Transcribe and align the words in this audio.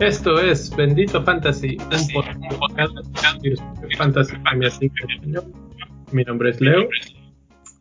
Esto 0.00 0.40
es 0.40 0.74
Bendito 0.76 1.22
Fantasy, 1.24 1.76
un 1.78 2.58
podcast 2.58 2.94
de 3.42 3.96
Fantasy 3.96 4.90
Mi 6.12 6.22
nombre 6.22 6.50
es 6.50 6.60
Leo 6.60 6.88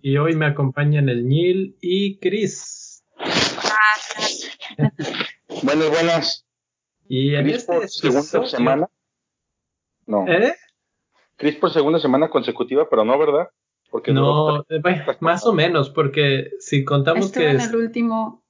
y 0.01 0.17
hoy 0.17 0.35
me 0.35 0.45
acompañan 0.45 1.09
el 1.09 1.27
Neil 1.27 1.75
y 1.81 2.17
Chris. 2.19 3.03
buenas, 5.63 5.89
buenas. 5.89 6.45
Y 7.07 7.35
en 7.35 7.43
Chris 7.43 7.55
este 7.57 7.73
por 7.73 7.89
segunda 7.89 8.47
semana. 8.47 8.89
No. 10.05 10.27
¿Eh? 10.27 10.55
Chris 11.37 11.55
por 11.55 11.71
segunda 11.71 11.99
semana 11.99 12.29
consecutiva, 12.29 12.87
pero 12.89 13.03
no, 13.05 13.17
¿verdad? 13.17 13.49
Porque 13.91 14.13
No, 14.13 14.61
eh, 14.69 14.79
bueno, 14.81 15.03
más 15.19 15.45
o 15.45 15.53
menos, 15.53 15.89
porque 15.89 16.49
si 16.59 16.83
contamos 16.83 17.27
Estuve 17.27 17.43
que 17.45 17.49
en 17.51 17.57
es- 17.57 17.69
el 17.69 17.75
último 17.75 18.43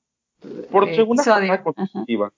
por 0.72 0.88
eh, 0.90 0.96
segunda 0.96 1.22
episodio. 1.24 1.42
semana 1.42 1.54
Ajá. 1.56 1.64
consecutiva. 1.64 2.34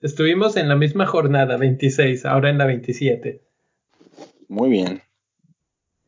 estuvimos 0.00 0.56
en 0.56 0.68
la 0.68 0.76
misma 0.76 1.06
jornada, 1.06 1.56
26, 1.56 2.26
ahora 2.26 2.50
en 2.50 2.58
la 2.58 2.66
27. 2.66 3.40
Muy 4.48 4.68
bien. 4.70 5.02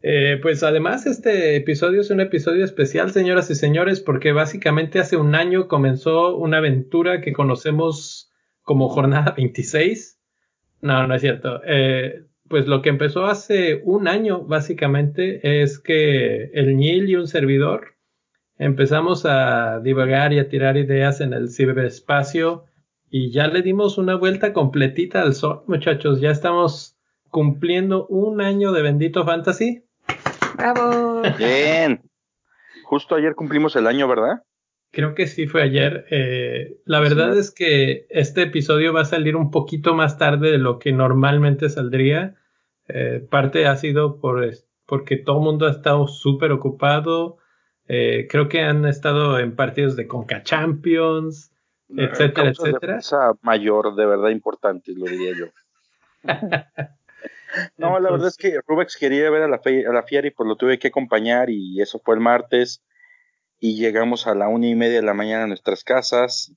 Eh, 0.03 0.39
pues 0.43 0.63
además 0.63 1.07
este 1.07 1.57
episodio 1.57 2.03
es 2.03 2.11
un 2.11 2.21
episodio 2.21 2.65
especial, 2.65 3.11
señoras 3.13 3.49
y 3.51 3.55
señores, 3.55 4.01
porque 4.01 4.33
básicamente 4.33 4.99
hace 4.99 5.17
un 5.17 5.35
año 5.35 5.67
comenzó 5.69 6.37
una 6.37 6.59
aventura 6.59 7.21
que 7.23 7.33
conocemos 7.33 8.31
como 8.63 8.89
jornada 8.91 9.33
26. 9.37 10.19
No, 10.83 11.07
no 11.07 11.15
es 11.15 11.23
cierto. 11.23 11.61
Eh, 11.67 12.25
pues 12.49 12.67
lo 12.67 12.83
que 12.83 12.91
empezó 12.91 13.27
hace 13.27 13.81
un 13.85 14.09
año 14.09 14.43
básicamente 14.43 15.63
es 15.63 15.79
que 15.79 16.51
el 16.55 16.77
Nil 16.77 17.09
y 17.09 17.17
un 17.17 17.27
servidor 17.27 17.95
empezamos 18.59 19.27
a 19.27 19.81
divagar 19.81 20.33
y 20.33 20.39
a 20.39 20.49
tirar 20.49 20.77
ideas 20.77 21.21
en 21.21 21.33
el 21.33 21.51
ciberespacio 21.51 22.65
y 23.11 23.31
ya 23.31 23.47
le 23.47 23.63
dimos 23.63 23.99
una 23.99 24.17
vuelta 24.17 24.53
completita 24.53 25.23
al 25.23 25.35
sol, 25.35 25.63
muchachos. 25.67 26.21
Ya 26.21 26.31
estamos 26.31 26.97
cumpliendo 27.31 28.07
un 28.09 28.41
año 28.41 28.73
de 28.73 28.83
Bendito 28.83 29.25
Fantasy. 29.25 29.85
¡Bravo! 30.57 31.23
Bien. 31.39 32.03
Justo 32.85 33.15
ayer 33.15 33.35
cumplimos 33.35 33.77
el 33.77 33.87
año, 33.87 34.09
¿verdad? 34.09 34.43
Creo 34.95 35.15
que 35.15 35.27
sí 35.27 35.47
fue 35.47 35.63
ayer. 35.63 36.07
Eh, 36.11 36.77
la 36.85 37.01
verdad 37.01 37.33
Sí. 37.35 37.39
es 37.41 37.51
que 37.51 38.07
este 38.11 38.43
episodio 38.43 38.93
va 38.93 39.03
a 39.03 39.05
salir 39.07 39.37
un 39.37 39.51
poquito 39.51 39.95
más 39.95 40.19
tarde 40.19 40.51
de 40.51 40.59
lo 40.59 40.79
que 40.79 40.93
normalmente 40.93 41.69
saldría. 41.69 42.37
Eh, 42.89 43.27
parte 43.31 43.67
ha 43.67 43.77
sido 43.77 44.21
por, 44.21 44.49
porque 44.87 45.17
todo 45.17 45.39
el 45.39 45.45
mundo 45.45 45.67
ha 45.67 45.71
estado 45.71 46.07
súper 46.07 46.53
ocupado. 46.53 47.39
Eh, 47.89 48.29
creo 48.31 48.49
que 48.49 48.61
han 48.63 48.87
estado 48.87 49.39
en 49.39 49.57
partidos 49.57 49.97
de 49.97 50.07
Conca 50.07 50.43
Champions, 50.43 51.51
etcétera, 51.97 52.51
etcétera. 52.51 52.93
fuerza 52.95 53.33
mayor, 53.43 53.95
de 53.95 54.07
verdad 54.07 54.31
importantes, 54.31 54.97
lo 54.97 55.07
diría 55.07 55.33
yo. 55.39 55.47
No, 57.77 58.01
la 58.01 58.11
verdad 58.11 58.27
es 58.29 58.37
que 58.37 58.59
Rubex 58.67 58.97
quería 58.97 59.31
ver 59.31 59.43
a 59.43 59.49
la, 59.49 59.61
fe- 59.61 59.87
a 59.87 59.93
la 59.93 60.03
fiera 60.03 60.27
y 60.27 60.33
pues 60.33 60.49
lo 60.49 60.57
tuve 60.57 60.79
que 60.81 60.89
acompañar 60.89 61.51
y 61.51 61.81
eso 61.81 62.01
fue 62.01 62.17
el 62.17 62.21
martes 62.21 62.83
y 63.65 63.77
llegamos 63.77 64.27
a 64.27 64.35
la 64.35 64.47
una 64.47 64.67
y 64.67 64.75
media 64.75 64.97
de 64.97 65.07
la 65.07 65.15
mañana 65.15 65.45
a 65.45 65.47
nuestras 65.47 65.85
casas 65.85 66.55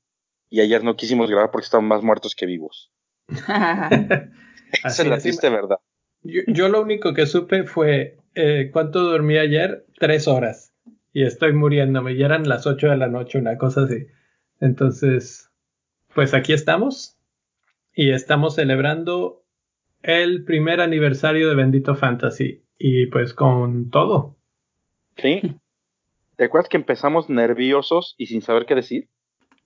y 0.50 0.60
ayer 0.60 0.84
no 0.84 0.98
quisimos 0.98 1.30
grabar 1.30 1.52
porque 1.52 1.64
estaban 1.64 1.88
más 1.88 2.04
muertos 2.04 2.36
que 2.36 2.46
vivos. 2.46 2.92
Esa 3.30 4.30
Así 4.84 5.04
es 5.04 5.08
la 5.08 5.18
triste 5.18 5.50
verdad. 5.50 5.78
Yo, 6.24 6.42
yo 6.48 6.68
lo 6.68 6.82
único 6.82 7.14
que 7.14 7.26
supe 7.26 7.64
fue 7.64 8.18
eh, 8.36 8.72
cuánto 8.74 9.04
dormí 9.04 9.38
ayer, 9.38 9.86
tres 9.98 10.28
horas. 10.28 10.74
Y 11.14 11.24
estoy 11.24 11.54
muriéndome. 11.54 12.12
Y 12.12 12.24
eran 12.24 12.50
las 12.50 12.68
ocho 12.68 12.90
de 12.90 12.98
la 12.98 13.08
noche, 13.08 13.40
una 13.40 13.58
cosa 13.58 13.84
así. 13.84 14.08
Entonces, 14.60 15.50
pues 16.14 16.34
aquí 16.34 16.52
estamos. 16.52 17.16
Y 17.94 18.12
estamos 18.12 18.56
celebrando 18.56 19.46
el 20.02 20.44
primer 20.44 20.82
aniversario 20.82 21.48
de 21.48 21.56
Bendito 21.56 21.96
Fantasy. 21.96 22.66
Y 22.78 23.06
pues 23.06 23.34
con 23.34 23.92
todo. 23.92 24.36
¿Sí? 25.16 25.56
¿Te 26.38 26.46
acuerdas 26.46 26.70
que 26.70 26.78
empezamos 26.78 27.30
nerviosos 27.30 28.16
y 28.18 28.28
sin 28.28 28.42
saber 28.42 28.66
qué 28.66 28.76
decir? 28.76 29.10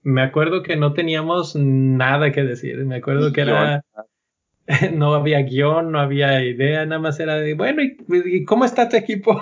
Me 0.01 0.23
acuerdo 0.23 0.63
que 0.63 0.77
no 0.77 0.93
teníamos 0.93 1.55
nada 1.55 2.31
que 2.31 2.43
decir. 2.43 2.77
Me 2.85 2.95
acuerdo 2.95 3.31
que 3.31 3.41
era. 3.41 3.83
No 4.93 5.15
había 5.15 5.41
guion, 5.41 5.91
no 5.91 5.99
había 5.99 6.45
idea, 6.45 6.85
nada 6.85 7.01
más 7.01 7.19
era 7.19 7.35
de, 7.35 7.55
bueno, 7.55 7.81
¿y, 7.81 7.97
y 8.07 8.45
cómo 8.45 8.63
está 8.63 8.87
tu 8.87 8.95
equipo? 8.95 9.41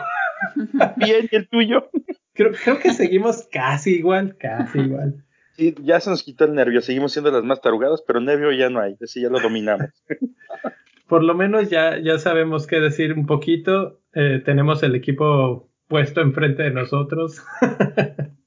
Bien, 0.95 1.29
¿y 1.29 1.35
el 1.35 1.47
tuyo? 1.47 1.89
Creo, 2.33 2.51
creo 2.53 2.79
que 2.79 2.93
seguimos 2.93 3.47
casi 3.51 3.97
igual, 3.97 4.37
casi 4.39 4.79
igual. 4.79 5.23
Sí, 5.51 5.75
ya 5.83 5.99
se 5.99 6.09
nos 6.09 6.23
quitó 6.23 6.45
el 6.45 6.55
nervio, 6.55 6.81
seguimos 6.81 7.11
siendo 7.11 7.29
las 7.31 7.43
más 7.43 7.61
tarugadas, 7.61 8.01
pero 8.07 8.21
nervio 8.21 8.51
ya 8.53 8.69
no 8.69 8.79
hay, 8.79 8.95
ese 9.01 9.21
ya 9.21 9.29
lo 9.29 9.39
dominamos. 9.39 9.89
Por 11.07 11.23
lo 11.23 11.35
menos 11.35 11.69
ya, 11.69 11.99
ya 11.99 12.17
sabemos 12.17 12.65
qué 12.65 12.79
decir 12.79 13.13
un 13.13 13.27
poquito. 13.27 13.99
Eh, 14.13 14.41
tenemos 14.43 14.81
el 14.81 14.95
equipo 14.95 15.68
puesto 15.89 16.21
enfrente 16.21 16.63
de 16.63 16.71
nosotros. 16.71 17.41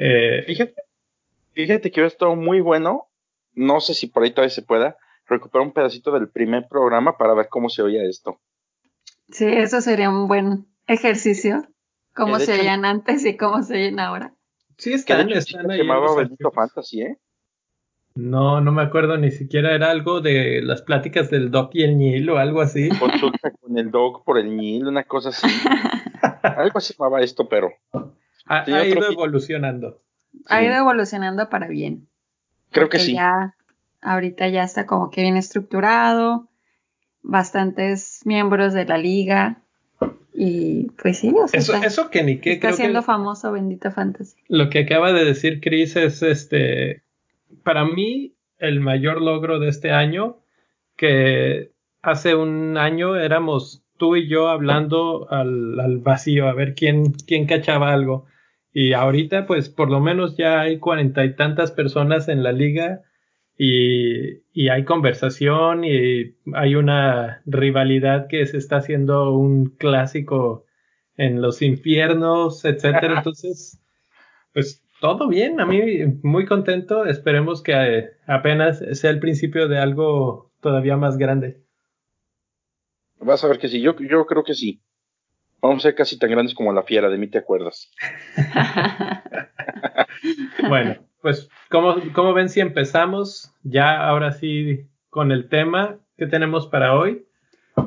Eh, 0.00 0.44
Fíjate, 0.46 0.74
fíjate 1.54 1.90
que 1.90 1.98
hubiera 2.00 2.06
estado 2.06 2.36
muy 2.36 2.60
bueno, 2.60 3.08
no 3.54 3.80
sé 3.80 3.94
si 3.94 4.06
por 4.06 4.22
ahí 4.22 4.30
todavía 4.30 4.54
se 4.54 4.62
pueda, 4.62 4.96
recuperar 5.26 5.66
un 5.66 5.72
pedacito 5.72 6.12
del 6.12 6.28
primer 6.28 6.68
programa 6.68 7.18
para 7.18 7.34
ver 7.34 7.48
cómo 7.48 7.68
se 7.68 7.82
oía 7.82 8.04
esto. 8.04 8.38
Sí, 9.32 9.44
eso 9.46 9.80
sería 9.80 10.08
un 10.08 10.28
buen 10.28 10.66
ejercicio. 10.86 11.66
Cómo 12.14 12.38
se 12.38 12.52
hecho- 12.54 12.62
oyen 12.62 12.84
antes 12.84 13.24
y 13.24 13.36
cómo 13.36 13.62
se 13.64 13.74
oyen 13.74 13.98
ahora. 13.98 14.34
sí 14.76 14.90
Que 14.90 14.94
están, 14.96 15.28
sí 15.30 15.34
están 15.36 15.66
se 15.66 15.72
ahí 15.72 15.78
llamaba 15.80 16.06
los 16.06 16.16
Bendito. 16.16 16.52
Fantasy, 16.52 17.02
¿eh? 17.02 17.18
No, 18.20 18.60
no 18.60 18.72
me 18.72 18.82
acuerdo 18.82 19.16
ni 19.16 19.30
siquiera 19.30 19.74
era 19.74 19.90
algo 19.90 20.20
de 20.20 20.60
las 20.62 20.82
pláticas 20.82 21.30
del 21.30 21.50
Doc 21.52 21.70
y 21.74 21.84
el 21.84 21.96
Nil 21.96 22.28
o 22.30 22.38
algo 22.38 22.60
así. 22.60 22.88
Consulta 22.98 23.50
con 23.60 23.78
el 23.78 23.90
dog 23.92 24.24
por 24.24 24.38
el 24.38 24.56
Nil, 24.56 24.86
una 24.88 25.04
cosa 25.04 25.28
así. 25.28 25.46
Algo 26.42 26.78
así 26.78 26.94
llamaba 26.98 27.20
esto, 27.22 27.48
pero 27.48 27.70
Ha, 28.46 28.64
Sí, 28.64 28.72
ha 28.72 28.78
otro 28.78 28.86
ido 28.88 29.12
evolucionando. 29.12 30.00
Ha 30.46 30.58
Sí. 30.58 30.64
ido 30.66 30.74
evolucionando 30.74 31.48
para 31.48 31.68
bien. 31.68 32.08
creo 32.72 32.88
que 32.88 32.98
sí. 32.98 33.14
Ya, 33.14 33.54
ahorita 34.02 34.48
ya 34.48 34.64
está 34.64 34.84
como 34.86 35.10
que 35.10 35.22
bien 35.22 35.36
estructurado. 35.36 36.48
Bastantes 37.22 38.20
miembros 38.24 38.72
de 38.74 38.84
la 38.86 38.98
liga. 38.98 39.58
Y 40.34 40.90
pues 41.02 41.18
sí, 41.18 41.32
o 41.40 41.46
sea, 41.48 41.60
Eso, 41.60 41.74
está, 41.74 41.86
eso 41.86 42.10
que 42.10 42.22
ni 42.22 42.38
qué, 42.40 42.52
está 42.52 42.68
creo 42.68 42.76
siendo 42.76 43.00
que 43.00 43.06
famoso 43.06 43.52
Bendito 43.52 43.90
Fantasy. 43.90 44.36
lo 44.48 44.70
que 44.70 44.80
acaba 44.80 45.12
de 45.12 45.24
decir 45.24 45.60
Chris 45.60 45.96
es 45.96 46.22
este, 46.22 47.02
para 47.62 47.84
mí, 47.84 48.34
el 48.58 48.80
mayor 48.80 49.22
logro 49.22 49.58
de 49.58 49.68
este 49.68 49.90
año, 49.90 50.38
que 50.96 51.72
hace 52.02 52.34
un 52.34 52.76
año 52.76 53.16
éramos 53.16 53.84
tú 53.96 54.16
y 54.16 54.28
yo 54.28 54.48
hablando 54.48 55.30
al, 55.30 55.78
al 55.80 55.98
vacío, 55.98 56.48
a 56.48 56.54
ver 56.54 56.74
quién, 56.74 57.12
quién 57.26 57.46
cachaba 57.46 57.92
algo. 57.92 58.26
Y 58.72 58.92
ahorita, 58.92 59.46
pues, 59.46 59.68
por 59.68 59.90
lo 59.90 60.00
menos 60.00 60.36
ya 60.36 60.60
hay 60.60 60.78
cuarenta 60.78 61.24
y 61.24 61.34
tantas 61.34 61.72
personas 61.72 62.28
en 62.28 62.42
la 62.42 62.52
liga 62.52 63.02
y, 63.56 64.42
y 64.52 64.68
hay 64.68 64.84
conversación 64.84 65.84
y 65.84 66.36
hay 66.54 66.74
una 66.76 67.42
rivalidad 67.44 68.28
que 68.28 68.46
se 68.46 68.56
está 68.56 68.76
haciendo 68.76 69.32
un 69.32 69.70
clásico 69.76 70.64
en 71.16 71.42
los 71.42 71.60
infiernos, 71.62 72.64
etcétera. 72.64 73.18
Entonces, 73.18 73.80
pues 74.52 74.84
todo 75.00 75.28
bien, 75.28 75.60
a 75.60 75.66
mí 75.66 75.80
muy 76.22 76.46
contento. 76.46 77.04
Esperemos 77.04 77.62
que 77.62 77.72
eh, 77.72 78.10
apenas 78.26 78.82
sea 78.92 79.10
el 79.10 79.20
principio 79.20 79.68
de 79.68 79.78
algo 79.78 80.50
todavía 80.60 80.96
más 80.96 81.18
grande. 81.18 81.62
Vas 83.20 83.44
a 83.44 83.48
ver 83.48 83.58
que 83.58 83.68
sí, 83.68 83.80
yo, 83.80 83.96
yo 83.98 84.26
creo 84.26 84.44
que 84.44 84.54
sí. 84.54 84.82
Vamos 85.60 85.78
a 85.78 85.88
ser 85.88 85.94
casi 85.96 86.18
tan 86.18 86.30
grandes 86.30 86.54
como 86.54 86.72
la 86.72 86.84
fiera, 86.84 87.08
de 87.08 87.18
mí 87.18 87.28
te 87.28 87.38
acuerdas. 87.38 87.90
Bueno, 90.68 90.96
pues 91.22 91.48
como, 91.70 91.96
como 92.12 92.34
ven 92.34 92.48
si 92.48 92.60
empezamos 92.60 93.52
ya 93.62 94.04
ahora 94.04 94.32
sí 94.32 94.88
con 95.10 95.32
el 95.32 95.48
tema 95.48 95.98
que 96.16 96.26
tenemos 96.26 96.66
para 96.66 96.94
hoy. 96.94 97.26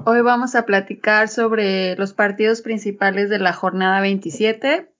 Hoy 0.05 0.21
vamos 0.21 0.55
a 0.55 0.65
platicar 0.65 1.27
sobre 1.27 1.95
los 1.97 2.13
partidos 2.13 2.61
principales 2.61 3.29
de 3.29 3.39
la 3.39 3.53
jornada 3.53 4.01
27 4.01 4.90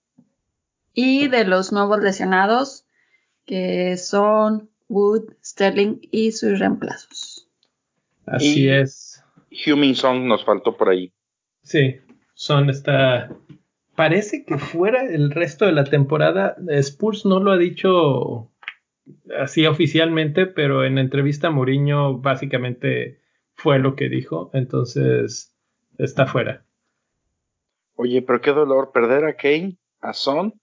y 0.94 1.28
de 1.28 1.46
los 1.46 1.72
nuevos 1.72 2.00
lesionados 2.02 2.86
que 3.46 3.98
son 3.98 4.70
Wood, 4.90 5.34
Sterling 5.44 6.00
y 6.12 6.32
sus 6.32 6.60
reemplazos. 6.60 7.48
Así 8.26 8.66
Y- 8.66 8.70
es. 8.70 9.24
Human 9.68 9.96
Song 9.96 10.26
nos 10.28 10.46
faltó 10.46 10.78
por 10.78 10.90
ahí. 10.90 11.12
Sí, 11.62 11.98
son 12.34 12.70
esta. 12.70 13.30
Parece 13.96 14.46
que 14.46 14.58
fuera 14.58 15.02
el 15.04 15.32
resto 15.32 15.66
de 15.66 15.74
la 15.74 15.84
temporada. 15.84 16.56
Spurs 16.70 17.26
no 17.26 17.40
lo 17.42 17.52
ha 17.52 17.58
dicho 17.58 18.50
así 19.38 19.66
oficialmente, 19.68 20.46
pero 20.46 20.86
en 20.86 20.98
entrevista 20.98 21.48
a 21.48 21.52
Mourinho 21.52 22.18
básicamente 22.20 23.20
fue 23.56 23.80
lo 23.80 23.96
que 23.96 24.08
dijo. 24.08 24.50
Entonces, 24.54 25.54
está 25.98 26.26
fuera. 26.26 26.64
Oye, 27.96 28.22
pero 28.22 28.40
qué 28.42 28.52
dolor 28.52 28.92
perder 28.94 29.26
a 29.26 29.36
Kane, 29.36 29.78
a 30.00 30.14
Son 30.14 30.54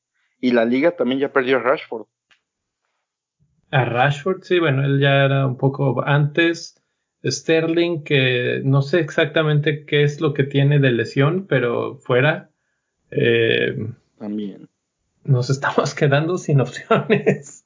y 0.41 0.53
la 0.53 0.65
liga 0.65 0.93
también 0.93 1.21
ya 1.21 1.33
perdió 1.33 1.57
a 1.57 1.61
Rashford. 1.61 2.07
A 3.71 3.85
Rashford, 3.85 4.43
sí, 4.43 4.59
bueno, 4.59 4.85
él 4.85 5.01
ya 5.01 5.25
era 5.25 5.47
un 5.47 5.57
poco 5.57 6.03
antes. 6.07 6.83
Sterling, 7.25 8.05
que 8.05 8.61
no 8.65 8.83
sé 8.83 9.01
exactamente 9.01 9.85
qué 9.85 10.05
es 10.05 10.21
lo 10.21 10.35
que 10.35 10.45
tiene 10.45 10.79
de 10.79 10.93
lesión, 10.93 11.47
pero 11.47 11.97
fuera. 11.97 12.51
Eh, 13.11 13.77
también. 14.19 14.69
Nos 15.25 15.51
estamos 15.51 15.95
quedando 15.97 16.39
sin 16.39 16.61
opciones. 16.61 17.65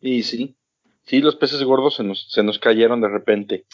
Y 0.00 0.22
sí, 0.22 0.56
sí, 1.02 1.20
los 1.20 1.36
peces 1.36 1.62
gordos 1.62 1.96
se 1.96 2.04
nos, 2.04 2.30
se 2.30 2.42
nos 2.42 2.58
cayeron 2.58 3.00
de 3.00 3.08
repente. 3.08 3.66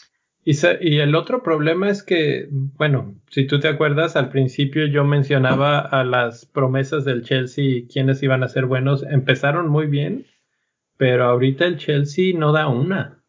Y, 0.48 0.98
el 0.98 1.16
otro 1.16 1.42
problema 1.42 1.90
es 1.90 2.04
que, 2.04 2.46
bueno, 2.52 3.16
si 3.30 3.48
tú 3.48 3.58
te 3.58 3.66
acuerdas, 3.66 4.14
al 4.14 4.28
principio 4.28 4.86
yo 4.86 5.02
mencionaba 5.02 5.80
a 5.80 6.04
las 6.04 6.46
promesas 6.46 7.04
del 7.04 7.24
Chelsea 7.24 7.64
y 7.64 7.88
quiénes 7.88 8.22
iban 8.22 8.44
a 8.44 8.48
ser 8.48 8.66
buenos. 8.66 9.02
Empezaron 9.02 9.68
muy 9.68 9.88
bien, 9.88 10.24
pero 10.96 11.24
ahorita 11.24 11.66
el 11.66 11.78
Chelsea 11.78 12.32
no 12.38 12.52
da 12.52 12.68
una. 12.68 13.24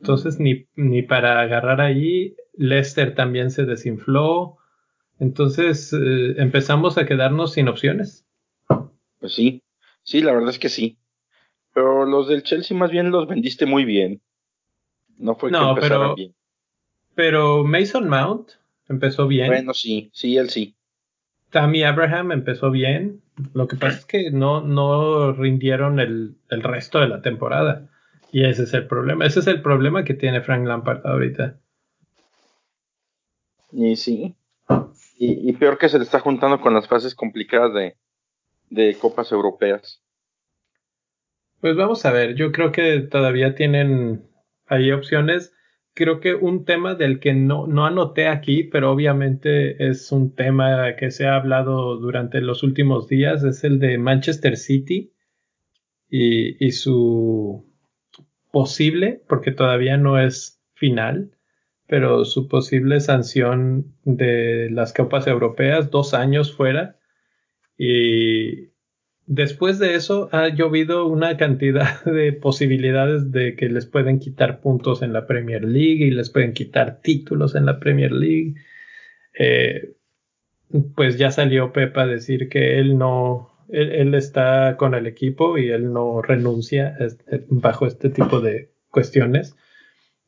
Entonces, 0.00 0.38
ni, 0.38 0.66
ni 0.76 1.00
para 1.00 1.40
agarrar 1.40 1.80
ahí, 1.80 2.36
Leicester 2.52 3.14
también 3.14 3.50
se 3.50 3.64
desinfló. 3.64 4.58
Entonces, 5.18 5.94
eh, 5.94 6.34
empezamos 6.36 6.98
a 6.98 7.06
quedarnos 7.06 7.54
sin 7.54 7.68
opciones. 7.68 8.26
Pues 9.18 9.32
sí, 9.32 9.62
sí, 10.02 10.20
la 10.20 10.34
verdad 10.34 10.50
es 10.50 10.58
que 10.58 10.68
sí. 10.68 10.98
Pero 11.72 12.04
los 12.04 12.28
del 12.28 12.42
Chelsea 12.42 12.76
más 12.76 12.90
bien 12.90 13.10
los 13.10 13.26
vendiste 13.26 13.64
muy 13.64 13.86
bien. 13.86 14.20
No 15.18 15.34
fue 15.34 15.50
que 15.50 15.56
pero, 15.80 16.14
bien. 16.14 16.34
Pero 17.14 17.64
Mason 17.64 18.08
Mount 18.08 18.50
empezó 18.88 19.26
bien. 19.26 19.48
Bueno, 19.48 19.74
sí, 19.74 20.10
sí, 20.12 20.36
él 20.36 20.50
sí. 20.50 20.74
Tammy 21.50 21.84
Abraham 21.84 22.32
empezó 22.32 22.70
bien. 22.70 23.22
Lo 23.52 23.68
que 23.68 23.76
pasa 23.76 23.98
es 23.98 24.06
que 24.06 24.30
no, 24.30 24.60
no 24.60 25.32
rindieron 25.32 26.00
el, 26.00 26.36
el, 26.50 26.62
resto 26.62 27.00
de 27.00 27.08
la 27.08 27.22
temporada. 27.22 27.88
Y 28.32 28.44
ese 28.44 28.64
es 28.64 28.74
el 28.74 28.86
problema. 28.86 29.24
Ese 29.24 29.40
es 29.40 29.46
el 29.46 29.62
problema 29.62 30.04
que 30.04 30.14
tiene 30.14 30.40
Frank 30.40 30.66
Lampard 30.66 31.06
ahorita. 31.06 31.56
Y 33.72 33.96
sí. 33.96 34.34
Y, 35.16 35.48
y 35.48 35.52
peor 35.52 35.78
que 35.78 35.88
se 35.88 35.98
le 35.98 36.04
está 36.04 36.20
juntando 36.20 36.60
con 36.60 36.74
las 36.74 36.88
fases 36.88 37.14
complicadas 37.14 37.72
de, 37.74 37.96
de 38.70 38.96
copas 38.96 39.30
europeas. 39.32 40.02
Pues 41.60 41.76
vamos 41.76 42.04
a 42.04 42.12
ver. 42.12 42.34
Yo 42.34 42.52
creo 42.52 42.72
que 42.72 42.98
todavía 43.00 43.54
tienen 43.54 44.28
hay 44.66 44.92
opciones. 44.92 45.52
Creo 45.94 46.20
que 46.20 46.34
un 46.34 46.64
tema 46.64 46.94
del 46.94 47.20
que 47.20 47.34
no, 47.34 47.66
no 47.66 47.86
anoté 47.86 48.28
aquí, 48.28 48.64
pero 48.64 48.90
obviamente 48.90 49.88
es 49.88 50.10
un 50.10 50.34
tema 50.34 50.96
que 50.96 51.10
se 51.10 51.26
ha 51.26 51.36
hablado 51.36 51.96
durante 51.96 52.40
los 52.40 52.62
últimos 52.62 53.08
días, 53.08 53.44
es 53.44 53.62
el 53.64 53.78
de 53.78 53.98
Manchester 53.98 54.56
City 54.56 55.12
y, 56.08 56.64
y 56.64 56.72
su 56.72 57.64
posible, 58.50 59.22
porque 59.28 59.52
todavía 59.52 59.96
no 59.96 60.18
es 60.18 60.60
final, 60.74 61.36
pero 61.86 62.24
su 62.24 62.48
posible 62.48 63.00
sanción 63.00 63.94
de 64.04 64.68
las 64.70 64.92
copas 64.92 65.26
europeas, 65.26 65.90
dos 65.90 66.14
años 66.14 66.52
fuera. 66.54 66.98
Y 67.76 68.73
Después 69.26 69.78
de 69.78 69.94
eso 69.94 70.28
ha 70.32 70.48
llovido 70.48 71.06
una 71.06 71.36
cantidad 71.36 72.04
de 72.04 72.32
posibilidades 72.32 73.32
de 73.32 73.56
que 73.56 73.68
les 73.68 73.86
pueden 73.86 74.18
quitar 74.18 74.60
puntos 74.60 75.02
en 75.02 75.12
la 75.12 75.26
Premier 75.26 75.64
League 75.64 76.04
y 76.04 76.10
les 76.10 76.30
pueden 76.30 76.52
quitar 76.52 77.00
títulos 77.00 77.54
en 77.54 77.64
la 77.66 77.80
Premier 77.80 78.12
League. 78.12 78.54
Eh, 79.38 79.94
pues 80.94 81.16
ya 81.16 81.30
salió 81.30 81.72
Pepa 81.72 82.02
a 82.02 82.06
decir 82.06 82.48
que 82.48 82.78
él 82.78 82.98
no, 82.98 83.50
él, 83.68 84.14
está 84.14 84.76
con 84.76 84.94
el 84.94 85.06
equipo 85.06 85.56
y 85.56 85.70
él 85.70 85.92
no 85.92 86.20
renuncia 86.20 86.96
bajo 87.48 87.86
este 87.86 88.10
tipo 88.10 88.40
de 88.40 88.72
cuestiones. 88.90 89.56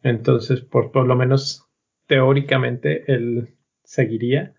Entonces, 0.02 0.60
por, 0.60 0.93
por 0.93 1.06
lo 1.06 1.16
menos 1.16 1.66
teóricamente, 2.06 3.12
él 3.12 3.56
seguiría, 3.82 4.54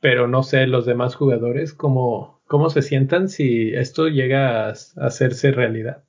pero 0.00 0.26
no 0.26 0.42
sé 0.42 0.66
los 0.66 0.86
demás 0.86 1.14
jugadores 1.14 1.74
cómo 1.74 2.37
cómo 2.48 2.70
se 2.70 2.82
sientan 2.82 3.28
si 3.28 3.74
esto 3.74 4.08
llega 4.08 4.68
a, 4.68 4.70
hacerse 4.70 5.52
realidad. 5.52 6.02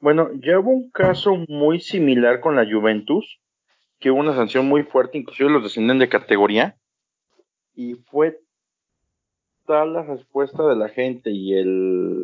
Bueno, 0.00 0.28
ya 0.34 0.58
hubo 0.58 0.70
un 0.70 0.90
caso 0.90 1.36
muy 1.48 1.80
similar 1.80 2.40
con 2.40 2.56
la 2.56 2.66
Juventus, 2.70 3.40
que 3.98 4.10
hubo 4.10 4.20
una 4.20 4.34
sanción 4.34 4.66
muy 4.66 4.82
fuerte, 4.82 5.16
inclusive 5.16 5.48
los 5.48 5.62
descienden 5.62 5.98
de 5.98 6.10
categoría, 6.10 6.76
y 7.74 7.94
fue 7.94 8.40
tal 9.66 9.94
la 9.94 10.02
respuesta 10.02 10.66
de 10.66 10.76
la 10.76 10.90
gente 10.90 11.30
y 11.30 11.54
el 11.54 12.22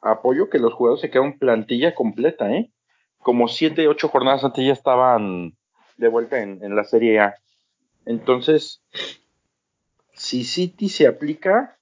apoyo 0.00 0.50
que 0.50 0.58
los 0.58 0.72
jugadores 0.72 1.02
se 1.02 1.10
quedaron 1.10 1.38
plantilla 1.38 1.94
completa, 1.94 2.52
¿eh? 2.52 2.72
Como 3.18 3.48
siete, 3.48 3.86
ocho 3.86 4.08
jornadas 4.08 4.44
antes 4.44 4.66
ya 4.66 4.72
estaban 4.72 5.56
de 5.96 6.08
vuelta 6.08 6.42
en, 6.42 6.62
en 6.64 6.74
la 6.74 6.84
Serie 6.84 7.20
A. 7.20 7.36
Entonces, 8.04 8.82
si 10.12 10.44
City 10.44 10.88
se 10.88 11.06
aplica, 11.06 11.78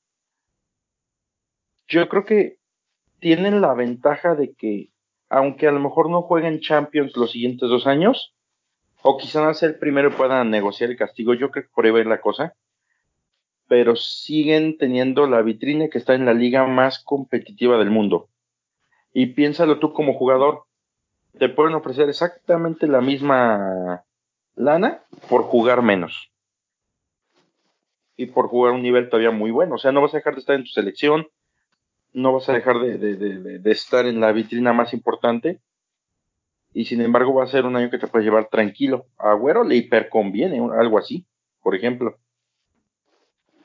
yo 1.92 2.08
creo 2.08 2.24
que 2.24 2.58
tienen 3.20 3.60
la 3.60 3.74
ventaja 3.74 4.34
de 4.34 4.54
que, 4.54 4.90
aunque 5.28 5.68
a 5.68 5.72
lo 5.72 5.80
mejor 5.80 6.10
no 6.10 6.22
jueguen 6.22 6.60
Champions 6.60 7.16
los 7.16 7.32
siguientes 7.32 7.68
dos 7.68 7.86
años, 7.86 8.34
o 9.02 9.18
quizás 9.18 9.58
ser 9.58 9.70
el 9.70 9.78
primero 9.78 10.08
y 10.08 10.12
puedan 10.12 10.50
negociar 10.50 10.90
el 10.90 10.96
castigo, 10.96 11.34
yo 11.34 11.50
creo 11.50 11.64
que 11.64 11.70
por 11.74 11.84
ahí 11.84 11.90
va 11.90 12.02
la 12.04 12.20
cosa, 12.20 12.54
pero 13.68 13.96
siguen 13.96 14.78
teniendo 14.78 15.26
la 15.26 15.42
vitrina 15.42 15.88
que 15.88 15.98
está 15.98 16.14
en 16.14 16.24
la 16.24 16.34
liga 16.34 16.66
más 16.66 17.02
competitiva 17.02 17.78
del 17.78 17.90
mundo. 17.90 18.28
Y 19.12 19.26
piénsalo 19.26 19.78
tú 19.78 19.92
como 19.92 20.14
jugador, 20.14 20.64
te 21.38 21.48
pueden 21.48 21.74
ofrecer 21.74 22.08
exactamente 22.08 22.86
la 22.86 23.00
misma 23.00 24.04
lana 24.54 25.02
por 25.28 25.42
jugar 25.42 25.82
menos. 25.82 26.30
Y 28.16 28.26
por 28.26 28.48
jugar 28.48 28.72
un 28.72 28.82
nivel 28.82 29.08
todavía 29.08 29.30
muy 29.30 29.50
bueno. 29.50 29.74
O 29.76 29.78
sea, 29.78 29.92
no 29.92 30.02
vas 30.02 30.14
a 30.14 30.18
dejar 30.18 30.34
de 30.34 30.40
estar 30.40 30.56
en 30.56 30.64
tu 30.64 30.70
selección, 30.70 31.26
no 32.12 32.32
vas 32.32 32.48
a 32.48 32.52
dejar 32.52 32.78
de, 32.78 33.60
estar 33.64 34.06
en 34.06 34.20
la 34.20 34.32
vitrina 34.32 34.72
más 34.72 34.92
importante. 34.92 35.60
Y 36.74 36.86
sin 36.86 37.00
embargo 37.00 37.34
va 37.34 37.44
a 37.44 37.48
ser 37.48 37.66
un 37.66 37.76
año 37.76 37.90
que 37.90 37.98
te 37.98 38.06
puedes 38.06 38.24
llevar 38.24 38.48
tranquilo. 38.48 39.06
A 39.18 39.32
Agüero 39.32 39.64
le 39.64 39.76
hiperconviene, 39.76 40.58
algo 40.78 40.98
así, 40.98 41.26
por 41.60 41.74
ejemplo. 41.74 42.18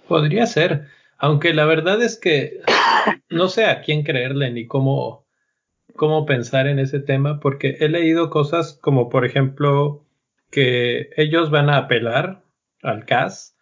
Podría 0.07 0.45
ser, 0.45 0.87
aunque 1.17 1.53
la 1.53 1.65
verdad 1.65 2.01
es 2.01 2.19
que 2.19 2.61
no 3.29 3.47
sé 3.47 3.65
a 3.65 3.81
quién 3.81 4.03
creerle 4.03 4.51
ni 4.51 4.67
cómo, 4.67 5.25
cómo 5.95 6.25
pensar 6.25 6.67
en 6.67 6.79
ese 6.79 6.99
tema, 6.99 7.39
porque 7.39 7.77
he 7.79 7.89
leído 7.89 8.29
cosas 8.29 8.77
como, 8.81 9.09
por 9.09 9.25
ejemplo, 9.25 10.05
que 10.51 11.09
ellos 11.15 11.49
van 11.49 11.69
a 11.69 11.77
apelar 11.77 12.43
al 12.81 13.05
CAS 13.05 13.57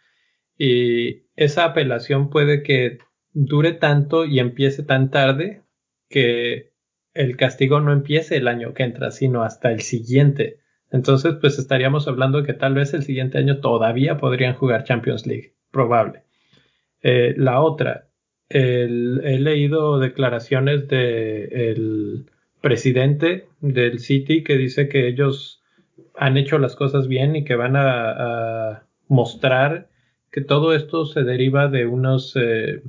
y 0.57 1.25
esa 1.35 1.65
apelación 1.65 2.29
puede 2.29 2.63
que 2.63 2.99
dure 3.35 3.73
tanto 3.73 4.25
y 4.25 4.39
empiece 4.39 4.81
tan 4.81 5.11
tarde 5.11 5.61
que 6.09 6.71
el 7.13 7.37
castigo 7.37 7.79
no 7.81 7.93
empiece 7.93 8.37
el 8.37 8.47
año 8.47 8.73
que 8.73 8.83
entra, 8.83 9.11
sino 9.11 9.43
hasta 9.43 9.71
el 9.71 9.81
siguiente. 9.81 10.57
Entonces, 10.91 11.35
pues 11.39 11.59
estaríamos 11.59 12.07
hablando 12.07 12.43
que 12.43 12.53
tal 12.53 12.73
vez 12.73 12.93
el 12.93 13.03
siguiente 13.03 13.37
año 13.37 13.59
todavía 13.59 14.17
podrían 14.17 14.55
jugar 14.55 14.85
Champions 14.85 15.27
League, 15.27 15.53
probable. 15.69 16.23
Eh, 17.03 17.35
la 17.37 17.61
otra, 17.61 18.07
he 18.49 18.87
leído 18.87 19.99
declaraciones 19.99 20.87
del 20.87 22.25
presidente 22.61 23.47
del 23.59 23.99
City 23.99 24.43
que 24.43 24.57
dice 24.57 24.87
que 24.87 25.07
ellos 25.07 25.61
han 26.15 26.37
hecho 26.37 26.57
las 26.57 26.75
cosas 26.75 27.07
bien 27.07 27.35
y 27.35 27.43
que 27.43 27.55
van 27.55 27.75
a, 27.75 28.83
mostrar 29.07 29.87
que 30.31 30.41
todo 30.41 30.73
esto 30.73 31.05
se 31.05 31.23
deriva 31.23 31.67
de 31.67 31.85
unos 31.85 32.35
eh, 32.35 32.81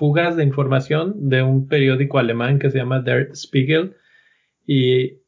fugas 0.00 0.34
de 0.34 0.44
información 0.44 1.28
de 1.28 1.42
un 1.42 1.68
periódico 1.68 2.18
alemán 2.18 2.58
que 2.58 2.70
se 2.70 2.78
llama 2.78 3.00
Der 3.00 3.36
Spiegel 3.36 3.96
y 4.66 5.18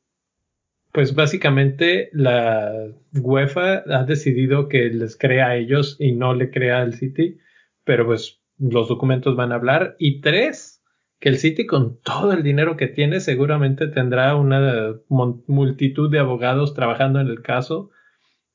pues 0.92 1.14
básicamente 1.14 2.08
la 2.14 2.88
UEFA 3.12 3.82
ha 3.86 4.04
decidido 4.04 4.68
que 4.68 4.84
les 4.88 5.18
crea 5.18 5.48
a 5.48 5.56
ellos 5.56 5.98
y 6.00 6.12
no 6.12 6.32
le 6.32 6.50
crea 6.50 6.80
al 6.80 6.94
City, 6.94 7.36
pero 7.84 8.06
pues 8.06 8.40
los 8.58 8.88
documentos 8.88 9.36
van 9.36 9.52
a 9.52 9.56
hablar. 9.56 9.94
Y 9.98 10.22
tres, 10.22 10.82
que 11.20 11.28
el 11.28 11.36
City 11.36 11.66
con 11.66 12.00
todo 12.00 12.32
el 12.32 12.42
dinero 12.42 12.78
que 12.78 12.88
tiene 12.88 13.20
seguramente 13.20 13.88
tendrá 13.88 14.36
una 14.36 14.94
multitud 15.08 16.10
de 16.10 16.18
abogados 16.18 16.72
trabajando 16.72 17.20
en 17.20 17.28
el 17.28 17.42
caso 17.42 17.90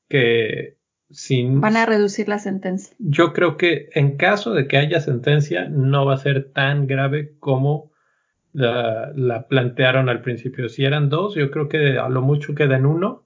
que 0.08 0.77
Van 1.10 1.76
a 1.76 1.86
reducir 1.86 2.28
la 2.28 2.38
sentencia. 2.38 2.94
Yo 2.98 3.32
creo 3.32 3.56
que 3.56 3.88
en 3.94 4.16
caso 4.16 4.52
de 4.52 4.66
que 4.68 4.76
haya 4.76 5.00
sentencia, 5.00 5.68
no 5.68 6.04
va 6.04 6.14
a 6.14 6.18
ser 6.18 6.52
tan 6.52 6.86
grave 6.86 7.34
como 7.38 7.92
la, 8.52 9.46
plantearon 9.48 10.08
al 10.08 10.20
principio. 10.20 10.68
Si 10.68 10.84
eran 10.84 11.08
dos, 11.08 11.34
yo 11.34 11.50
creo 11.50 11.68
que 11.68 11.98
a 11.98 12.08
lo 12.08 12.22
mucho 12.22 12.54
queda 12.54 12.76
en 12.76 12.86
uno, 12.86 13.24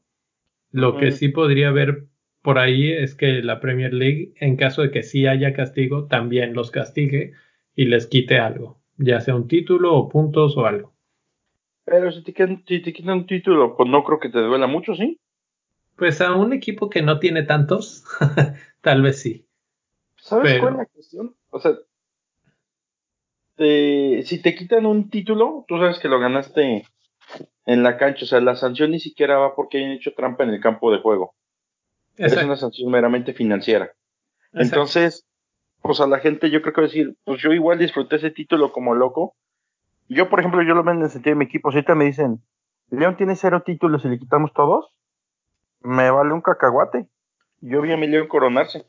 Lo 0.71 0.97
que 0.97 1.13
sí 1.13 1.29
podría 1.29 1.69
haber 1.69 2.07
por 2.41 2.59
ahí 2.59 2.91
es 2.91 3.15
que 3.15 3.43
la 3.43 3.61
Premier 3.61 3.93
League, 3.93 4.33
en 4.37 4.57
caso 4.57 4.83
de 4.83 4.91
que 4.91 5.03
sí 5.03 5.27
haya 5.27 5.53
castigo, 5.53 6.07
también 6.07 6.55
los 6.55 6.71
castigue 6.71 7.33
y 7.75 7.87
les 7.87 8.07
quite 8.07 8.39
algo, 8.39 8.81
ya 8.97 9.21
sea 9.21 9.35
un 9.35 9.49
título 9.49 9.95
o 9.95 10.09
puntos 10.09 10.57
o 10.57 10.67
algo. 10.67 10.93
Pero 11.85 12.11
si 12.11 12.23
te, 12.23 12.33
quitan, 12.33 13.19
un 13.19 13.27
título, 13.27 13.77
pues 13.77 13.89
no 13.89 14.05
creo 14.05 14.19
que 14.19 14.29
te 14.29 14.39
duela 14.39 14.67
mucho, 14.67 14.95
¿sí? 14.95 15.19
Pues 16.03 16.21
a 16.21 16.35
un 16.35 16.53
equipo 16.53 16.91
que 16.91 17.01
no 17.01 17.21
tiene 17.21 17.45
tantos, 17.45 18.03
tal 18.81 19.03
vez 19.03 19.21
sí. 19.21 19.47
¿Sabes 20.17 20.59
cuál 20.59 20.73
es 20.73 20.79
la 20.79 20.87
cuestión? 20.87 21.37
O 21.51 21.61
sea, 21.61 21.75
si 23.57 24.43
te 24.43 24.57
quitan 24.57 24.85
un 24.85 25.11
título, 25.11 25.65
tú 25.69 25.79
sabes 25.79 26.01
que 26.01 26.09
lo 26.09 26.19
ganaste 26.19 26.89
en 27.67 27.83
la 27.85 27.99
cancha. 27.99 28.25
O 28.25 28.27
sea, 28.27 28.41
la 28.41 28.57
sanción 28.57 28.91
ni 28.91 28.99
siquiera 28.99 29.39
va 29.39 29.55
porque 29.55 29.79
hayan 29.79 29.93
hecho 29.93 30.13
trampa 30.13 30.43
en 30.43 30.51
el 30.51 30.61
campo 30.61 30.91
de 30.91 30.99
juego. 30.99 31.37
Es 32.17 32.37
una 32.37 32.57
sanción 32.57 32.91
meramente 32.91 33.33
financiera. 33.33 33.93
Entonces, 34.55 35.25
pues 35.83 36.01
a 36.01 36.09
la 36.09 36.19
gente 36.19 36.51
yo 36.51 36.63
creo 36.63 36.75
que 36.75 36.81
va 36.81 36.87
a 36.89 36.91
decir, 36.91 37.17
pues 37.23 37.41
yo 37.41 37.53
igual 37.53 37.79
disfruté 37.79 38.17
ese 38.17 38.33
título 38.33 38.73
como 38.73 38.97
loco. 38.97 39.37
Yo, 40.09 40.29
por 40.29 40.41
ejemplo, 40.41 40.65
yo 40.65 40.75
lo 40.75 40.83
veo 40.83 40.95
en 40.95 41.03
el 41.03 41.11
sentido 41.11 41.37
de 41.37 41.39
mi 41.39 41.45
equipo. 41.45 41.71
Si 41.71 41.77
ahorita 41.77 41.95
me 41.95 42.07
dicen, 42.07 42.43
León 42.91 43.17
tiene 43.17 43.37
cero 43.37 43.63
títulos 43.65 44.05
y 44.05 44.09
le 44.09 44.19
quitamos 44.19 44.53
todos, 44.53 44.93
me 45.85 46.11
vale 46.11 46.33
un 46.33 46.41
cacahuate. 46.41 47.07
Yo 47.61 47.81
vi 47.81 47.93
a 47.93 47.97
mi 47.97 48.07
León 48.07 48.29
coronarse. 48.29 48.87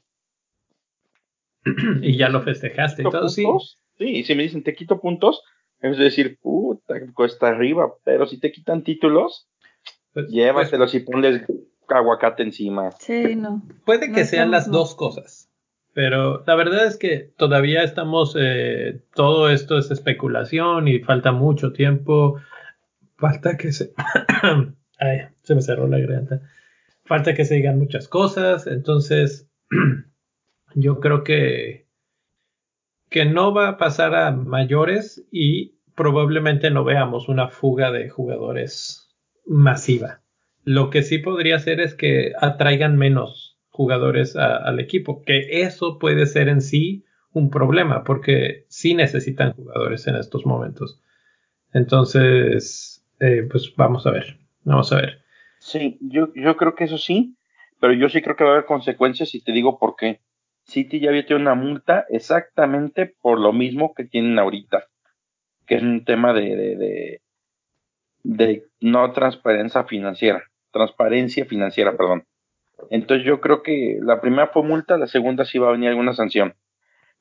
y 2.02 2.18
ya 2.18 2.30
lo 2.30 2.42
festejaste 2.42 3.04
y 3.04 3.10
todo, 3.10 3.30
sí. 3.30 3.46
Sí, 3.98 4.06
y 4.06 4.24
si 4.24 4.36
me 4.36 4.44
dicen 4.44 4.64
te 4.64 4.74
quito 4.74 5.00
puntos, 5.00 5.44
es 5.80 5.98
decir, 5.98 6.40
puta, 6.42 6.96
cuesta 7.14 7.50
arriba, 7.50 7.94
pero 8.04 8.26
si 8.26 8.40
te 8.40 8.52
quitan 8.52 8.84
títulos, 8.84 9.48
pues, 10.14 10.30
llévatelos 10.30 10.92
pues 10.92 11.04
y 11.04 11.06
ponles 11.06 11.44
aguacate 11.88 12.44
encima. 12.44 12.92
Sí, 12.92 13.36
no. 13.36 13.62
Puede 13.86 14.12
que 14.12 14.26
sean 14.26 14.50
las 14.50 14.72
dos 14.72 14.96
cosas, 14.96 15.52
pero 15.94 16.44
la 16.46 16.56
verdad 16.56 16.86
es 16.86 16.98
que 16.98 17.32
todavía 17.38 17.84
estamos, 17.84 18.36
eh, 18.40 19.02
todo 19.14 19.50
esto 19.50 19.78
es 19.78 19.92
especulación 19.92 20.88
y 20.88 21.00
falta 21.00 21.32
mucho 21.32 21.72
tiempo. 21.72 22.42
Falta 23.18 23.58
que 23.58 23.72
se... 23.72 23.94
Ay, 25.00 25.22
se 25.44 25.56
me 25.56 25.62
cerró 25.62 25.88
la 25.88 26.00
garganta. 26.00 26.42
Falta 27.06 27.34
que 27.34 27.46
se 27.46 27.56
digan 27.56 27.80
muchas 27.80 28.08
cosas, 28.08 28.68
entonces 28.68 29.50
yo 30.76 31.00
creo 31.00 31.24
que 31.24 31.84
que 33.14 33.26
no 33.26 33.54
va 33.54 33.70
a 33.70 33.78
pasar 33.78 34.16
a 34.16 34.32
mayores 34.32 35.24
y 35.32 35.76
probablemente 35.96 36.72
no 36.72 36.84
veamos 36.84 37.30
una 37.30 37.48
fuga 37.48 37.92
de 37.92 38.10
jugadores 38.10 39.14
masiva. 39.46 40.22
Lo 40.64 40.90
que 40.90 41.04
sí 41.04 41.20
podría 41.20 41.60
ser 41.60 41.80
es 41.80 41.94
que 41.94 42.32
atraigan 42.40 42.98
menos 42.98 43.60
jugadores 43.70 44.36
al 44.36 44.80
equipo, 44.80 45.22
que 45.24 45.62
eso 45.62 46.00
puede 46.00 46.26
ser 46.26 46.48
en 46.48 46.62
sí 46.62 47.06
un 47.34 47.50
problema, 47.50 48.04
porque 48.04 48.66
sí 48.68 48.96
necesitan 48.96 49.54
jugadores 49.54 50.08
en 50.08 50.16
estos 50.16 50.46
momentos. 50.46 51.00
Entonces, 51.74 53.06
eh, 53.20 53.48
pues 53.50 53.74
vamos 53.76 54.08
a 54.08 54.12
ver, 54.12 54.38
vamos 54.64 54.92
a 54.92 54.98
ver. 54.98 55.23
Sí, 55.64 55.98
yo, 56.02 56.28
yo 56.36 56.58
creo 56.58 56.76
que 56.76 56.84
eso 56.84 56.98
sí, 56.98 57.38
pero 57.80 57.94
yo 57.94 58.10
sí 58.10 58.22
creo 58.22 58.36
que 58.36 58.44
va 58.44 58.50
a 58.50 58.54
haber 58.54 58.66
consecuencias 58.66 59.34
y 59.34 59.42
te 59.42 59.54
digo 59.54 59.80
por 59.80 59.96
qué. 59.96 60.20
City 60.66 61.00
ya 61.00 61.10
había 61.10 61.26
tenido 61.26 61.40
una 61.40 61.56
multa 61.56 62.06
exactamente 62.10 63.16
por 63.22 63.40
lo 63.40 63.54
mismo 63.54 63.94
que 63.94 64.04
tienen 64.04 64.38
ahorita, 64.38 64.88
que 65.66 65.76
es 65.76 65.82
un 65.82 66.04
tema 66.04 66.34
de, 66.34 66.58
de, 66.58 67.22
de, 68.24 68.66
no 68.82 69.10
transparencia 69.14 69.86
financiera, 69.86 70.44
transparencia 70.72 71.46
financiera, 71.46 71.96
perdón. 71.96 72.28
Entonces 72.90 73.26
yo 73.26 73.40
creo 73.40 73.64
que 73.64 74.00
la 74.02 74.20
primera 74.20 74.48
fue 74.48 74.64
multa, 74.64 74.98
la 74.98 75.08
segunda 75.08 75.46
sí 75.46 75.60
va 75.60 75.70
a 75.70 75.74
venir 75.74 75.88
alguna 75.88 76.14
sanción. 76.14 76.56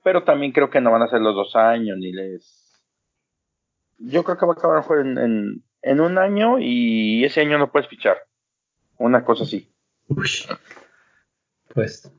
Pero 0.02 0.24
también 0.24 0.50
creo 0.50 0.68
que 0.68 0.80
no 0.80 0.90
van 0.90 1.02
a 1.02 1.08
ser 1.08 1.20
los 1.20 1.36
dos 1.36 1.54
años, 1.54 1.96
ni 1.96 2.10
les... 2.10 2.82
Yo 3.98 4.24
creo 4.24 4.36
que 4.36 4.46
va 4.46 4.54
a 4.54 4.56
acabar 4.56 5.06
en, 5.06 5.16
en, 5.16 5.64
en 5.82 6.00
un 6.00 6.18
año 6.18 6.58
y 6.58 7.24
ese 7.24 7.42
año 7.42 7.56
no 7.56 7.70
puedes 7.70 7.88
fichar. 7.88 8.18
Una 9.02 9.24
cosa 9.24 9.42
así. 9.42 9.68
Pues 11.74 12.12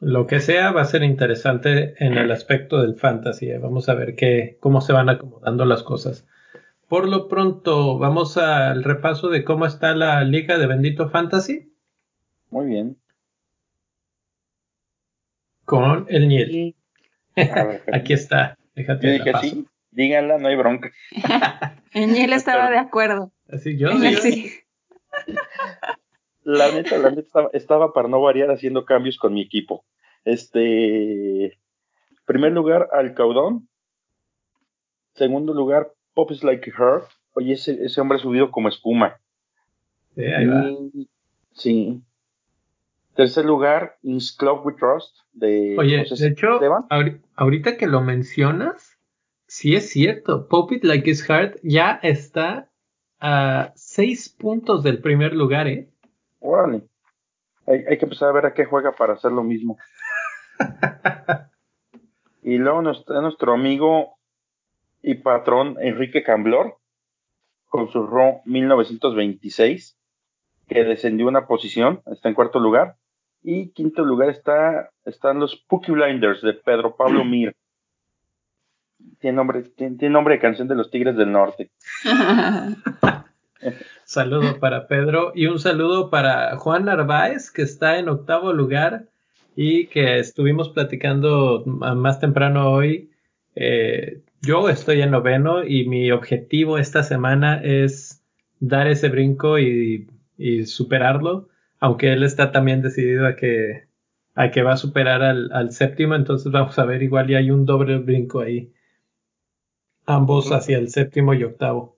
lo 0.00 0.26
que 0.26 0.40
sea 0.40 0.72
va 0.72 0.82
a 0.82 0.86
ser 0.86 1.04
interesante 1.04 1.94
en 2.04 2.18
el 2.18 2.32
aspecto 2.32 2.82
del 2.82 2.96
fantasy. 2.96 3.50
¿eh? 3.50 3.58
Vamos 3.58 3.88
a 3.88 3.94
ver 3.94 4.16
qué, 4.16 4.58
cómo 4.58 4.80
se 4.80 4.92
van 4.92 5.08
acomodando 5.08 5.64
las 5.64 5.84
cosas. 5.84 6.26
Por 6.88 7.08
lo 7.08 7.28
pronto, 7.28 7.98
vamos 7.98 8.36
al 8.36 8.82
repaso 8.82 9.28
de 9.28 9.44
cómo 9.44 9.64
está 9.64 9.94
la 9.94 10.24
liga 10.24 10.58
de 10.58 10.66
Bendito 10.66 11.08
Fantasy. 11.08 11.72
Muy 12.50 12.66
bien. 12.66 12.96
Con 15.64 16.06
el 16.08 16.26
Niel. 16.26 16.74
Aquí 17.92 18.12
está. 18.12 18.58
Déjate 18.74 19.12
dije 19.12 19.32
sí, 19.40 19.68
díganla, 19.92 20.38
no 20.38 20.48
hay 20.48 20.56
bronca. 20.56 20.90
el 21.92 22.12
Niel 22.12 22.32
estaba 22.32 22.70
de 22.70 22.78
acuerdo. 22.78 23.30
Así 23.48 23.78
yo, 23.78 23.90
sí. 24.22 24.50
La 26.48 26.72
neta, 26.72 26.96
la 26.96 27.10
neta 27.10 27.50
estaba, 27.52 27.92
para 27.92 28.08
no 28.08 28.22
variar 28.22 28.50
haciendo 28.50 28.86
cambios 28.86 29.18
con 29.18 29.34
mi 29.34 29.42
equipo. 29.42 29.84
Este, 30.24 31.58
primer 32.24 32.52
lugar, 32.52 32.88
Alcaudón. 32.92 33.68
Segundo 35.14 35.52
lugar, 35.52 35.92
Pop 36.14 36.30
is 36.30 36.42
Like 36.42 36.70
Her. 36.70 37.02
Oye, 37.34 37.52
ese, 37.52 37.84
ese 37.84 38.00
hombre 38.00 38.16
ha 38.16 38.22
subido 38.22 38.50
como 38.50 38.68
espuma. 38.68 39.18
Sí, 40.14 40.24
ahí 40.24 40.46
va. 40.46 40.70
sí. 41.52 42.00
Tercer 43.14 43.44
lugar, 43.44 43.98
In 44.02 44.18
Club 44.38 44.64
We 44.64 44.72
Trust. 44.72 45.18
De, 45.34 45.76
Oye, 45.78 46.02
de 46.02 46.26
hecho, 46.28 46.60
ahorita 47.36 47.76
que 47.76 47.86
lo 47.86 48.00
mencionas, 48.00 48.98
sí 49.46 49.76
es 49.76 49.90
cierto. 49.90 50.48
Pop 50.48 50.72
It 50.72 50.82
Like 50.82 51.10
It's 51.10 51.28
Hard 51.28 51.58
ya 51.62 52.00
está 52.02 52.70
a 53.20 53.72
seis 53.74 54.30
puntos 54.30 54.82
del 54.82 55.00
primer 55.00 55.34
lugar, 55.34 55.68
¿eh? 55.68 55.88
Órale. 56.40 56.82
Hay, 57.66 57.98
que 57.98 58.04
empezar 58.06 58.30
a 58.30 58.32
ver 58.32 58.46
a 58.46 58.54
qué 58.54 58.64
juega 58.64 58.92
para 58.92 59.12
hacer 59.12 59.30
lo 59.30 59.42
mismo. 59.42 59.76
y 62.42 62.56
luego 62.56 62.90
está 62.90 63.20
nuestro 63.20 63.52
amigo 63.52 64.16
y 65.02 65.14
patrón 65.16 65.76
Enrique 65.80 66.22
Camblor 66.22 66.78
con 67.68 67.90
su 67.90 68.06
RO 68.06 68.40
1926 68.46 69.98
que 70.66 70.84
descendió 70.84 71.26
una 71.26 71.46
posición, 71.46 72.02
está 72.06 72.28
en 72.28 72.34
cuarto 72.34 72.58
lugar. 72.58 72.96
Y 73.42 73.70
quinto 73.70 74.04
lugar 74.04 74.30
está, 74.30 74.90
están 75.04 75.38
los 75.38 75.56
Pookie 75.68 75.92
Blinders 75.92 76.42
de 76.42 76.54
Pedro 76.54 76.96
Pablo 76.96 77.24
Mir. 77.24 77.54
Tiene 79.20 79.36
nombre, 79.36 79.62
tiene 79.62 80.10
nombre 80.10 80.34
de 80.34 80.40
canción 80.40 80.68
de 80.68 80.74
los 80.74 80.90
Tigres 80.90 81.16
del 81.16 81.32
Norte. 81.32 81.70
saludo 84.04 84.58
para 84.58 84.86
Pedro 84.86 85.32
y 85.34 85.46
un 85.46 85.58
saludo 85.58 86.10
para 86.10 86.56
Juan 86.56 86.86
Narváez, 86.86 87.50
que 87.50 87.62
está 87.62 87.98
en 87.98 88.08
octavo 88.08 88.52
lugar 88.52 89.06
y 89.56 89.86
que 89.86 90.18
estuvimos 90.18 90.68
platicando 90.68 91.64
más 91.66 92.20
temprano 92.20 92.70
hoy. 92.70 93.10
Eh, 93.56 94.22
yo 94.40 94.68
estoy 94.68 95.02
en 95.02 95.10
noveno 95.10 95.64
y 95.64 95.86
mi 95.88 96.10
objetivo 96.12 96.78
esta 96.78 97.02
semana 97.02 97.60
es 97.62 98.22
dar 98.60 98.86
ese 98.86 99.08
brinco 99.08 99.58
y, 99.58 100.06
superarlo, 100.66 101.48
aunque 101.80 102.12
él 102.12 102.22
está 102.22 102.52
también 102.52 102.80
decidido 102.80 103.26
a 103.26 103.34
que, 103.34 103.88
a 104.36 104.52
que 104.52 104.62
va 104.62 104.74
a 104.74 104.76
superar 104.76 105.22
al, 105.22 105.50
al 105.52 105.72
séptimo, 105.72 106.14
entonces 106.14 106.52
vamos 106.52 106.78
a 106.78 106.84
ver, 106.84 107.02
igual 107.02 107.28
y 107.28 107.34
hay 107.34 107.50
un 107.50 107.66
doble 107.66 107.98
brinco 107.98 108.38
ahí, 108.38 108.72
ambos 110.06 110.52
hacia 110.52 110.78
el 110.78 110.90
séptimo 110.90 111.34
y 111.34 111.42
octavo. 111.42 111.97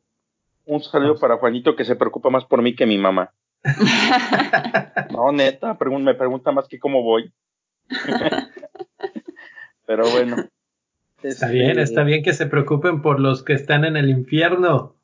Un 0.70 0.80
saludo 0.84 1.18
para 1.18 1.36
Juanito 1.36 1.74
que 1.74 1.84
se 1.84 1.96
preocupa 1.96 2.30
más 2.30 2.44
por 2.44 2.62
mí 2.62 2.76
que 2.76 2.86
mi 2.86 2.96
mamá. 2.96 3.32
no, 5.10 5.32
neta, 5.32 5.76
me 5.76 6.14
pregunta 6.14 6.52
más 6.52 6.68
que 6.68 6.78
cómo 6.78 7.02
voy. 7.02 7.32
Pero 9.86 10.08
bueno. 10.08 10.36
Está 11.24 11.48
bien, 11.48 11.70
este, 11.70 11.82
está 11.82 12.04
bien 12.04 12.22
que 12.22 12.34
se 12.34 12.46
preocupen 12.46 13.02
por 13.02 13.18
los 13.18 13.42
que 13.42 13.54
están 13.54 13.84
en 13.84 13.96
el 13.96 14.10
infierno. 14.10 14.94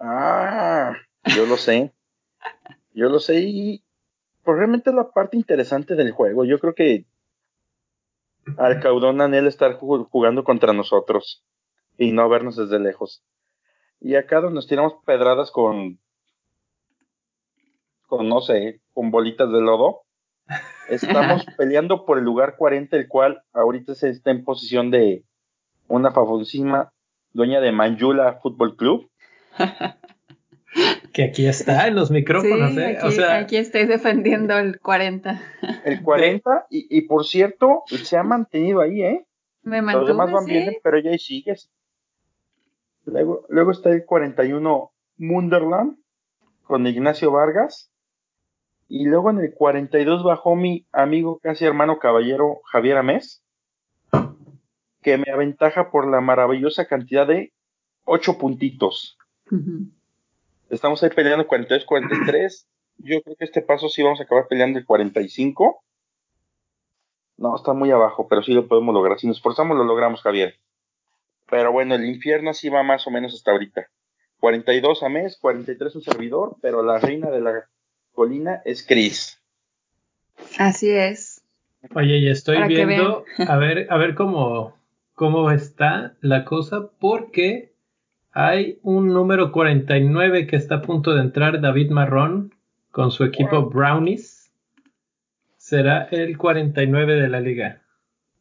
Ah, 0.00 0.94
yo 1.24 1.44
lo 1.44 1.58
sé. 1.58 1.92
Yo 2.94 3.10
lo 3.10 3.18
sé 3.18 3.40
y 3.40 3.84
pues 4.44 4.56
realmente 4.56 4.88
es 4.88 4.96
la 4.96 5.10
parte 5.10 5.36
interesante 5.36 5.94
del 5.94 6.12
juego. 6.12 6.46
Yo 6.46 6.58
creo 6.58 6.74
que 6.74 7.04
al 8.56 8.80
caudón 8.80 9.20
Anel 9.20 9.46
estar 9.46 9.74
jugando 9.74 10.42
contra 10.42 10.72
nosotros 10.72 11.44
y 11.98 12.12
no 12.12 12.30
vernos 12.30 12.56
desde 12.56 12.80
lejos. 12.80 13.22
Y 14.00 14.14
acá 14.14 14.40
donde 14.40 14.56
nos 14.56 14.66
tiramos 14.66 14.94
pedradas 15.04 15.50
con, 15.50 15.98
con 18.06 18.28
no 18.28 18.40
sé, 18.40 18.80
con 18.92 19.10
bolitas 19.10 19.50
de 19.50 19.60
lodo, 19.60 20.02
estamos 20.88 21.44
peleando 21.56 22.04
por 22.04 22.18
el 22.18 22.24
lugar 22.24 22.56
40, 22.56 22.96
el 22.96 23.08
cual 23.08 23.42
ahorita 23.52 23.94
se 23.94 24.10
está 24.10 24.30
en 24.30 24.44
posición 24.44 24.90
de 24.90 25.24
una 25.88 26.10
famosísima 26.12 26.92
dueña 27.32 27.60
de 27.60 27.72
Manjula 27.72 28.38
Fútbol 28.42 28.76
Club. 28.76 29.10
que 31.12 31.24
aquí 31.24 31.46
está 31.46 31.86
en 31.86 31.94
los 31.94 32.10
micrófonos, 32.10 32.76
¿eh? 32.76 32.98
Aquí, 33.02 33.22
aquí 33.22 33.56
estoy 33.56 33.86
defendiendo 33.86 34.58
el 34.58 34.80
40. 34.80 35.40
El 35.84 36.02
40, 36.02 36.66
y, 36.70 36.98
y 36.98 37.02
por 37.02 37.24
cierto, 37.24 37.82
se 37.86 38.16
ha 38.16 38.22
mantenido 38.22 38.80
ahí, 38.80 39.02
¿eh? 39.02 39.26
Me 39.62 39.82
mantuve, 39.82 40.00
Los 40.02 40.08
demás 40.08 40.32
van 40.32 40.44
sí. 40.44 40.52
bien, 40.52 40.76
pero 40.82 40.98
ya 40.98 41.10
ahí 41.10 41.18
sigues. 41.18 41.70
Luego, 43.06 43.46
luego 43.48 43.70
está 43.70 43.90
el 43.90 44.04
41 44.04 44.90
Munderland 45.16 45.96
con 46.64 46.86
Ignacio 46.86 47.30
Vargas. 47.30 47.90
Y 48.88 49.06
luego 49.06 49.30
en 49.30 49.38
el 49.38 49.54
42 49.54 50.22
bajó 50.22 50.54
mi 50.54 50.86
amigo 50.92 51.38
casi 51.38 51.64
hermano 51.64 51.98
caballero 51.98 52.60
Javier 52.70 52.98
Amés, 52.98 53.42
que 55.02 55.18
me 55.18 55.32
aventaja 55.32 55.90
por 55.90 56.08
la 56.08 56.20
maravillosa 56.20 56.86
cantidad 56.86 57.26
de 57.26 57.52
8 58.04 58.38
puntitos. 58.38 59.18
Estamos 60.70 61.02
ahí 61.02 61.10
peleando 61.10 61.48
42-43. 61.48 62.66
Yo 62.98 63.22
creo 63.22 63.36
que 63.36 63.44
este 63.44 63.62
paso 63.62 63.88
sí 63.88 64.02
vamos 64.02 64.20
a 64.20 64.24
acabar 64.24 64.46
peleando 64.48 64.78
el 64.78 64.86
45. 64.86 65.82
No, 67.38 67.56
está 67.56 67.72
muy 67.72 67.90
abajo, 67.90 68.28
pero 68.28 68.42
sí 68.42 68.52
lo 68.52 68.68
podemos 68.68 68.94
lograr. 68.94 69.18
Si 69.18 69.26
nos 69.26 69.36
esforzamos, 69.38 69.76
lo 69.76 69.84
logramos, 69.84 70.22
Javier. 70.22 70.54
Pero 71.48 71.72
bueno, 71.72 71.94
el 71.94 72.04
infierno 72.04 72.54
sí 72.54 72.68
va 72.68 72.82
más 72.82 73.06
o 73.06 73.10
menos 73.10 73.34
hasta 73.34 73.52
ahorita. 73.52 73.88
42 74.40 75.02
a 75.02 75.08
mes, 75.08 75.38
43 75.40 75.94
un 75.96 76.02
servidor, 76.02 76.56
pero 76.60 76.82
la 76.82 76.98
reina 76.98 77.30
de 77.30 77.40
la 77.40 77.68
colina 78.12 78.60
es 78.64 78.84
Chris. 78.86 79.40
Así 80.58 80.90
es. 80.90 81.42
Oye, 81.94 82.18
y 82.18 82.28
estoy 82.28 82.56
Para 82.56 82.68
que 82.68 82.84
viendo 82.86 83.24
a 83.46 83.56
ver, 83.56 83.86
a 83.90 83.96
ver 83.96 84.14
cómo, 84.14 84.76
cómo 85.14 85.50
está 85.50 86.16
la 86.20 86.44
cosa, 86.44 86.90
porque 86.98 87.72
hay 88.32 88.78
un 88.82 89.08
número 89.08 89.52
49 89.52 90.46
que 90.46 90.56
está 90.56 90.76
a 90.76 90.82
punto 90.82 91.14
de 91.14 91.22
entrar, 91.22 91.60
David 91.60 91.90
Marrón, 91.90 92.54
con 92.90 93.10
su 93.10 93.24
equipo 93.24 93.62
Wow. 93.62 93.70
Brownies. 93.70 94.52
Será 95.56 96.04
el 96.10 96.36
49 96.38 97.14
de 97.14 97.28
la 97.28 97.40
liga. 97.40 97.82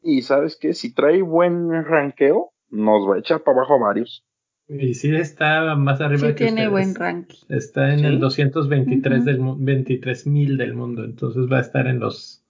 Y 0.01 0.21
sabes 0.21 0.57
qué, 0.57 0.73
si 0.73 0.93
trae 0.93 1.21
buen 1.21 1.83
ranqueo, 1.85 2.51
nos 2.75 3.09
va 3.09 3.15
a 3.15 3.19
echar 3.19 3.41
para 3.43 3.57
abajo 3.59 3.75
a 3.75 3.79
varios. 3.87 4.23
Y 4.67 4.95
sí 4.95 5.15
está 5.15 5.75
más 5.75 6.01
arriba 6.01 6.21
Sí 6.29 6.35
que 6.35 6.45
tiene 6.45 6.67
ustedes. 6.67 6.71
buen 6.71 6.95
ranking. 6.95 7.37
Está 7.49 7.93
en 7.93 7.99
¿Sí? 7.99 8.05
el 8.05 8.19
223 8.19 9.17
Ujú. 9.19 9.25
del 9.25 9.39
mu- 9.39 9.55
23 9.59 10.25
mil 10.27 10.57
del 10.57 10.73
mundo, 10.73 11.03
entonces 11.03 11.43
va 11.51 11.57
a 11.59 11.61
estar 11.61 11.85
en 11.87 11.99
los 11.99 12.43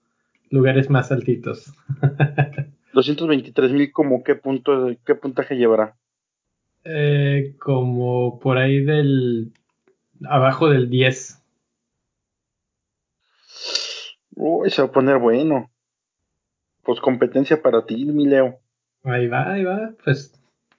lugares 0.49 0.89
más 0.89 1.11
altitos. 1.11 1.73
223 2.93 3.71
mil, 3.73 3.91
como 3.91 4.23
qué 4.23 4.35
punto, 4.35 4.91
qué 5.05 5.15
puntaje 5.15 5.55
llevará. 5.55 5.95
Eh, 6.85 7.55
como 7.59 8.39
por 8.39 8.57
ahí 8.57 8.79
del 8.81 9.51
abajo 10.23 10.69
del 10.69 10.89
10. 10.89 11.41
Uy, 14.35 14.69
se 14.69 14.81
va 14.81 14.87
a 14.87 14.91
poner 14.91 15.17
bueno. 15.17 15.69
Pues 16.83 16.99
competencia 16.99 17.61
para 17.61 17.85
ti, 17.85 18.05
mi 18.05 18.25
Leo. 18.27 18.59
Ahí 19.05 19.27
va, 19.27 19.53
ahí 19.53 19.63
va. 19.63 19.91
Pues 20.03 20.33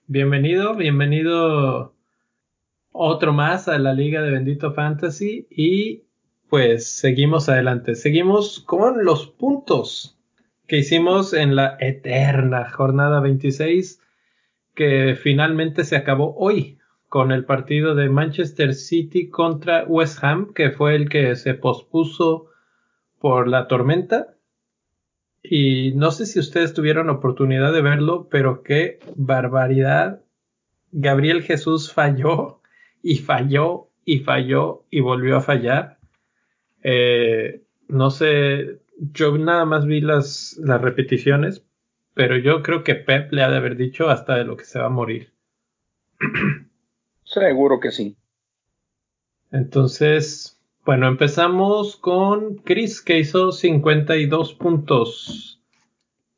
bienvenido, 0.09 0.75
bienvenido 0.75 1.95
otro 2.91 3.33
más 3.33 3.69
a 3.69 3.79
la 3.79 3.93
Liga 3.93 4.21
de 4.21 4.33
Bendito 4.33 4.73
Fantasy 4.73 5.47
y 5.49 6.03
pues 6.49 6.89
seguimos 6.89 7.49
adelante. 7.49 7.95
Seguimos 7.95 8.59
con 8.59 9.05
los 9.05 9.29
puntos 9.29 10.19
que 10.67 10.79
hicimos 10.79 11.35
en 11.35 11.55
la 11.55 11.77
eterna 11.79 12.69
jornada 12.69 13.21
26 13.21 14.03
que 14.75 15.15
finalmente 15.15 15.85
se 15.85 15.95
acabó 15.95 16.35
hoy 16.37 16.79
con 17.09 17.31
el 17.31 17.45
partido 17.45 17.95
de 17.95 18.09
Manchester 18.09 18.75
City 18.75 19.31
contra 19.31 19.85
West 19.85 20.25
Ham, 20.25 20.53
que 20.53 20.73
fue 20.73 20.97
el 20.97 21.09
que 21.09 21.37
se 21.37 21.55
pospuso 21.55 22.47
por 23.21 23.47
la 23.47 23.69
tormenta. 23.69 24.36
Y 25.49 25.93
no 25.95 26.11
sé 26.11 26.27
si 26.27 26.39
ustedes 26.41 26.75
tuvieron 26.75 27.09
oportunidad 27.11 27.73
de 27.73 27.83
verlo, 27.83 28.29
pero 28.31 28.63
qué 28.63 28.99
barbaridad. 29.15 30.23
Gabriel 30.93 31.43
Jesús 31.43 31.93
falló 31.93 32.61
y 33.03 33.19
falló 33.19 33.91
y 34.05 34.21
falló 34.21 34.85
y 34.91 35.01
volvió 35.01 35.37
a 35.37 35.41
fallar. 35.41 35.99
Eh, 36.83 37.63
no 37.89 38.11
sé, 38.11 38.81
yo 38.97 39.37
nada 39.39 39.65
más 39.65 39.87
vi 39.87 40.01
las, 40.01 40.59
las 40.59 40.81
repeticiones, 40.81 41.65
pero 42.15 42.37
yo 42.37 42.63
creo 42.63 42.83
que 42.83 42.95
Pep 42.95 43.33
le 43.33 43.43
ha 43.43 43.51
de 43.51 43.57
haber 43.57 43.77
dicho 43.77 44.09
hasta 44.09 44.37
de 44.37 44.45
lo 44.45 44.57
que 44.57 44.65
se 44.65 44.79
va 44.79 44.87
a 44.87 44.91
morir. 44.91 45.33
Seguro 47.25 47.79
que 47.81 47.91
sí. 47.91 48.17
Entonces, 49.53 50.56
bueno, 50.87 51.09
empezamos 51.09 51.97
con 51.97 52.55
Chris, 52.57 53.03
que 53.03 53.19
hizo 53.19 53.53
52 53.53 54.55
puntos. 54.55 55.61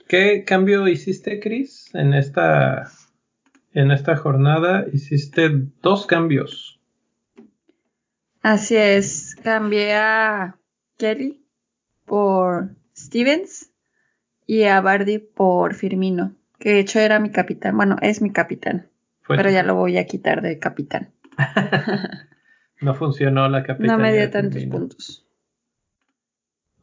¿Qué 0.09 0.45
cambio 0.45 0.89
hiciste, 0.89 1.39
Chris? 1.39 1.95
En 1.95 2.15
esta, 2.15 2.91
en 3.75 3.91
esta 3.91 4.17
jornada 4.17 4.87
hiciste 4.93 5.51
dos 5.83 6.07
cambios. 6.07 6.81
Así 8.43 8.77
es. 8.77 9.37
Cambié 9.43 9.95
a 9.95 10.57
Kelly 10.97 11.45
por 12.07 12.71
Stevens 12.97 13.71
y 14.47 14.63
a 14.65 14.81
Bardi 14.81 15.19
por 15.19 15.75
Firmino, 15.75 16.35
que 16.59 16.71
de 16.71 16.81
hecho 16.81 17.01
era 17.01 17.21
mi 17.21 17.31
capitán. 17.31 17.77
Bueno, 17.77 17.97
es 18.01 18.23
mi 18.23 18.33
capitán, 18.33 18.89
Fue- 19.21 19.37
pero 19.37 19.51
ya 19.51 19.63
lo 19.63 19.75
voy 19.75 19.99
a 19.99 20.07
quitar 20.07 20.41
de 20.41 20.59
capitán. 20.59 21.13
No 22.81 22.95
funcionó 22.95 23.49
la 23.49 23.63
capitanía. 23.63 23.97
No 23.97 24.03
me 24.03 24.13
dio 24.17 24.31
tantos 24.31 24.65
puntos. 24.67 25.27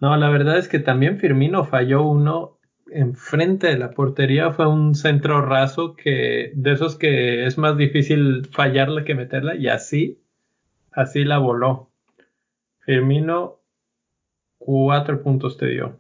No, 0.02 0.16
la 0.18 0.30
verdad 0.30 0.58
es 0.58 0.68
que 0.68 0.80
también 0.80 1.20
Firmino 1.20 1.64
falló 1.64 2.04
uno 2.04 2.60
enfrente 2.92 3.68
de 3.68 3.78
la 3.78 3.92
portería. 3.92 4.52
Fue 4.52 4.68
un 4.68 4.94
centro 4.96 5.42
raso 5.42 5.96
que 5.96 6.52
de 6.56 6.72
esos 6.74 6.98
que 6.98 7.46
es 7.46 7.58
más 7.58 7.78
difícil 7.78 8.48
fallarla 8.52 9.06
que 9.06 9.16
meterla 9.16 9.56
y 9.56 9.68
así, 9.68 10.20
así 10.92 11.24
la 11.24 11.38
voló. 11.38 11.90
Firmino, 12.80 13.62
cuatro 14.58 15.24
puntos 15.24 15.58
te 15.58 15.68
dio. 15.68 15.98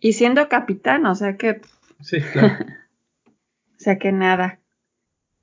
Y 0.00 0.14
siendo 0.14 0.48
capitán, 0.48 1.06
o 1.06 1.14
sea 1.14 1.36
que, 1.36 1.60
Sí, 2.02 2.20
claro. 2.20 2.54
o 3.26 3.78
sea 3.78 3.98
que 3.98 4.12
nada. 4.12 4.60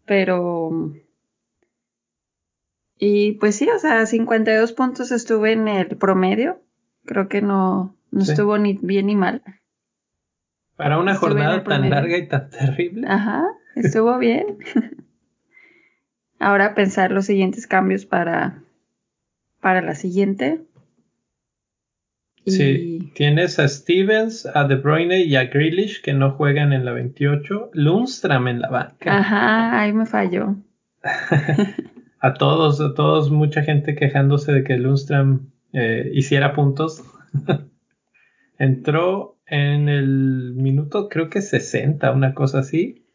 Pero. 0.06 0.94
Y 3.00 3.34
pues 3.34 3.56
sí, 3.56 3.68
o 3.70 3.80
sea, 3.80 4.06
52 4.06 4.74
puntos 4.74 5.12
estuve 5.12 5.52
en 5.54 5.68
el 5.68 5.88
promedio. 5.98 6.60
Creo 7.06 7.28
que 7.28 7.42
no, 7.42 7.96
no 8.12 8.22
Sí. 8.26 8.32
estuvo 8.32 8.58
ni 8.58 8.80
bien 8.82 9.06
ni 9.08 9.16
mal. 9.16 9.42
Para 10.76 11.00
una 11.00 11.14
Estuve 11.14 11.30
jornada 11.32 11.56
tan 11.58 11.64
promedio. 11.64 11.90
larga 11.96 12.18
y 12.18 12.28
tan 12.28 12.50
terrible. 12.50 13.08
Ajá, 13.08 13.44
estuvo 13.76 14.18
bien. 14.18 14.58
Ahora 16.40 16.76
pensar 16.76 17.12
los 17.12 17.26
siguientes 17.26 17.66
cambios 17.68 18.06
para, 18.06 18.62
para 19.60 19.82
la 19.82 19.96
siguiente. 19.96 20.62
Y 22.46 22.52
Sí, 22.52 23.12
tienes 23.16 23.60
a 23.60 23.68
Stevens, 23.68 24.46
a 24.46 24.64
De 24.68 24.76
Bruyne 24.76 25.22
y 25.22 25.36
a 25.36 25.46
Grealish 25.46 26.02
que 26.02 26.14
no 26.14 26.32
juegan 26.32 26.74
en 26.74 26.86
la 26.86 26.92
28. 26.94 27.72
Lundstram 27.74 28.48
en 28.48 28.62
la 28.62 28.70
banca. 28.70 29.18
Ajá, 29.18 29.82
ahí 29.82 29.94
me 29.94 30.06
falló. 30.06 30.56
A 32.20 32.34
todos, 32.34 32.82
a 32.82 32.94
todos, 32.94 33.30
mucha 33.32 33.64
gente 33.64 33.96
quejándose 33.96 34.52
de 34.52 34.64
que 34.64 34.78
Lundstram 34.78 35.52
eh, 35.74 36.10
hiciera 36.14 36.54
puntos. 36.54 37.04
Entró 38.60 39.38
en 39.46 39.88
el 39.88 40.54
minuto, 40.56 41.10
creo 41.10 41.30
que 41.30 41.42
60, 41.42 42.12
una 42.12 42.34
cosa 42.34 42.60
así. 42.60 43.06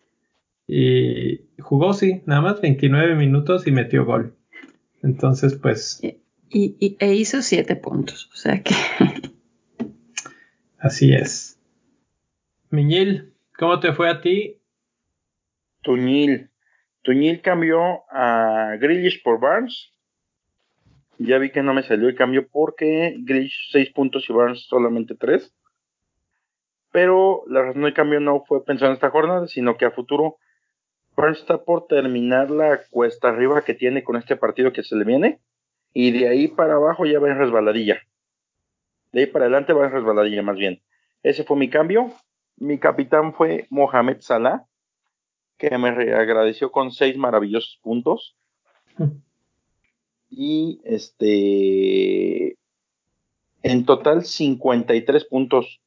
Y 0.68 1.40
jugó, 1.60 1.92
sí, 1.94 2.22
nada 2.26 2.40
más 2.40 2.60
29 2.60 3.16
minutos 3.16 3.66
y 3.66 3.72
metió 3.72 4.04
gol. 4.04 4.36
Entonces, 5.02 5.56
pues, 5.56 6.00
Y, 6.02 6.76
y- 6.78 6.96
e 7.00 7.14
hizo 7.14 7.42
siete 7.42 7.74
puntos. 7.74 8.30
O 8.32 8.36
sea 8.36 8.62
que 8.62 8.74
así 10.78 11.12
es. 11.12 11.58
Miñil, 12.70 13.32
¿cómo 13.58 13.80
te 13.80 13.92
fue 13.92 14.08
a 14.08 14.20
ti? 14.20 14.58
Tuñil. 15.82 16.51
Tuñil 17.02 17.42
cambió 17.42 18.04
a 18.10 18.76
Grealish 18.78 19.22
por 19.22 19.40
Barnes. 19.40 19.90
Ya 21.18 21.38
vi 21.38 21.50
que 21.50 21.62
no 21.62 21.74
me 21.74 21.82
salió 21.82 22.08
el 22.08 22.14
cambio 22.14 22.48
porque 22.48 23.16
Grealish 23.18 23.70
6 23.72 23.90
puntos 23.90 24.28
y 24.28 24.32
Barnes 24.32 24.66
solamente 24.68 25.14
3. 25.16 25.52
Pero 26.92 27.42
la 27.48 27.62
razón 27.62 27.82
del 27.82 27.94
cambio 27.94 28.20
no 28.20 28.44
fue 28.46 28.64
pensar 28.64 28.88
en 28.88 28.94
esta 28.94 29.10
jornada, 29.10 29.46
sino 29.48 29.76
que 29.76 29.84
a 29.84 29.90
futuro 29.90 30.36
Barnes 31.16 31.40
está 31.40 31.64
por 31.64 31.86
terminar 31.86 32.50
la 32.50 32.80
cuesta 32.90 33.28
arriba 33.28 33.62
que 33.62 33.74
tiene 33.74 34.04
con 34.04 34.16
este 34.16 34.36
partido 34.36 34.72
que 34.72 34.82
se 34.82 34.96
le 34.96 35.04
viene. 35.04 35.40
Y 35.92 36.12
de 36.12 36.28
ahí 36.28 36.48
para 36.48 36.74
abajo 36.74 37.04
ya 37.04 37.18
va 37.18 37.28
en 37.28 37.38
resbaladilla. 37.38 38.00
De 39.12 39.20
ahí 39.20 39.26
para 39.26 39.46
adelante 39.46 39.72
va 39.72 39.86
en 39.86 39.92
resbaladilla 39.92 40.42
más 40.42 40.56
bien. 40.56 40.80
Ese 41.22 41.44
fue 41.44 41.56
mi 41.56 41.68
cambio. 41.68 42.12
Mi 42.56 42.78
capitán 42.78 43.34
fue 43.34 43.66
Mohamed 43.70 44.18
Salah 44.20 44.66
que 45.68 45.78
me 45.78 45.88
agradeció 45.88 46.72
con 46.72 46.90
seis 46.90 47.16
maravillosos 47.16 47.78
puntos. 47.82 48.36
Y 50.34 50.80
este. 50.86 52.56
En 53.62 53.84
total, 53.84 54.24
53 54.24 55.26
puntos. 55.26 55.82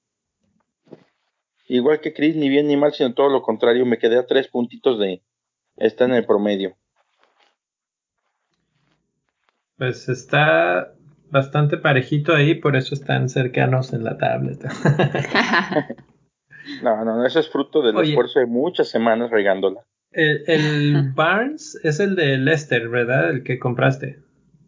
Igual 1.68 2.00
que 2.00 2.14
Chris, 2.14 2.36
ni 2.36 2.48
bien 2.48 2.68
ni 2.68 2.78
mal, 2.78 2.94
sino 2.94 3.16
todo 3.16 3.30
lo 3.30 3.42
contrario. 3.42 3.88
Me 3.88 3.98
quedé 3.98 4.20
a 4.20 4.28
tres 4.28 4.48
puntitos 4.48 5.00
de. 5.00 5.24
Está 5.78 6.06
en 6.06 6.14
el 6.14 6.28
promedio. 6.28 6.78
Pues 9.80 10.10
está 10.10 10.94
bastante 11.32 11.78
parejito 11.78 12.36
ahí, 12.36 12.54
por 12.54 12.76
eso 12.76 12.94
están 12.94 13.30
cercanos 13.30 13.94
en 13.94 14.04
la 14.04 14.16
tableta. 14.16 14.70
no, 16.84 17.06
no, 17.06 17.26
eso 17.26 17.40
es 17.40 17.50
fruto 17.50 17.82
del 17.82 18.00
esfuerzo 18.00 18.40
de 18.40 18.46
muchas 18.46 18.90
semanas 18.90 19.32
regándola. 19.32 19.82
El, 20.12 21.12
Barnes 21.14 21.80
es 21.84 22.00
el 22.00 22.16
de 22.16 22.38
Lester, 22.38 22.88
¿verdad? 22.88 23.32
El 23.32 23.44
que 23.44 23.60
compraste. 23.60 24.20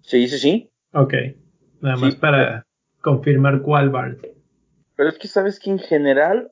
Sí, 0.02 0.28
sí, 0.28 0.40
sí. 0.40 0.70
Ok. 0.94 1.14
Nada 1.82 1.96
más 1.96 2.16
para 2.16 2.66
confirmar 3.02 3.62
cuál 3.62 3.90
Barnes. 3.90 4.20
Pero 4.96 5.10
es 5.10 5.18
que 5.18 5.28
sabes 5.28 5.60
que 5.60 5.70
en 5.70 5.80
general 5.80 6.52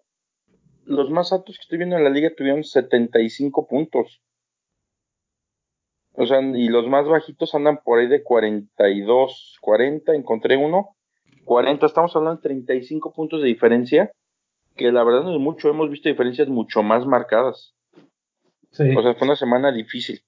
los 0.85 1.09
más 1.09 1.33
altos 1.33 1.57
que 1.57 1.63
estoy 1.63 1.79
viendo 1.79 1.97
en 1.97 2.03
la 2.03 2.09
liga 2.09 2.31
tuvieron 2.35 2.63
75 2.63 3.67
puntos. 3.67 4.21
O 6.13 6.25
sea, 6.25 6.39
y 6.41 6.69
los 6.69 6.87
más 6.87 7.07
bajitos 7.07 7.53
andan 7.55 7.81
por 7.83 7.99
ahí 7.99 8.07
de 8.07 8.23
42, 8.23 9.57
40, 9.59 10.13
encontré 10.13 10.55
uno. 10.55 10.95
40, 11.43 11.85
estamos 11.85 12.15
hablando 12.15 12.37
de 12.37 12.43
35 12.43 13.13
puntos 13.13 13.41
de 13.41 13.47
diferencia, 13.47 14.11
que 14.75 14.91
la 14.91 15.03
verdad 15.03 15.23
no 15.23 15.33
es 15.33 15.39
mucho, 15.39 15.69
hemos 15.69 15.89
visto 15.89 16.09
diferencias 16.09 16.47
mucho 16.47 16.83
más 16.83 17.05
marcadas. 17.05 17.73
Sí. 18.71 18.93
O 18.95 19.01
sea, 19.01 19.15
fue 19.15 19.27
una 19.27 19.35
semana 19.35 19.71
difícil. 19.71 20.21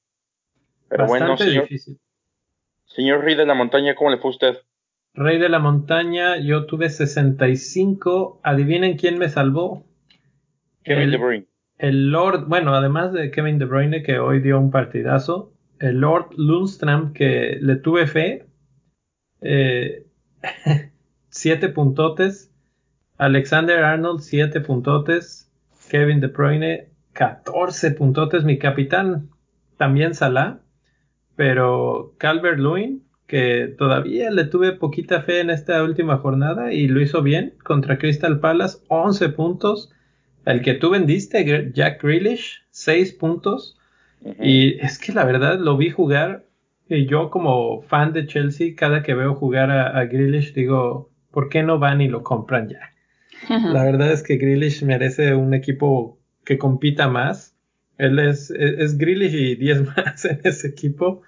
Pero 0.89 1.05
bueno, 1.05 1.35
señor, 1.37 1.63
difícil. 1.63 1.99
señor 2.85 3.23
Rey 3.23 3.35
de 3.35 3.45
la 3.45 3.53
Montaña, 3.53 3.95
¿cómo 3.95 4.09
le 4.09 4.17
fue 4.17 4.29
a 4.29 4.31
usted? 4.31 4.57
Rey 5.13 5.37
de 5.39 5.49
la 5.49 5.59
Montaña, 5.59 6.37
yo 6.37 6.65
tuve 6.65 6.89
65. 6.89 8.39
Adivinen 8.43 8.97
quién 8.97 9.17
me 9.17 9.29
salvó. 9.29 9.83
Kevin 10.83 11.11
De 11.11 11.17
Bruyne. 11.17 11.47
El 11.77 12.11
Lord, 12.11 12.47
bueno, 12.47 12.73
además 12.73 13.13
de 13.13 13.29
Kevin 13.31 13.59
De 13.59 13.65
Bruyne, 13.65 14.01
que 14.01 14.19
hoy 14.19 14.39
dio 14.39 14.59
un 14.59 14.71
partidazo, 14.71 15.53
el 15.79 15.99
Lord 15.99 16.29
Lundstrom, 16.37 17.13
que 17.13 17.57
le 17.61 17.75
tuve 17.75 18.07
fe, 18.07 18.47
eh, 19.41 20.05
siete 21.29 21.69
puntotes, 21.69 22.51
Alexander 23.17 23.83
Arnold, 23.83 24.21
siete 24.21 24.61
puntotes, 24.61 25.51
Kevin 25.89 26.19
De 26.19 26.27
Bruyne, 26.27 26.89
14 27.13 27.91
puntotes, 27.91 28.43
mi 28.43 28.59
capitán, 28.59 29.29
también 29.77 30.13
Salah, 30.13 30.59
pero 31.35 32.13
Calvert 32.17 32.59
Lewin, 32.59 33.03
que 33.27 33.73
todavía 33.77 34.31
le 34.31 34.45
tuve 34.45 34.71
poquita 34.73 35.21
fe 35.21 35.41
en 35.41 35.49
esta 35.49 35.83
última 35.83 36.17
jornada 36.17 36.73
y 36.73 36.87
lo 36.87 37.01
hizo 37.01 37.21
bien 37.21 37.55
contra 37.63 37.97
Crystal 37.97 38.39
Palace, 38.39 38.79
11 38.87 39.29
puntos. 39.29 39.91
El 40.45 40.61
que 40.61 40.75
tú 40.75 40.91
vendiste, 40.91 41.71
Jack 41.73 42.01
Grealish, 42.01 42.63
6 42.71 43.13
puntos. 43.13 43.77
Y 44.39 44.79
es 44.79 44.97
que 44.97 45.11
la 45.11 45.25
verdad 45.25 45.59
lo 45.59 45.77
vi 45.77 45.89
jugar 45.89 46.45
y 46.89 47.05
yo 47.05 47.29
como 47.29 47.81
fan 47.83 48.13
de 48.13 48.25
Chelsea, 48.25 48.75
cada 48.75 49.03
que 49.03 49.13
veo 49.13 49.35
jugar 49.35 49.69
a, 49.71 50.05
Grealish 50.05 50.53
digo, 50.53 51.11
¿por 51.31 51.49
qué 51.49 51.63
no 51.63 51.79
van 51.79 52.01
y 52.01 52.07
lo 52.07 52.23
compran 52.23 52.69
ya? 52.69 52.93
La 53.49 53.83
verdad 53.83 54.11
es 54.11 54.23
que 54.23 54.37
Grealish 54.37 54.83
merece 54.83 55.33
un 55.33 55.53
equipo 55.53 56.19
que 56.43 56.57
compita 56.57 57.07
más. 57.07 57.55
Él 57.97 58.19
es, 58.19 58.51
es, 58.51 58.97
Grealish 58.97 59.35
y 59.35 59.55
10 59.55 59.85
más 59.97 60.25
en 60.25 60.41
ese 60.43 60.67
equipo, 60.67 61.21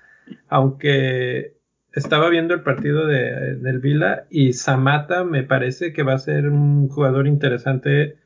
aunque 0.47 1.55
estaba 1.93 2.29
viendo 2.29 2.53
el 2.53 2.61
partido 2.61 3.05
de, 3.07 3.55
del 3.55 3.79
Vila 3.79 4.25
y 4.29 4.53
Samata 4.53 5.23
me 5.23 5.43
parece 5.43 5.91
que 5.91 6.03
va 6.03 6.13
a 6.13 6.19
ser 6.19 6.47
un 6.47 6.87
jugador 6.87 7.27
interesante 7.27 8.17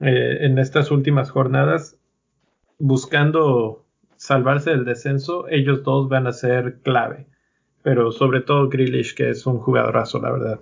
eh, 0.00 0.38
en 0.40 0.58
estas 0.58 0.90
últimas 0.90 1.30
jornadas, 1.30 1.98
buscando 2.78 3.84
salvarse 4.16 4.70
del 4.70 4.84
descenso, 4.84 5.48
ellos 5.48 5.82
dos 5.82 6.08
van 6.08 6.26
a 6.26 6.32
ser 6.32 6.78
clave. 6.82 7.26
Pero 7.82 8.12
sobre 8.12 8.42
todo 8.42 8.68
Grealish, 8.68 9.14
que 9.14 9.30
es 9.30 9.46
un 9.46 9.58
jugadorazo, 9.58 10.20
la 10.20 10.30
verdad. 10.30 10.60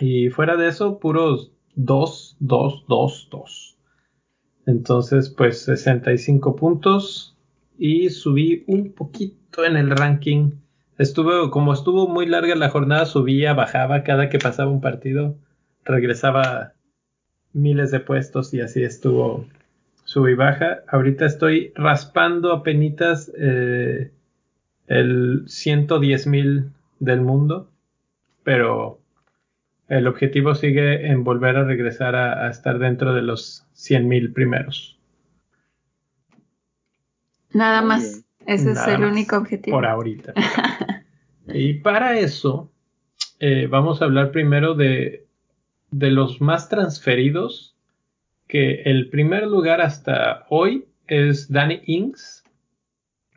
Y 0.00 0.30
fuera 0.30 0.56
de 0.56 0.68
eso, 0.68 0.98
puros 0.98 1.52
2, 1.76 2.36
2, 2.40 2.84
2, 2.88 3.28
2. 3.30 3.78
Entonces, 4.66 5.30
pues 5.30 5.62
65 5.62 6.56
puntos. 6.56 7.36
Y 7.78 8.10
subí 8.10 8.64
un 8.66 8.92
poquito 8.92 9.64
en 9.64 9.76
el 9.76 9.90
ranking. 9.90 10.52
Estuve, 10.98 11.50
como 11.50 11.72
estuvo 11.72 12.06
muy 12.08 12.26
larga 12.26 12.54
la 12.54 12.70
jornada, 12.70 13.06
subía, 13.06 13.52
bajaba 13.52 14.04
cada 14.04 14.28
que 14.28 14.38
pasaba 14.38 14.70
un 14.70 14.80
partido. 14.80 15.36
Regresaba 15.84 16.74
miles 17.52 17.90
de 17.90 18.00
puestos 18.00 18.54
y 18.54 18.60
así 18.60 18.82
estuvo 18.82 19.46
sube 20.04 20.32
y 20.32 20.34
baja. 20.34 20.82
Ahorita 20.88 21.26
estoy 21.26 21.72
raspando 21.74 22.52
a 22.52 22.62
penitas 22.62 23.32
eh, 23.38 24.12
el 24.86 25.44
110 25.46 26.26
mil 26.26 26.70
del 27.00 27.20
mundo, 27.22 27.70
pero 28.42 29.00
el 29.88 30.06
objetivo 30.06 30.54
sigue 30.54 31.06
en 31.08 31.24
volver 31.24 31.56
a 31.56 31.64
regresar 31.64 32.16
a, 32.16 32.48
estar 32.48 32.78
dentro 32.78 33.14
de 33.14 33.22
los 33.22 33.66
100 33.72 34.08
mil 34.08 34.32
primeros. 34.32 34.98
Nada 37.52 37.82
más. 37.82 38.24
Ese 38.46 38.72
es 38.72 38.86
el 38.86 39.04
único 39.04 39.36
objetivo. 39.36 39.76
Por 39.76 39.86
ahorita. 39.86 40.34
y 41.48 41.74
para 41.74 42.18
eso, 42.18 42.70
eh, 43.40 43.66
vamos 43.70 44.02
a 44.02 44.04
hablar 44.04 44.32
primero 44.32 44.74
de, 44.74 45.26
de 45.90 46.10
los 46.10 46.40
más 46.40 46.68
transferidos 46.68 47.74
que 48.46 48.82
el 48.82 49.08
primer 49.08 49.46
lugar 49.46 49.80
hasta 49.80 50.44
hoy 50.50 50.86
es 51.06 51.50
Danny 51.50 51.80
Ings, 51.86 52.44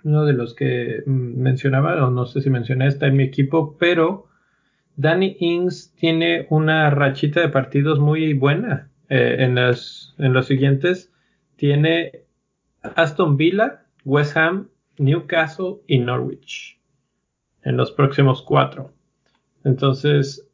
uno 0.04 0.26
de 0.26 0.34
los 0.34 0.56
que 0.56 1.04
mm, 1.06 1.42
mencionaba, 1.42 2.06
o 2.06 2.12
no 2.12 2.26
sé 2.26 2.42
si 2.42 2.50
mencioné, 2.50 2.88
está 2.88 3.08
en 3.08 3.18
mi 3.18 3.24
equipo, 3.24 3.78
pero 3.78 4.27
Danny 4.98 5.38
Ings 5.40 5.94
tiene 5.96 6.48
una 6.50 6.90
rachita 6.90 7.40
de 7.40 7.50
partidos 7.50 8.00
muy 8.00 8.34
buena. 8.34 8.90
Eh, 9.10 9.38
en, 9.40 9.58
en 9.58 10.34
los 10.34 10.46
siguientes 10.46 11.14
tiene 11.56 12.24
Aston 12.82 13.38
Villa, 13.38 13.86
West 14.04 14.36
Ham, 14.36 14.68
Newcastle 14.98 15.78
y 15.88 16.00
Norwich 16.00 16.78
en 17.64 17.78
los 17.78 17.92
próximos 17.92 18.42
cuatro. 18.42 18.92
Entonces 19.64 20.50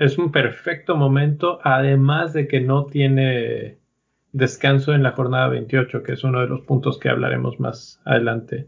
es 0.00 0.18
un 0.18 0.32
perfecto 0.32 0.96
momento, 0.96 1.60
además 1.62 2.32
de 2.32 2.48
que 2.48 2.60
no 2.60 2.86
tiene 2.86 3.78
descanso 4.32 4.94
en 4.94 5.02
la 5.02 5.12
jornada 5.12 5.48
28, 5.48 6.02
que 6.02 6.12
es 6.12 6.24
uno 6.24 6.40
de 6.40 6.48
los 6.48 6.62
puntos 6.62 6.98
que 6.98 7.08
hablaremos 7.08 7.60
más 7.60 8.00
adelante. 8.04 8.66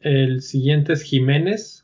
El 0.00 0.40
siguiente 0.42 0.92
es 0.92 1.02
Jiménez, 1.02 1.75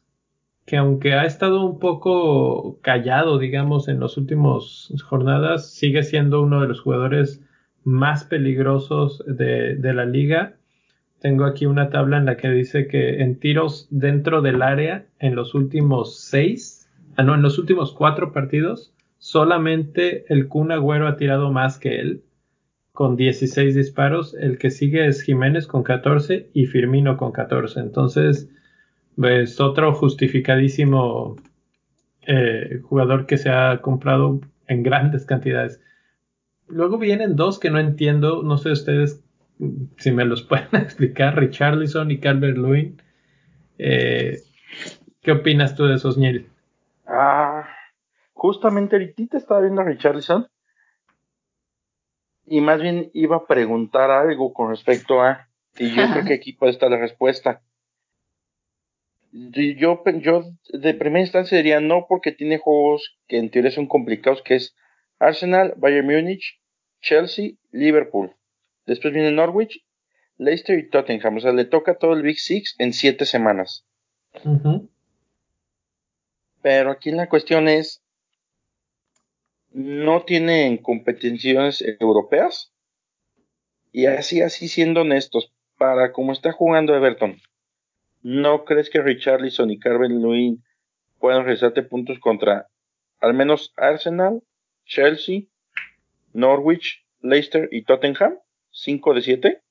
que 0.64 0.76
aunque 0.76 1.14
ha 1.14 1.24
estado 1.24 1.64
un 1.64 1.78
poco 1.78 2.78
callado, 2.82 3.38
digamos, 3.38 3.88
en 3.88 4.00
las 4.00 4.16
últimas 4.16 4.92
jornadas, 5.04 5.70
sigue 5.70 6.02
siendo 6.02 6.42
uno 6.42 6.60
de 6.60 6.68
los 6.68 6.80
jugadores 6.80 7.42
más 7.84 8.24
peligrosos 8.24 9.24
de, 9.26 9.76
de 9.76 9.94
la 9.94 10.04
liga. 10.04 10.54
Tengo 11.20 11.44
aquí 11.44 11.66
una 11.66 11.90
tabla 11.90 12.18
en 12.18 12.26
la 12.26 12.36
que 12.36 12.50
dice 12.50 12.86
que 12.86 13.22
en 13.22 13.38
tiros 13.38 13.88
dentro 13.90 14.42
del 14.42 14.62
área, 14.62 15.06
en 15.18 15.34
los 15.34 15.54
últimos 15.54 16.18
seis, 16.18 16.88
ah, 17.16 17.22
no, 17.22 17.34
en 17.34 17.42
los 17.42 17.58
últimos 17.58 17.92
cuatro 17.92 18.32
partidos, 18.32 18.92
Solamente 19.22 20.24
el 20.34 20.48
Kun 20.48 20.72
Agüero 20.72 21.06
ha 21.06 21.16
tirado 21.16 21.52
más 21.52 21.78
que 21.78 22.00
él, 22.00 22.24
con 22.90 23.14
16 23.14 23.72
disparos. 23.72 24.34
El 24.34 24.58
que 24.58 24.72
sigue 24.72 25.06
es 25.06 25.22
Jiménez 25.22 25.68
con 25.68 25.84
14 25.84 26.50
y 26.52 26.66
Firmino 26.66 27.16
con 27.16 27.30
14. 27.30 27.78
Entonces, 27.78 28.50
es 29.22 29.60
otro 29.60 29.94
justificadísimo 29.94 31.36
eh, 32.26 32.80
jugador 32.82 33.26
que 33.26 33.38
se 33.38 33.50
ha 33.50 33.80
comprado 33.80 34.40
en 34.66 34.82
grandes 34.82 35.26
cantidades. 35.26 35.80
Luego 36.68 36.98
vienen 36.98 37.36
dos 37.36 37.58
que 37.58 37.70
no 37.70 37.78
entiendo, 37.78 38.42
no 38.42 38.56
sé 38.58 38.70
ustedes 38.70 39.22
si 39.98 40.10
me 40.10 40.24
los 40.24 40.42
pueden 40.48 40.74
explicar, 40.74 41.36
Richarlison 41.36 42.10
y 42.10 42.18
Calvert 42.18 42.56
Lewin. 42.56 43.02
Eh, 43.78 44.38
¿Qué 45.20 45.32
opinas 45.32 45.76
tú 45.76 45.86
de 45.86 45.96
esos, 45.96 46.16
Niel? 46.18 46.46
Ah, 47.06 47.68
justamente 48.32 48.96
ahorita 48.96 49.36
estaba 49.36 49.60
viendo 49.60 49.82
a 49.82 49.84
Richarlison 49.84 50.46
y 52.46 52.60
más 52.60 52.80
bien 52.80 53.10
iba 53.14 53.36
a 53.36 53.46
preguntar 53.46 54.10
algo 54.10 54.52
con 54.52 54.70
respecto 54.70 55.20
a, 55.20 55.48
y 55.78 55.94
yo 55.94 56.02
creo 56.12 56.24
que 56.24 56.34
aquí 56.40 56.52
puede 56.52 56.72
estar 56.72 56.90
la 56.90 56.98
respuesta. 56.98 57.62
Yo, 59.32 60.04
yo 60.20 60.44
de 60.74 60.94
primera 60.94 61.22
instancia 61.22 61.56
diría 61.56 61.80
no 61.80 62.06
porque 62.06 62.32
tiene 62.32 62.58
juegos 62.58 63.18
que 63.28 63.38
en 63.38 63.50
teoría 63.50 63.70
son 63.70 63.86
complicados, 63.86 64.42
que 64.42 64.56
es 64.56 64.76
Arsenal, 65.18 65.74
Bayern 65.78 66.06
Múnich, 66.06 66.60
Chelsea, 67.00 67.52
Liverpool. 67.70 68.34
Después 68.84 69.14
viene 69.14 69.32
Norwich, 69.32 69.84
Leicester 70.36 70.78
y 70.78 70.90
Tottenham. 70.90 71.36
O 71.36 71.40
sea, 71.40 71.52
le 71.52 71.64
toca 71.64 71.96
todo 71.96 72.12
el 72.12 72.22
Big 72.22 72.38
Six 72.38 72.74
en 72.78 72.92
siete 72.92 73.24
semanas. 73.24 73.86
Pero 76.60 76.90
aquí 76.90 77.10
la 77.10 77.28
cuestión 77.28 77.68
es, 77.68 78.02
no 79.70 80.24
tienen 80.24 80.76
competiciones 80.76 81.82
europeas. 82.00 82.72
Y 83.92 84.06
así, 84.06 84.42
así 84.42 84.68
siendo 84.68 85.02
honestos, 85.02 85.52
para 85.78 86.12
cómo 86.12 86.32
está 86.32 86.52
jugando 86.52 86.94
Everton, 86.94 87.40
¿no 88.22 88.64
crees 88.64 88.90
que 88.90 89.02
Richarlison 89.02 89.70
y 89.70 89.78
Carmen 89.78 90.20
Lewin 90.20 90.62
puedan 91.18 91.44
realizarte 91.44 91.82
puntos 91.82 92.18
contra 92.18 92.68
al 93.20 93.34
menos 93.34 93.72
Arsenal, 93.76 94.42
Chelsea, 94.84 95.42
Norwich, 96.32 97.04
Leicester 97.20 97.68
y 97.70 97.84
Tottenham? 97.84 98.38
¿5 98.72 99.14
de 99.14 99.22
7? 99.22 99.62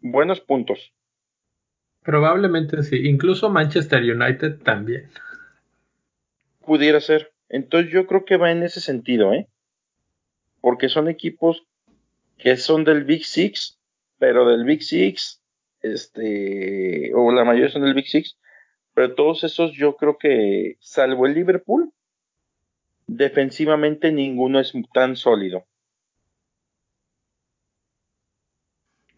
Buenos 0.00 0.40
puntos. 0.40 0.92
Probablemente 2.02 2.82
sí, 2.82 3.08
incluso 3.08 3.50
Manchester 3.50 4.00
United 4.02 4.62
también. 4.62 5.10
Pudiera 6.60 7.00
ser. 7.00 7.32
Entonces 7.48 7.92
yo 7.92 8.06
creo 8.06 8.24
que 8.24 8.36
va 8.36 8.52
en 8.52 8.62
ese 8.62 8.80
sentido, 8.80 9.32
¿eh? 9.32 9.48
Porque 10.60 10.88
son 10.88 11.08
equipos 11.08 11.66
que 12.38 12.56
son 12.56 12.84
del 12.84 13.04
Big 13.04 13.24
Six, 13.24 13.78
pero 14.18 14.46
del 14.46 14.64
Big 14.64 14.82
Six, 14.82 15.42
este, 15.92 17.12
o 17.14 17.32
la 17.32 17.44
mayoría 17.44 17.70
son 17.70 17.82
del 17.82 17.94
Big 17.94 18.06
Six, 18.06 18.38
pero 18.94 19.14
todos 19.14 19.44
esos 19.44 19.72
yo 19.72 19.96
creo 19.96 20.18
que, 20.18 20.76
salvo 20.80 21.26
el 21.26 21.34
Liverpool, 21.34 21.92
defensivamente 23.06 24.12
ninguno 24.12 24.60
es 24.60 24.72
tan 24.92 25.16
sólido. 25.16 25.64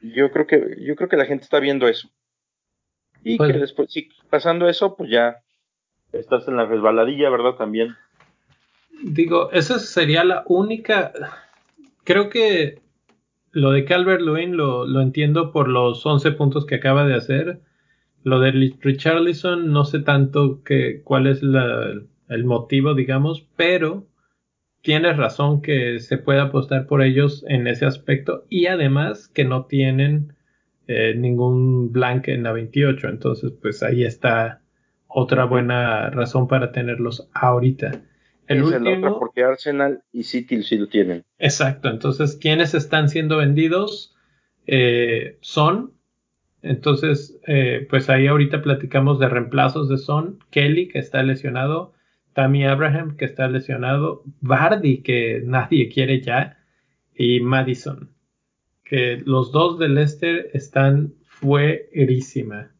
Yo 0.03 0.31
creo 0.31 0.47
que, 0.47 0.77
yo 0.81 0.95
creo 0.95 1.09
que 1.09 1.17
la 1.17 1.27
gente 1.27 1.45
está 1.45 1.61
viendo 1.61 1.89
eso. 1.89 2.09
Y 3.25 3.33
que 3.33 3.39
pues 3.39 3.61
después, 3.61 3.93
sí, 3.93 4.09
pasando 4.31 4.69
eso, 4.69 4.97
pues 4.97 5.11
ya 5.11 5.43
estás 6.13 6.47
en 6.49 6.57
la 6.57 6.67
resbaladilla, 6.67 7.31
¿verdad? 7.31 7.55
También. 7.55 7.97
Digo, 9.03 9.51
esa 9.53 9.79
sería 9.79 10.25
la 10.25 10.45
única. 10.47 11.13
Creo 12.05 12.31
que 12.31 12.81
lo 13.59 13.73
de 13.73 13.85
Calvert 13.85 14.21
Lewin 14.21 14.57
lo, 14.57 15.01
entiendo 15.01 15.51
por 15.51 15.69
los 15.69 16.07
11 16.07 16.33
puntos 16.33 16.65
que 16.65 16.77
acaba 16.77 17.05
de 17.05 17.15
hacer. 17.15 17.61
Lo 18.23 18.41
de 18.41 18.53
Richarlison, 18.81 19.73
no 19.73 19.85
sé 19.85 20.01
tanto 20.01 20.63
que, 20.63 21.03
cuál 21.03 21.27
es 21.27 21.43
el 21.43 22.45
motivo, 22.45 22.95
digamos, 22.95 23.49
pero 23.57 24.07
tienes 24.81 25.17
razón 25.17 25.61
que 25.61 25.99
se 25.99 26.19
puede 26.19 26.41
apostar 26.41 26.87
por 26.87 27.03
ellos 27.03 27.45
en 27.49 27.67
ese 27.67 27.85
aspecto 27.85 28.45
y 28.49 28.67
además 28.67 29.29
que 29.29 29.45
no 29.45 29.67
tienen 29.67 30.35
eh, 30.87 31.15
ningún 31.17 31.91
blank 31.91 32.29
en 32.29 32.45
la 32.45 32.53
28. 32.53 33.09
Entonces, 33.09 33.53
pues 33.61 33.83
ahí 33.83 34.05
está 34.05 34.63
otra 35.09 35.45
buena 35.45 36.11
razón 36.11 36.47
para 36.47 36.71
tenerlos 36.71 37.29
ahorita. 37.35 38.03
El 38.49 38.63
último, 38.63 39.19
porque 39.19 39.45
Arsenal 39.45 40.03
y 40.13 40.25
City 40.25 40.63
sí 40.63 40.79
lo 40.79 40.89
tienen. 40.89 41.25
Exacto. 41.39 41.89
Entonces, 41.89 42.37
¿quiénes 42.41 42.75
están 42.75 43.09
siendo 43.09 43.37
vendidos? 43.37 44.17
Eh, 44.67 45.39
son. 45.41 45.93
Entonces, 46.63 47.39
eh, 47.47 47.87
pues 47.89 48.11
ahí 48.11 48.27
ahorita 48.27 48.63
platicamos 48.63 49.19
de 49.19 49.29
reemplazos 49.29 49.89
de 49.89 49.99
Son. 49.99 50.39
Kelly, 50.51 50.89
que 50.89 50.99
está 50.99 51.23
lesionado. 51.23 51.93
Tammy 52.33 52.65
Abraham, 52.65 53.17
que 53.17 53.27
está 53.27 53.49
lesionado. 53.49 54.23
Bardi, 54.41 55.03
que 55.03 55.43
nadie 55.45 55.89
quiere 55.89 56.21
ya. 56.21 56.59
Y 57.15 57.41
Madison 57.41 58.11
que 58.89 59.23
los 59.25 59.53
dos 59.53 59.79
de 59.79 59.89
Leicester 59.89 60.51
están 60.55 61.15
fuerísima. 61.23 62.73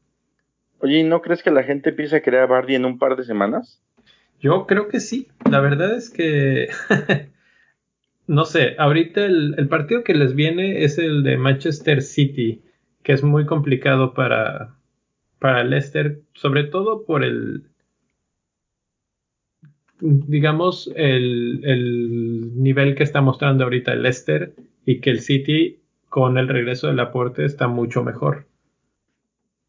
Oye, 0.81 1.05
¿no 1.05 1.21
crees 1.21 1.43
que 1.43 1.51
la 1.51 1.65
gente 1.65 1.91
empiece 1.91 2.17
a 2.17 2.23
crear 2.23 2.45
a 2.45 2.47
Bardi 2.47 2.75
en 2.75 2.87
un 2.87 2.99
par 2.99 3.17
de 3.17 3.25
semanas? 3.25 3.83
Yo 4.41 4.67
creo 4.67 4.89
que 4.89 5.01
sí. 5.01 5.29
La 5.51 5.61
verdad 5.61 5.97
es 5.97 6.11
que 6.11 6.69
no 8.29 8.45
sé, 8.45 8.77
ahorita 8.79 9.25
el, 9.25 9.69
partido 9.69 10.05
que 10.05 10.15
les 10.15 10.35
viene 10.35 10.85
es 10.85 10.99
el 10.99 11.23
de 11.23 11.39
Manchester 11.39 12.03
City, 12.03 12.63
que 13.03 13.13
es 13.13 13.25
muy 13.25 13.47
complicado 13.47 14.13
para, 14.13 14.77
para 15.39 15.65
Leicester, 15.65 16.21
sobre 16.35 16.65
todo 16.65 17.07
por 17.07 17.25
el, 17.25 17.65
digamos, 20.01 20.93
el, 20.95 21.63
el 21.65 22.63
nivel 22.63 22.95
que 22.95 23.03
está 23.03 23.23
mostrando 23.23 23.65
ahorita 23.65 23.95
el 23.95 24.03
Leicester 24.03 24.53
y 24.85 25.01
que 25.01 25.11
el 25.11 25.21
City 25.21 25.81
con 26.11 26.37
el 26.37 26.49
regreso 26.49 26.89
del 26.89 27.01
aporte 27.01 27.47
está 27.47 27.67
mucho 27.67 28.05
mejor. 28.05 28.47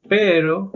Pero 0.09 0.71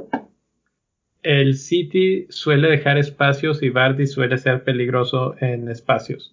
el 1.24 1.56
City 1.56 2.28
suele 2.30 2.70
dejar 2.70 2.98
espacios 2.98 3.64
y 3.64 3.70
Bardi 3.70 4.08
suele 4.08 4.38
ser 4.38 4.64
peligroso 4.64 5.36
en 5.40 5.70
espacios. 5.70 6.32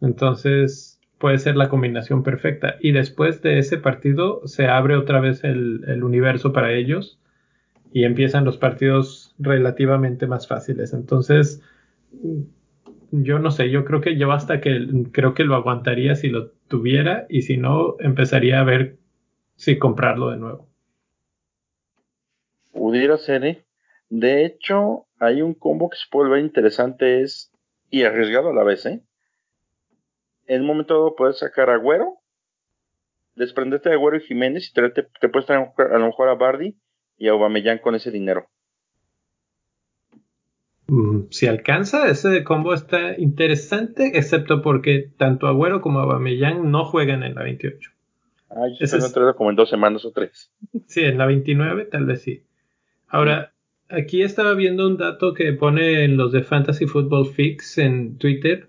Entonces 0.00 1.00
puede 1.18 1.38
ser 1.38 1.56
la 1.56 1.68
combinación 1.68 2.24
perfecta. 2.24 2.76
Y 2.80 2.90
después 2.92 3.42
de 3.42 3.58
ese 3.58 3.78
partido 3.78 4.40
se 4.46 4.66
abre 4.66 4.96
otra 4.96 5.20
vez 5.20 5.44
el, 5.44 6.02
universo 6.02 6.52
para 6.52 6.72
ellos 6.72 7.20
y 7.92 8.04
empiezan 8.04 8.44
los 8.44 8.56
partidos 8.56 9.34
relativamente 9.38 10.26
más 10.26 10.48
fáciles. 10.48 10.92
Entonces, 10.92 11.62
yo 13.12 13.38
no 13.38 13.50
sé, 13.52 13.70
yo 13.70 13.84
creo 13.84 14.00
que 14.00 14.16
yo 14.16 14.32
hasta 14.32 14.60
que 14.60 14.88
creo 15.12 15.34
que 15.34 15.44
lo 15.44 15.54
aguantaría 15.54 16.16
si 16.16 16.28
lo 16.28 16.50
tuviera 16.66 17.26
y 17.28 17.42
si 17.42 17.56
no, 17.56 17.96
empezaría 18.00 18.58
a 18.58 18.64
ver 18.64 18.96
si 19.54 19.78
comprarlo 19.78 20.30
de 20.30 20.38
nuevo. 20.38 20.66
Pudiera 22.72 23.16
ser, 23.18 23.44
¿eh? 23.44 23.64
De 24.14 24.44
hecho, 24.44 25.06
hay 25.18 25.40
un 25.40 25.54
combo 25.54 25.88
que 25.88 25.96
se 25.96 26.04
puede 26.10 26.28
ver 26.28 26.40
interesante 26.40 27.22
es 27.22 27.50
y 27.88 28.02
arriesgado 28.02 28.50
a 28.50 28.54
la 28.54 28.62
vez, 28.62 28.84
¿eh? 28.84 29.00
En 30.46 30.60
un 30.60 30.66
momento 30.66 30.92
dado 30.92 31.16
puedes 31.16 31.38
sacar 31.38 31.70
a 31.70 31.76
Agüero, 31.76 32.18
desprenderte 33.36 33.88
de 33.88 33.94
Agüero 33.94 34.18
y 34.18 34.20
Jiménez 34.20 34.68
y 34.68 34.74
te, 34.74 34.90
te, 34.90 35.28
puedes 35.30 35.46
traer 35.46 35.70
a 35.78 35.98
lo 35.98 36.04
mejor 36.04 36.28
a 36.28 36.34
Bardi 36.34 36.76
y 37.16 37.28
a 37.28 37.30
Aubameyang 37.30 37.78
con 37.78 37.94
ese 37.94 38.10
dinero. 38.10 38.50
Mm, 40.88 41.30
si 41.30 41.46
alcanza, 41.46 42.06
ese 42.08 42.44
combo 42.44 42.74
está 42.74 43.18
interesante, 43.18 44.18
excepto 44.18 44.60
porque 44.60 45.10
tanto 45.16 45.46
Agüero 45.46 45.80
como 45.80 46.00
Aubameyang 46.00 46.70
no 46.70 46.84
juegan 46.84 47.22
en 47.22 47.34
la 47.34 47.44
28. 47.44 47.90
Ah, 48.50 48.66
yo 48.68 48.76
ese 48.78 48.98
es... 48.98 49.14
como 49.38 49.48
en 49.48 49.56
dos 49.56 49.70
semanas 49.70 50.04
o 50.04 50.12
tres. 50.12 50.52
Sí, 50.86 51.00
en 51.00 51.16
la 51.16 51.24
29 51.24 51.86
tal 51.86 52.04
vez 52.04 52.20
sí. 52.20 52.42
Ahora, 53.08 53.51
aquí 53.92 54.22
estaba 54.22 54.54
viendo 54.54 54.86
un 54.86 54.96
dato 54.96 55.34
que 55.34 55.52
pone 55.52 56.04
en 56.04 56.16
los 56.16 56.32
de 56.32 56.42
Fantasy 56.42 56.86
Football 56.86 57.26
Fix 57.26 57.78
en 57.78 58.16
Twitter, 58.18 58.68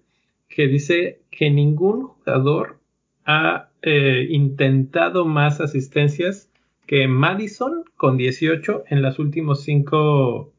que 0.50 0.68
dice 0.68 1.22
que 1.32 1.50
ningún 1.50 2.08
jugador 2.08 2.80
ha 3.26 3.70
eh, 3.82 4.28
intentado 4.30 5.26
más 5.26 5.62
asistencias 5.62 6.52
que 6.86 7.08
Madison 7.08 7.86
con 7.96 8.18
18 8.18 8.84
en 8.90 9.02
las 9.02 9.18
últimas 9.18 9.62
cinco 9.62 10.54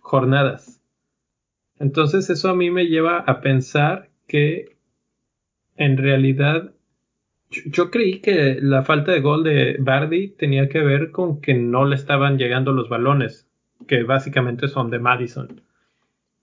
jornadas. 0.00 0.82
Entonces 1.78 2.28
eso 2.30 2.50
a 2.50 2.54
mí 2.54 2.70
me 2.70 2.86
lleva 2.86 3.18
a 3.18 3.40
pensar 3.40 4.10
que 4.28 4.76
en 5.76 5.96
realidad 5.96 6.72
yo, 7.50 7.90
creí 7.90 8.20
que 8.20 8.58
la 8.60 8.82
falta 8.82 9.12
de 9.12 9.20
gol 9.20 9.44
de 9.44 9.76
Bardi 9.78 10.28
tenía 10.28 10.68
que 10.68 10.80
ver 10.80 11.10
con 11.10 11.40
que 11.40 11.54
no 11.54 11.84
le 11.84 11.96
estaban 11.96 12.38
llegando 12.38 12.72
los 12.72 12.88
balones, 12.88 13.46
que 13.86 14.02
básicamente 14.02 14.68
son 14.68 14.90
de 14.90 14.98
Madison. 14.98 15.60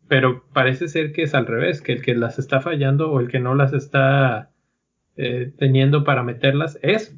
Pero 0.07 0.43
parece 0.53 0.87
ser 0.87 1.11
que 1.11 1.23
es 1.23 1.35
al 1.35 1.45
revés, 1.45 1.81
que 1.81 1.93
el 1.93 2.01
que 2.01 2.15
las 2.15 2.39
está 2.39 2.61
fallando 2.61 3.11
o 3.11 3.19
el 3.19 3.27
que 3.29 3.39
no 3.39 3.55
las 3.55 3.73
está 3.73 4.51
eh, 5.15 5.53
teniendo 5.57 6.03
para 6.03 6.23
meterlas 6.23 6.79
es. 6.81 7.15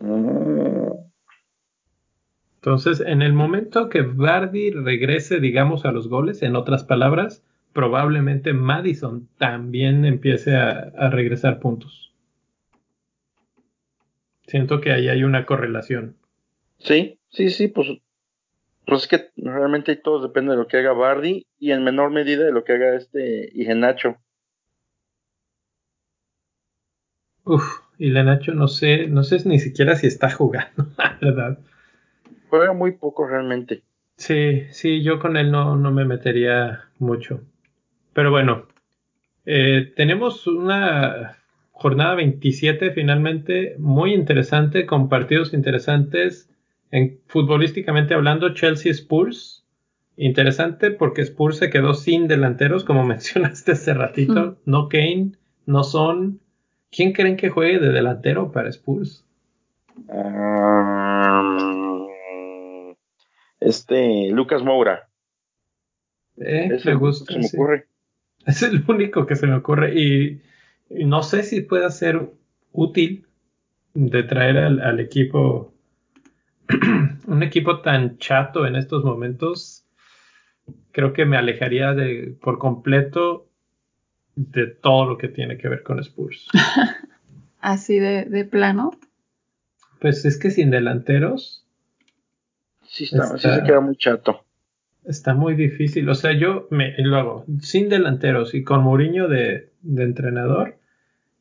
Mm. 0.00 0.82
Entonces, 2.56 3.00
en 3.00 3.22
el 3.22 3.32
momento 3.32 3.88
que 3.88 4.02
Bardi 4.02 4.70
regrese, 4.70 5.40
digamos, 5.40 5.84
a 5.84 5.90
los 5.90 6.08
goles, 6.08 6.42
en 6.42 6.54
otras 6.54 6.84
palabras, 6.84 7.44
probablemente 7.72 8.52
Madison 8.52 9.28
también 9.36 10.04
empiece 10.04 10.54
a, 10.56 11.10
regresar 11.10 11.58
puntos. 11.58 12.12
Siento 14.46 14.80
que 14.80 14.92
ahí 14.92 15.08
hay 15.08 15.24
una 15.24 15.44
correlación. 15.44 16.16
Sí, 16.84 17.18
sí, 17.30 17.50
sí, 17.50 17.68
pues, 17.68 17.88
pues 18.86 19.02
es 19.02 19.08
que 19.08 19.30
realmente 19.36 19.96
todo 19.96 20.22
depende 20.22 20.52
de 20.52 20.58
lo 20.58 20.66
que 20.66 20.78
haga 20.78 20.92
Bardi 20.92 21.46
y 21.58 21.70
en 21.70 21.84
menor 21.84 22.10
medida 22.10 22.44
de 22.44 22.52
lo 22.52 22.64
que 22.64 22.72
haga 22.72 22.96
este 22.96 23.50
Igenacho. 23.54 24.16
Uf, 27.44 27.80
y 27.98 28.10
Nacho 28.10 28.52
no 28.52 28.68
sé, 28.68 29.06
no 29.08 29.22
sé 29.22 29.48
ni 29.48 29.58
siquiera 29.58 29.96
si 29.96 30.06
está 30.06 30.30
jugando, 30.30 30.86
la 30.98 31.18
verdad. 31.20 31.58
Juega 32.50 32.72
muy 32.72 32.92
poco 32.92 33.26
realmente. 33.26 33.82
Sí, 34.16 34.64
sí, 34.70 35.02
yo 35.02 35.18
con 35.18 35.36
él 35.36 35.50
no, 35.50 35.76
no 35.76 35.90
me 35.90 36.04
metería 36.04 36.84
mucho. 36.98 37.40
Pero 38.12 38.30
bueno, 38.30 38.66
eh, 39.46 39.92
tenemos 39.96 40.46
una 40.46 41.38
jornada 41.70 42.14
27 42.14 42.92
finalmente 42.92 43.74
muy 43.78 44.14
interesante 44.14 44.86
con 44.86 45.08
partidos 45.08 45.54
interesantes 45.54 46.51
En, 46.92 47.18
futbolísticamente 47.26 48.14
hablando, 48.14 48.54
Chelsea 48.54 48.92
Spurs. 48.92 49.66
Interesante 50.16 50.92
porque 50.92 51.22
Spurs 51.22 51.56
se 51.56 51.70
quedó 51.70 51.94
sin 51.94 52.28
delanteros, 52.28 52.84
como 52.84 53.04
mencionaste 53.06 53.72
hace 53.72 53.94
ratito. 53.94 54.58
No 54.64 54.88
Kane, 54.88 55.32
no 55.66 55.82
Son. 55.82 56.38
¿Quién 56.92 57.12
creen 57.12 57.36
que 57.36 57.50
juegue 57.50 57.80
de 57.80 57.90
delantero 57.90 58.52
para 58.52 58.68
Spurs? 58.68 59.24
Ah, 60.08 61.56
este, 63.60 64.30
Lucas 64.30 64.62
Moura. 64.62 65.08
Eh, 66.36 66.78
me 66.84 66.94
gusta. 66.94 67.36
me 67.36 67.46
ocurre. 67.46 67.86
Es 68.46 68.62
el 68.64 68.84
único 68.88 69.24
que 69.24 69.36
se 69.36 69.46
me 69.46 69.54
ocurre. 69.54 69.94
Y, 69.94 70.42
no 70.90 71.22
sé 71.22 71.44
si 71.44 71.60
pueda 71.60 71.90
ser 71.90 72.28
útil 72.72 73.26
de 73.94 74.24
traer 74.24 74.56
al, 74.58 74.98
equipo. 74.98 75.71
un 77.26 77.42
equipo 77.42 77.80
tan 77.80 78.18
chato 78.18 78.66
en 78.66 78.76
estos 78.76 79.04
momentos. 79.04 79.84
Creo 80.92 81.12
que 81.12 81.24
me 81.24 81.36
alejaría 81.36 81.92
de 81.94 82.36
por 82.40 82.58
completo 82.58 83.48
de 84.34 84.66
todo 84.66 85.06
lo 85.06 85.18
que 85.18 85.28
tiene 85.28 85.58
que 85.58 85.68
ver 85.68 85.82
con 85.82 85.98
Spurs. 85.98 86.48
Así 87.60 87.98
de, 87.98 88.44
plano. 88.50 88.92
Pues 90.00 90.24
es 90.24 90.38
que 90.38 90.50
sin 90.50 90.70
delanteros. 90.70 91.64
Sí, 92.84 93.04
está, 93.04 93.38
sí 93.38 93.48
se 93.48 93.62
queda 93.62 93.80
muy 93.80 93.96
chato. 93.96 94.44
Está 95.04 95.34
muy 95.34 95.54
difícil. 95.54 96.08
O 96.08 96.14
sea, 96.14 96.32
yo 96.32 96.66
me, 96.70 96.94
luego, 96.98 97.44
sin 97.60 97.88
delanteros 97.88 98.54
y 98.54 98.64
con 98.64 98.82
Mourinho 98.82 99.28
de, 99.28 99.70
entrenador, 99.84 100.78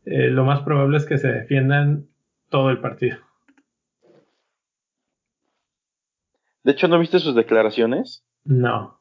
eh, 0.05 0.29
lo 0.29 0.45
más 0.45 0.61
probable 0.61 0.97
es 0.97 1.05
que 1.05 1.17
se 1.17 1.31
defiendan 1.31 2.05
todo 2.49 2.69
el 2.69 2.79
partido. 2.79 3.17
De 6.63 6.71
hecho, 6.73 6.87
¿no 6.87 6.99
viste 6.99 7.19
sus 7.19 7.35
declaraciones? 7.35 8.23
No. 8.43 8.99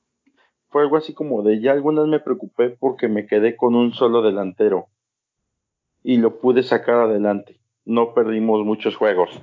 Fue 0.69 0.83
algo 0.83 0.97
así 0.97 1.15
como 1.15 1.43
de 1.43 1.61
ya 1.61 1.73
algunas 1.73 2.07
me 2.07 2.21
preocupé 2.21 2.71
porque 2.71 3.09
me 3.09 3.27
quedé 3.27 3.57
con 3.57 3.75
un 3.75 3.93
solo 3.93 4.23
delantero 4.23 4.89
y 6.03 6.17
lo 6.19 6.41
pude 6.41 6.63
sacar 6.63 6.97
adelante. 6.97 7.61
No 7.85 8.15
perdimos 8.15 8.65
muchos 8.65 8.97
juegos. 8.97 9.43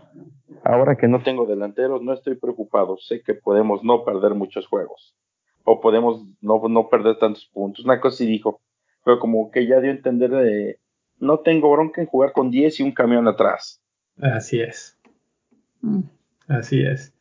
Ahora 0.64 0.96
que 0.96 1.08
no 1.08 1.22
tengo 1.22 1.46
delanteros, 1.46 2.02
no 2.02 2.14
estoy 2.14 2.36
preocupado. 2.36 2.98
Sé 2.98 3.22
que 3.22 3.34
podemos 3.34 3.84
no 3.84 4.04
perder 4.04 4.34
muchos 4.34 4.68
juegos. 4.68 5.16
O 5.64 5.82
podemos 5.82 6.24
no, 6.42 6.62
no 6.70 6.90
perder 6.90 7.20
tantos 7.20 7.46
puntos. 7.54 7.86
Una 7.86 8.00
cosa 8.00 8.18
sí 8.18 8.26
dijo. 8.26 8.62
Pero 9.04 9.20
como 9.20 9.52
que 9.52 9.68
ya 9.68 9.80
dio 9.80 9.92
a 9.92 9.96
entender 9.96 10.32
de... 10.32 10.80
No 11.20 11.40
tengo 11.40 11.72
bronca 11.72 12.02
en 12.02 12.08
jugar 12.08 12.32
con 12.32 12.52
10 12.52 12.80
y 12.80 12.84
un 12.84 12.92
camión 12.92 13.28
atrás. 13.28 13.82
Así 14.22 14.62
es. 14.62 14.98
Mm. 15.82 16.04
Así 16.48 16.82
es. 16.82 17.14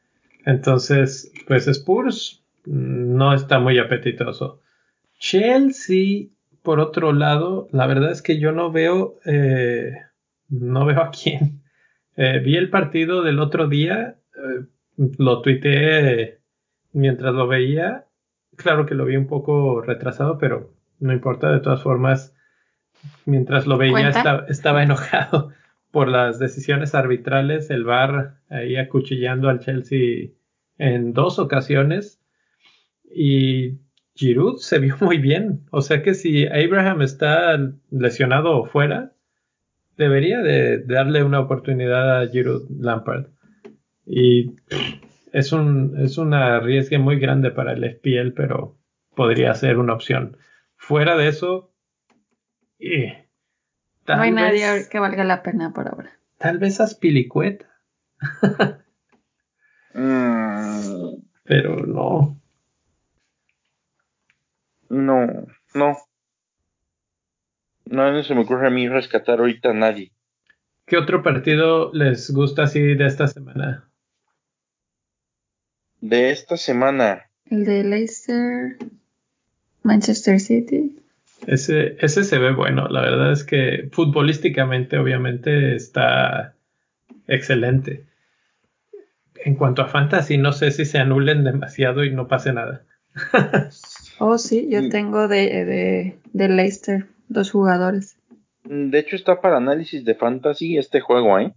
Entonces, 0.47 1.33
pues 1.47 1.67
Spurs 1.67 2.43
mm, 2.65 3.17
no 3.17 3.35
está 3.35 3.59
muy 3.59 3.79
apetitoso. 3.79 4.63
Chelsea, 5.19 6.29
por 6.63 6.81
otro 6.81 7.13
lado, 7.13 7.69
la 7.73 7.87
verdad 7.87 8.13
es 8.13 8.23
que 8.23 8.39
yo 8.39 8.53
no 8.53 8.71
veo, 8.71 9.19
eh, 9.27 9.93
no 10.49 10.87
veo 10.87 11.03
a 11.03 11.11
quién. 11.11 11.61
Eh, 12.19 12.39
vi 12.39 12.57
el 12.57 12.71
partido 12.71 13.21
del 13.21 13.39
otro 13.41 13.69
día, 13.69 14.17
eh, 14.35 14.65
lo 15.19 15.43
tuiteé 15.43 16.39
mientras 16.95 17.35
lo 17.35 17.47
veía. 17.47 18.07
Claro 18.57 18.87
que 18.87 18.95
lo 18.95 19.05
vi 19.05 19.19
un 19.19 19.27
poco 19.27 19.83
retrasado, 19.83 20.39
pero 20.39 20.73
no 20.99 21.13
importa, 21.13 21.53
de 21.53 21.61
todas 21.61 21.83
formas, 21.83 22.35
mientras 23.27 23.67
lo 23.67 23.77
veía 23.77 24.15
estaba 24.49 24.83
enojado 24.83 25.53
por 25.91 26.09
las 26.09 26.39
decisiones 26.39 26.95
arbitrales, 26.95 27.69
el 27.69 27.85
VAR 27.85 28.37
ahí 28.49 28.77
acuchillando 28.77 29.51
al 29.51 29.61
Chelsea 29.61 30.31
en 30.79 31.13
dos 31.13 31.39
ocasiones 31.39 32.21
y 33.05 33.79
Giroud 34.15 34.59
se 34.59 34.79
vio 34.79 34.97
muy 35.01 35.19
bien. 35.19 35.67
O 35.71 35.83
sea 35.83 36.03
que 36.03 36.15
si 36.15 36.47
Abraham 36.47 37.03
está 37.03 37.59
lesionado 37.91 38.59
o 38.59 38.67
fuera, 38.67 39.13
debería 39.97 40.41
de 40.43 40.79
darle 40.79 41.23
una 41.23 41.41
oportunidad 41.41 42.21
a 42.21 42.29
Giroud 42.29 42.69
Lampard. 42.79 43.27
Y 44.05 44.55
es, 45.33 45.53
un, 45.53 45.97
es 45.99 46.19
una 46.19 46.61
riesgo 46.61 46.99
muy 46.99 47.19
grande 47.19 47.51
para 47.51 47.73
el 47.73 47.85
FPL, 47.85 48.33
pero 48.35 48.79
podría 49.15 49.55
ser 49.55 49.79
una 49.79 49.95
opción. 49.95 50.37
Fuera 50.77 51.17
de 51.17 51.29
eso, 51.29 51.73
no 54.15 54.23
hay 54.23 54.31
nadie 54.31 54.87
que 54.91 54.99
valga 54.99 55.25
la 55.25 55.43
pena 55.43 55.73
por 55.73 55.89
ahora. 55.89 56.13
Tal 56.39 56.59
vez 56.59 56.81
Aspilicueta. 56.81 57.67
Mm. 59.99 60.46
Pero 61.47 61.87
no. 61.87 62.41
No, 64.89 65.27
no. 65.75 65.97
No, 67.87 68.13
no 68.13 68.23
se 68.23 68.35
me 68.35 68.41
ocurre 68.41 68.67
a 68.67 68.71
mí 68.71 68.89
rescatar 68.89 69.39
ahorita 69.39 69.71
a 69.71 69.75
nadie. 69.75 70.13
¿Qué 70.87 70.97
otro 70.97 71.23
partido 71.23 71.93
les 71.93 72.31
gusta 72.31 72.65
así 72.65 72.81
de 72.81 73.07
esta 73.07 73.27
semana? 73.27 73.89
De 76.01 76.31
esta 76.31 76.57
semana. 76.57 77.31
El 77.51 77.65
de 77.65 77.85
Leicester, 77.85 78.77
Manchester 79.83 80.41
City. 80.41 80.99
Ese, 81.47 81.97
ese 82.01 82.25
se 82.25 82.39
ve 82.39 82.53
bueno. 82.53 82.89
La 82.89 83.03
verdad 83.03 83.33
es 83.33 83.45
que 83.45 83.89
futbolísticamente, 83.93 84.99
obviamente, 84.99 85.77
está 85.77 86.55
excelente. 87.29 88.05
En 89.45 89.55
cuanto 89.55 89.83
a 89.83 89.89
fantasy, 89.89 90.39
no 90.39 90.53
sé 90.53 90.71
si 90.71 90.85
se 90.85 90.99
anulen 90.99 91.45
demasiado 91.45 92.05
y 92.05 92.13
no 92.13 92.29
pase 92.29 92.53
nada. 92.53 92.85
oh, 94.19 94.39
sí, 94.39 94.69
yo 94.71 94.83
mm. 94.83 94.89
tengo 94.91 95.29
de, 95.29 95.65
de, 95.65 96.19
de 96.33 96.49
Leicester 96.49 97.07
dos 97.29 97.51
jugadores. 97.51 98.19
Mm, 98.65 98.91
de 98.91 98.99
hecho, 98.99 99.17
está 99.17 99.41
para 99.41 99.59
análisis 99.59 100.05
de 100.05 100.15
fantasy 100.15 100.77
este 100.77 101.01
juego, 101.01 101.39
¿eh? 101.39 101.53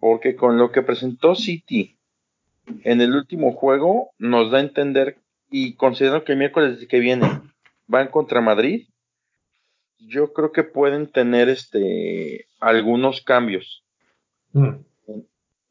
Porque 0.00 0.34
con 0.36 0.58
lo 0.58 0.72
que 0.72 0.82
presentó 0.82 1.34
City 1.34 1.96
en 2.84 3.00
el 3.00 3.14
último 3.14 3.52
juego, 3.52 4.10
nos 4.18 4.50
da 4.50 4.58
a 4.58 4.62
entender, 4.62 5.18
y 5.50 5.74
considero 5.74 6.24
que 6.24 6.32
el 6.32 6.38
miércoles 6.38 6.86
que 6.88 7.00
viene 7.00 7.40
van 7.86 8.08
contra 8.08 8.40
Madrid, 8.40 8.86
yo 9.98 10.32
creo 10.32 10.52
que 10.52 10.64
pueden 10.64 11.06
tener 11.06 11.48
este 11.48 12.46
algunos 12.60 13.22
cambios. 13.22 13.84
Mm. 14.52 14.76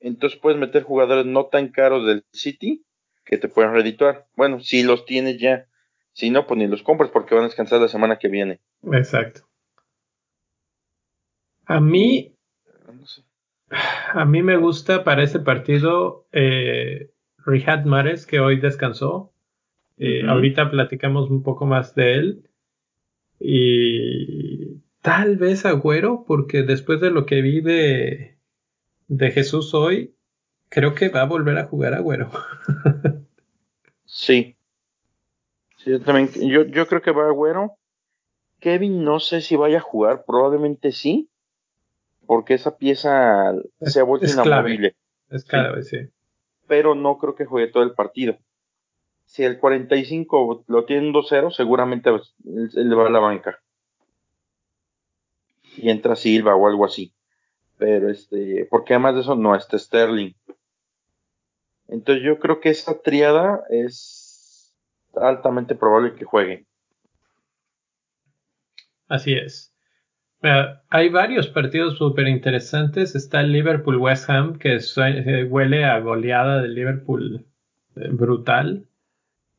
Entonces 0.01 0.39
puedes 0.39 0.59
meter 0.59 0.83
jugadores 0.83 1.25
no 1.25 1.45
tan 1.45 1.69
caros 1.69 2.05
del 2.05 2.25
City 2.31 2.83
que 3.23 3.37
te 3.37 3.47
pueden 3.47 3.71
redituar. 3.71 4.27
Bueno, 4.35 4.59
si 4.59 4.83
los 4.83 5.05
tienes 5.05 5.39
ya. 5.39 5.67
Si 6.13 6.29
no, 6.29 6.45
pues 6.45 6.57
ni 6.57 6.67
los 6.67 6.83
compras 6.83 7.09
porque 7.11 7.35
van 7.35 7.45
a 7.45 7.47
descansar 7.47 7.79
la 7.79 7.87
semana 7.87 8.17
que 8.17 8.27
viene. 8.27 8.59
Exacto. 8.91 9.41
A 11.65 11.79
mí, 11.79 12.35
a 14.13 14.25
mí 14.25 14.41
me 14.41 14.57
gusta 14.57 15.05
para 15.05 15.23
ese 15.23 15.39
partido 15.39 16.27
eh, 16.33 17.11
Rihad 17.45 17.85
Mares, 17.85 18.25
que 18.25 18.39
hoy 18.39 18.59
descansó. 18.59 19.31
Eh, 19.97 20.27
ahorita 20.27 20.69
platicamos 20.71 21.29
un 21.29 21.43
poco 21.43 21.65
más 21.65 21.95
de 21.95 22.13
él. 22.15 22.49
Y 23.39 24.81
tal 25.01 25.37
vez 25.37 25.65
Agüero, 25.65 26.25
porque 26.27 26.63
después 26.63 26.99
de 26.99 27.11
lo 27.11 27.25
que 27.25 27.41
vi 27.41 27.61
de, 27.61 28.37
de 29.11 29.31
Jesús 29.31 29.73
hoy, 29.73 30.15
creo 30.69 30.95
que 30.95 31.09
va 31.09 31.21
a 31.21 31.25
volver 31.25 31.57
a 31.57 31.65
jugar 31.65 31.93
Agüero. 31.93 32.31
sí. 34.05 34.55
Sí, 35.77 35.91
yo 35.91 36.01
también, 36.01 36.29
yo, 36.49 36.63
yo 36.63 36.87
creo 36.87 37.01
que 37.01 37.11
va 37.11 37.27
Agüero. 37.27 37.77
Kevin 38.59 39.03
no 39.03 39.19
sé 39.19 39.41
si 39.41 39.55
vaya 39.55 39.79
a 39.79 39.81
jugar, 39.81 40.23
probablemente 40.25 40.91
sí, 40.91 41.29
porque 42.27 42.53
esa 42.53 42.77
pieza 42.77 43.53
se 43.81 43.99
ha 43.99 44.03
vuelto 44.03 44.27
inamovible. 44.31 44.95
Es 45.29 45.45
clave, 45.45 45.83
sí. 45.83 45.97
Pero 46.67 46.93
no 46.93 47.17
creo 47.17 47.35
que 47.35 47.45
juegue 47.45 47.71
todo 47.71 47.83
el 47.83 47.93
partido 47.93 48.37
si 49.31 49.45
el 49.45 49.59
45 49.59 50.65
lo 50.67 50.83
tiene 50.83 51.09
2-0, 51.13 51.51
seguramente 51.51 52.09
él 52.09 52.89
le 52.89 52.95
va 52.95 53.07
a 53.07 53.09
la 53.09 53.19
banca. 53.19 53.61
Y 55.77 55.89
entra 55.89 56.17
Silva 56.17 56.53
o 56.53 56.67
algo 56.67 56.83
así. 56.83 57.13
Pero 57.81 58.11
este, 58.11 58.67
porque 58.69 58.93
además 58.93 59.15
de 59.15 59.21
eso 59.21 59.35
no 59.35 59.55
está 59.55 59.79
Sterling. 59.79 60.33
Entonces 61.87 62.23
yo 62.23 62.37
creo 62.37 62.59
que 62.59 62.69
esa 62.69 63.01
triada 63.01 63.63
es 63.71 64.77
altamente 65.15 65.73
probable 65.73 66.13
que 66.13 66.23
juegue. 66.23 66.67
Así 69.07 69.33
es. 69.33 69.73
hay 70.89 71.09
varios 71.09 71.47
partidos 71.47 71.97
súper 71.97 72.27
interesantes. 72.27 73.15
Está 73.15 73.41
el 73.41 73.51
Liverpool-West 73.51 74.29
Ham, 74.29 74.59
que 74.59 74.75
eh, 74.77 75.43
huele 75.45 75.83
a 75.83 75.99
goleada 76.01 76.61
del 76.61 76.75
Liverpool 76.75 77.47
eh, 77.95 78.09
brutal. 78.11 78.85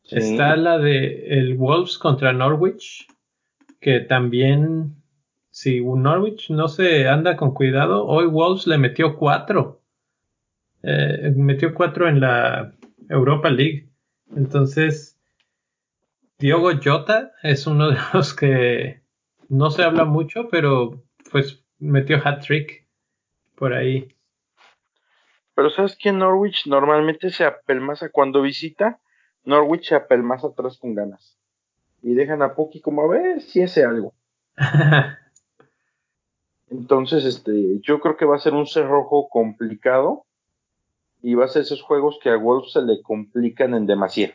Está 0.04 0.54
la 0.54 0.78
de 0.78 1.40
el 1.40 1.56
Wolves 1.56 1.98
contra 1.98 2.32
Norwich, 2.32 3.08
que 3.80 3.98
también, 3.98 5.01
si 5.52 5.80
un 5.80 6.02
Norwich 6.02 6.48
no 6.50 6.66
se 6.66 7.06
anda 7.06 7.36
con 7.36 7.52
cuidado, 7.52 8.06
hoy 8.06 8.26
Wolves 8.26 8.66
le 8.66 8.78
metió 8.78 9.16
cuatro. 9.18 9.82
Eh, 10.82 11.30
metió 11.36 11.74
cuatro 11.74 12.08
en 12.08 12.20
la 12.20 12.72
Europa 13.10 13.50
League. 13.50 13.90
Entonces, 14.34 15.20
Diogo 16.38 16.70
Jota 16.82 17.32
es 17.42 17.66
uno 17.66 17.90
de 17.90 17.98
los 18.14 18.32
que 18.34 19.02
no 19.50 19.70
se 19.70 19.82
habla 19.82 20.06
mucho, 20.06 20.48
pero 20.50 21.04
pues 21.30 21.62
metió 21.78 22.16
hat-trick 22.24 22.88
por 23.54 23.74
ahí. 23.74 24.08
Pero 25.54 25.68
sabes 25.68 25.96
que 25.96 26.12
Norwich 26.12 26.66
normalmente 26.66 27.28
se 27.28 27.44
apelmaza 27.44 28.08
cuando 28.08 28.40
visita, 28.40 29.00
Norwich 29.44 29.90
se 29.90 29.96
apelmaza 29.96 30.46
atrás 30.46 30.78
con 30.78 30.94
ganas. 30.94 31.38
Y 32.00 32.14
dejan 32.14 32.40
a 32.40 32.54
Puki 32.54 32.80
como 32.80 33.02
a 33.02 33.08
ver 33.08 33.42
si 33.42 33.60
hace 33.60 33.84
algo. 33.84 34.14
Entonces, 36.72 37.26
este, 37.26 37.80
yo 37.82 38.00
creo 38.00 38.16
que 38.16 38.24
va 38.24 38.36
a 38.36 38.40
ser 38.40 38.54
un 38.54 38.66
cerrojo 38.66 39.28
complicado 39.28 40.24
y 41.22 41.34
va 41.34 41.44
a 41.44 41.48
ser 41.48 41.62
esos 41.62 41.82
juegos 41.82 42.18
que 42.22 42.30
a 42.30 42.36
Wolf 42.36 42.68
se 42.68 42.80
le 42.80 43.02
complican 43.02 43.74
en 43.74 43.86
demasía. 43.86 44.34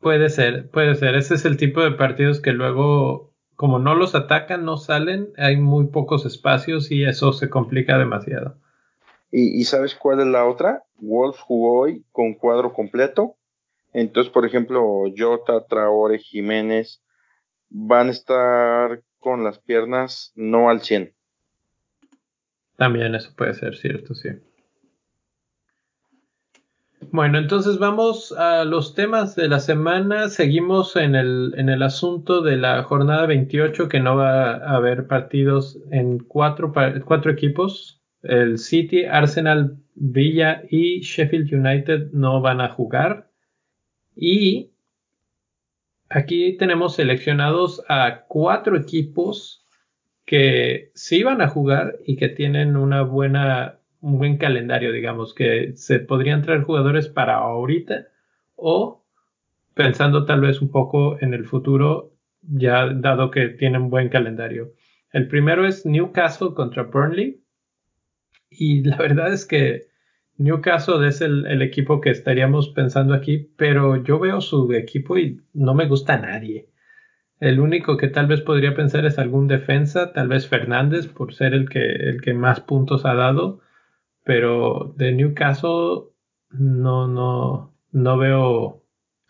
Puede 0.00 0.28
ser, 0.28 0.68
puede 0.70 0.96
ser. 0.96 1.14
Ese 1.14 1.36
es 1.36 1.44
el 1.44 1.56
tipo 1.56 1.82
de 1.82 1.92
partidos 1.92 2.40
que 2.40 2.50
luego, 2.50 3.32
como 3.54 3.78
no 3.78 3.94
los 3.94 4.16
atacan, 4.16 4.64
no 4.64 4.76
salen, 4.76 5.28
hay 5.36 5.56
muy 5.56 5.86
pocos 5.86 6.26
espacios 6.26 6.90
y 6.90 7.04
eso 7.04 7.32
se 7.32 7.48
complica 7.48 7.96
demasiado. 7.96 8.56
¿Y, 9.30 9.64
sabes 9.64 9.94
cuál 9.96 10.20
es 10.20 10.26
la 10.26 10.46
otra? 10.46 10.84
Wolf 10.98 11.38
jugó 11.40 11.80
hoy 11.80 12.04
con 12.12 12.34
cuadro 12.34 12.72
completo. 12.72 13.36
Entonces, 13.92 14.32
por 14.32 14.44
ejemplo, 14.46 15.04
Jota, 15.16 15.64
Traore, 15.66 16.18
Jiménez 16.18 17.02
van 17.68 18.08
a 18.08 18.12
estar 18.12 19.02
con 19.24 19.42
las 19.42 19.58
piernas 19.58 20.32
no 20.36 20.68
al 20.68 20.82
100. 20.82 21.14
También 22.76 23.14
eso 23.14 23.32
puede 23.34 23.54
ser 23.54 23.74
cierto, 23.74 24.14
sí. 24.14 24.28
Bueno, 27.10 27.38
entonces 27.38 27.78
vamos 27.78 28.32
a 28.32 28.64
los 28.64 28.94
temas 28.94 29.34
de 29.34 29.48
la 29.48 29.60
semana. 29.60 30.28
Seguimos 30.28 30.96
en 30.96 31.14
el, 31.14 31.54
en 31.56 31.70
el 31.70 31.82
asunto 31.82 32.42
de 32.42 32.56
la 32.56 32.82
jornada 32.82 33.26
28, 33.26 33.88
que 33.88 34.00
no 34.00 34.16
va 34.16 34.56
a 34.56 34.76
haber 34.76 35.06
partidos 35.06 35.78
en 35.90 36.18
cuatro, 36.18 36.72
cuatro 37.04 37.32
equipos. 37.32 38.02
El 38.22 38.58
City, 38.58 39.04
Arsenal, 39.04 39.78
Villa 39.94 40.64
y 40.68 41.00
Sheffield 41.00 41.54
United 41.54 42.10
no 42.12 42.42
van 42.42 42.60
a 42.60 42.68
jugar. 42.68 43.30
Y 44.14 44.73
aquí 46.14 46.56
tenemos 46.56 46.94
seleccionados 46.94 47.82
a 47.88 48.24
cuatro 48.28 48.76
equipos 48.76 49.66
que 50.24 50.90
sí 50.94 51.22
van 51.22 51.42
a 51.42 51.48
jugar 51.48 51.96
y 52.06 52.16
que 52.16 52.28
tienen 52.28 52.76
una 52.76 53.02
buena 53.02 53.80
un 54.00 54.18
buen 54.18 54.36
calendario, 54.36 54.92
digamos, 54.92 55.34
que 55.34 55.72
se 55.76 55.98
podrían 55.98 56.42
traer 56.42 56.62
jugadores 56.62 57.08
para 57.08 57.36
ahorita 57.36 58.08
o 58.54 59.02
pensando 59.72 60.26
tal 60.26 60.42
vez 60.42 60.60
un 60.60 60.70
poco 60.70 61.16
en 61.22 61.32
el 61.32 61.46
futuro, 61.46 62.12
ya 62.42 62.86
dado 62.86 63.30
que 63.30 63.48
tienen 63.48 63.88
buen 63.88 64.10
calendario. 64.10 64.72
El 65.10 65.26
primero 65.26 65.66
es 65.66 65.86
Newcastle 65.86 66.54
contra 66.54 66.82
Burnley. 66.82 67.40
Y 68.50 68.84
la 68.84 68.96
verdad 68.98 69.32
es 69.32 69.46
que 69.46 69.86
Newcastle 70.36 71.06
es 71.06 71.20
el, 71.20 71.62
equipo 71.62 72.00
que 72.00 72.10
estaríamos 72.10 72.68
pensando 72.70 73.14
aquí, 73.14 73.50
pero 73.56 74.02
yo 74.02 74.18
veo 74.18 74.40
su 74.40 74.72
equipo 74.72 75.16
y 75.16 75.40
no 75.52 75.74
me 75.74 75.86
gusta 75.86 76.14
a 76.14 76.18
nadie. 76.18 76.68
El 77.40 77.60
único 77.60 77.96
que 77.96 78.08
tal 78.08 78.26
vez 78.26 78.40
podría 78.40 78.74
pensar 78.74 79.04
es 79.04 79.18
algún 79.18 79.48
defensa, 79.48 80.12
tal 80.12 80.28
vez 80.28 80.48
Fernández, 80.48 81.06
por 81.06 81.34
ser 81.34 81.54
el 81.54 81.68
que, 81.68 81.84
el 81.84 82.20
que 82.20 82.34
más 82.34 82.60
puntos 82.60 83.04
ha 83.04 83.14
dado 83.14 83.60
pero 84.24 84.94
de 84.96 85.12
Newcastle 85.12 86.08
no, 86.50 87.06
no, 87.06 87.74
no 87.92 88.18
veo 88.18 88.82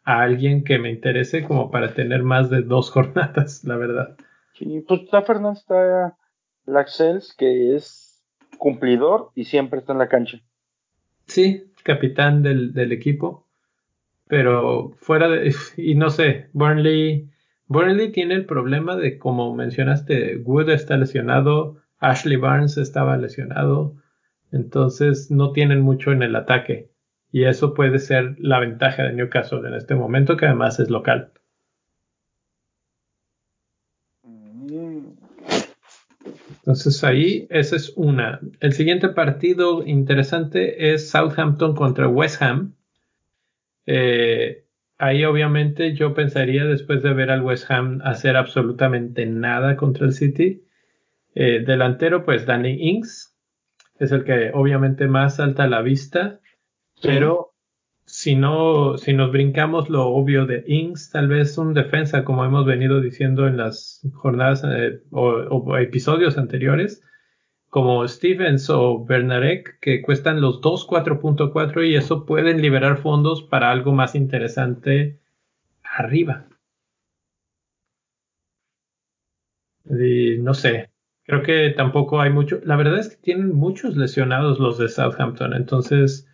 a 0.05 0.23
alguien 0.23 0.65
que 0.65 0.79
me 0.79 0.91
interese 0.91 1.45
como 1.45 1.71
para 1.71 1.95
tener 1.95 2.23
más 2.23 2.49
de 2.49 2.63
dos 2.63 2.91
jornadas, 2.93 3.65
la 3.65 3.77
verdad. 3.77 4.17
Sí, 4.55 4.83
pues 4.87 5.03
está 5.03 5.23
Fernández, 5.23 5.61
está 5.63 6.17
Laxels, 6.65 7.35
que 7.37 7.75
es 7.75 8.25
cumplidor 8.57 9.31
y 9.35 9.45
siempre 9.45 9.81
está 9.81 9.93
en 9.93 9.99
la 9.99 10.09
cancha. 10.09 10.39
Sí, 11.35 11.65
capitán 11.83 12.45
del, 12.45 12.93
equipo, 12.93 13.45
pero 14.29 14.93
fuera 14.99 15.29
de, 15.29 15.53
y 15.77 15.97
no 15.97 16.11
sé, 16.11 16.47
Burnley, 16.53 17.29
Burnley 17.67 18.13
tiene 18.13 18.35
el 18.35 18.47
problema 18.47 18.95
de, 18.95 19.19
como 19.19 19.53
mencionaste, 19.53 20.37
Wood 20.37 20.71
está 20.71 20.97
lesionado, 20.97 21.83
Ashley 21.99 22.37
Barnes 22.37 22.79
estaba 22.79 23.17
lesionado, 23.17 23.97
entonces 24.53 25.33
no 25.33 25.51
tienen 25.51 25.81
mucho 25.81 26.13
en 26.13 26.23
el 26.23 26.37
ataque. 26.37 26.93
Y 27.33 27.47
eso 27.47 27.75
puede 27.75 27.99
ser 27.99 28.37
la 28.39 28.61
ventaja 28.61 29.03
de 29.03 29.15
Newcastle 29.15 29.67
en 29.67 29.75
este 29.75 29.97
momento, 29.97 30.37
que 30.37 30.47
además 30.47 30.79
es 30.79 30.89
local. 30.89 31.33
Entonces 36.65 37.05
ahí, 37.05 37.47
esa 37.51 37.77
es 37.77 37.93
una. 37.95 38.41
El 38.61 38.73
siguiente 38.73 39.11
partido 39.11 39.85
interesante 39.87 40.95
es 40.95 41.11
Southampton 41.11 41.75
contra 41.75 42.09
West 42.09 42.41
Ham. 42.41 42.75
Eh, 43.85 44.65
ahí 44.97 45.27
obviamente 45.27 45.95
yo 45.95 46.15
pensaría 46.15 46.65
después 46.65 47.03
de 47.03 47.13
ver 47.13 47.31
al 47.31 47.43
West 47.43 47.71
Ham 47.71 48.01
hacer 48.03 48.39
absolutamente 48.39 49.27
nada 49.27 49.77
contra 49.77 50.07
el 50.07 50.15
City. 50.15 50.65
Eh, 51.35 51.63
delantero 51.67 52.25
pues 52.25 52.47
Danny 52.47 52.79
Ings, 52.81 53.37
es 53.99 54.13
el 54.13 54.25
que 54.25 54.51
obviamente 54.55 55.07
más 55.07 55.37
salta 55.37 55.65
a 55.65 55.69
la 55.69 55.83
vista, 55.83 56.41
pero 57.03 57.54
si 58.15 58.37
no, 58.37 58.97
si 58.97 59.13
nos 59.13 59.33
brincamos 59.33 59.91
lo 59.91 60.07
obvio 60.07 60.47
de 60.47 60.63
Ings, 60.69 61.11
tal 61.11 61.27
vez 61.27 61.59
un 61.59 61.75
defensa, 61.75 62.25
como 62.25 62.45
hemos 62.45 62.65
venido 62.65 63.01
diciendo 63.01 63.49
en 63.49 63.57
las 63.57 64.07
jornadas 64.15 64.63
eh, 64.65 65.03
o, 65.11 65.77
episodios 65.79 66.39
anteriores, 66.39 67.03
como 67.71 68.07
Stevens 68.07 68.71
o 68.71 69.05
Bernarek, 69.05 69.81
que 69.81 70.01
cuestan 70.01 70.41
los 70.41 70.61
dos 70.61 70.87
4.4 70.87 71.89
y 71.89 71.97
eso 71.97 72.25
pueden 72.25 72.63
liberar 72.63 72.99
fondos 72.99 73.43
para 73.43 73.73
algo 73.73 73.93
más 73.93 74.15
interesante 74.15 75.19
arriba. 75.83 76.47
Y 79.87 80.39
no 80.39 80.55
sé, 80.55 80.91
Creo 81.27 81.43
que 81.43 81.71
tampoco 81.71 82.21
hay 82.21 82.31
mucho. 82.31 82.61
La 82.65 82.77
verdad 82.77 82.99
es 82.99 83.09
que 83.09 83.17
tienen 83.17 83.55
muchos 83.55 83.97
lesionados 83.97 84.59
los 84.61 84.77
de 84.77 84.91
Southampton, 84.91 85.55
entonces 85.55 86.29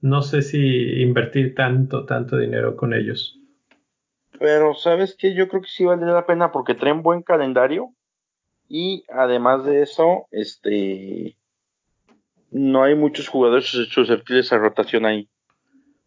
no 0.00 0.22
sé 0.22 0.42
si 0.42 1.02
invertir 1.02 1.54
tanto, 1.54 2.06
tanto 2.06 2.36
dinero 2.36 2.76
con 2.76 2.94
ellos. 2.94 3.38
Pero 4.38 4.74
sabes 4.74 5.14
que 5.14 5.34
yo 5.34 5.48
creo 5.48 5.62
que 5.62 5.68
sí 5.68 5.84
vale 5.84 6.06
la 6.06 6.26
pena 6.26 6.50
porque 6.50 6.74
traen 6.74 7.02
buen 7.02 7.22
calendario 7.22 7.90
y 8.68 9.04
además 9.12 9.64
de 9.64 9.82
eso, 9.82 10.26
este, 10.30 11.36
no 12.50 12.82
hay 12.82 12.94
muchos 12.94 13.28
jugadores 13.28 13.66
susceptibles 13.66 14.52
a 14.52 14.58
rotación 14.58 15.04
ahí. 15.04 15.28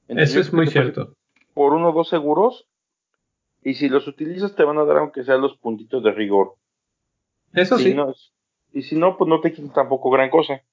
eso 0.08 0.40
es 0.40 0.52
muy 0.52 0.68
cierto. 0.68 1.16
Por 1.54 1.74
uno 1.74 1.90
o 1.90 1.94
dos 1.94 2.10
seguros 2.10 2.68
y 3.64 3.76
si 3.76 3.90
los 3.90 4.08
utilizas 4.08 4.56
te 4.56 4.64
van 4.64 4.78
a 4.78 4.86
dar 4.86 4.98
aunque 4.98 5.24
sean 5.24 5.42
los 5.42 5.58
puntitos 5.58 6.04
de 6.04 6.12
rigor. 6.12 6.56
Eso 7.54 7.78
sí. 7.78 7.96
y 8.74 8.82
si 8.82 8.96
no, 8.96 9.16
pues 9.16 9.30
no 9.30 9.42
te 9.42 9.54
quitan 9.54 9.74
tampoco 9.74 10.10
gran 10.10 10.32
cosa. 10.32 10.64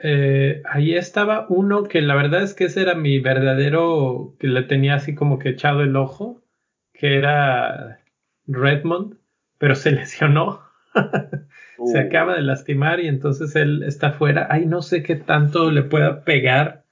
Eh, 0.00 0.62
ahí 0.64 0.94
estaba 0.94 1.46
uno 1.48 1.84
que 1.84 2.00
la 2.00 2.14
verdad 2.14 2.42
es 2.42 2.54
que 2.54 2.64
ese 2.64 2.82
era 2.82 2.94
mi 2.94 3.18
verdadero, 3.18 4.36
que 4.38 4.46
le 4.46 4.62
tenía 4.62 4.94
así 4.94 5.14
como 5.14 5.38
que 5.38 5.50
echado 5.50 5.82
el 5.82 5.96
ojo, 5.96 6.42
que 6.92 7.16
era 7.16 8.00
Redmond, 8.46 9.16
pero 9.58 9.74
se 9.74 9.90
lesionó. 9.92 10.62
se 10.94 11.98
uh. 11.98 12.06
acaba 12.06 12.36
de 12.36 12.42
lastimar 12.42 13.00
y 13.00 13.08
entonces 13.08 13.54
él 13.56 13.82
está 13.82 14.12
fuera. 14.12 14.46
Ay, 14.50 14.66
no 14.66 14.82
sé 14.82 15.02
qué 15.02 15.16
tanto 15.16 15.70
le 15.70 15.82
pueda 15.82 16.24
pegar 16.24 16.84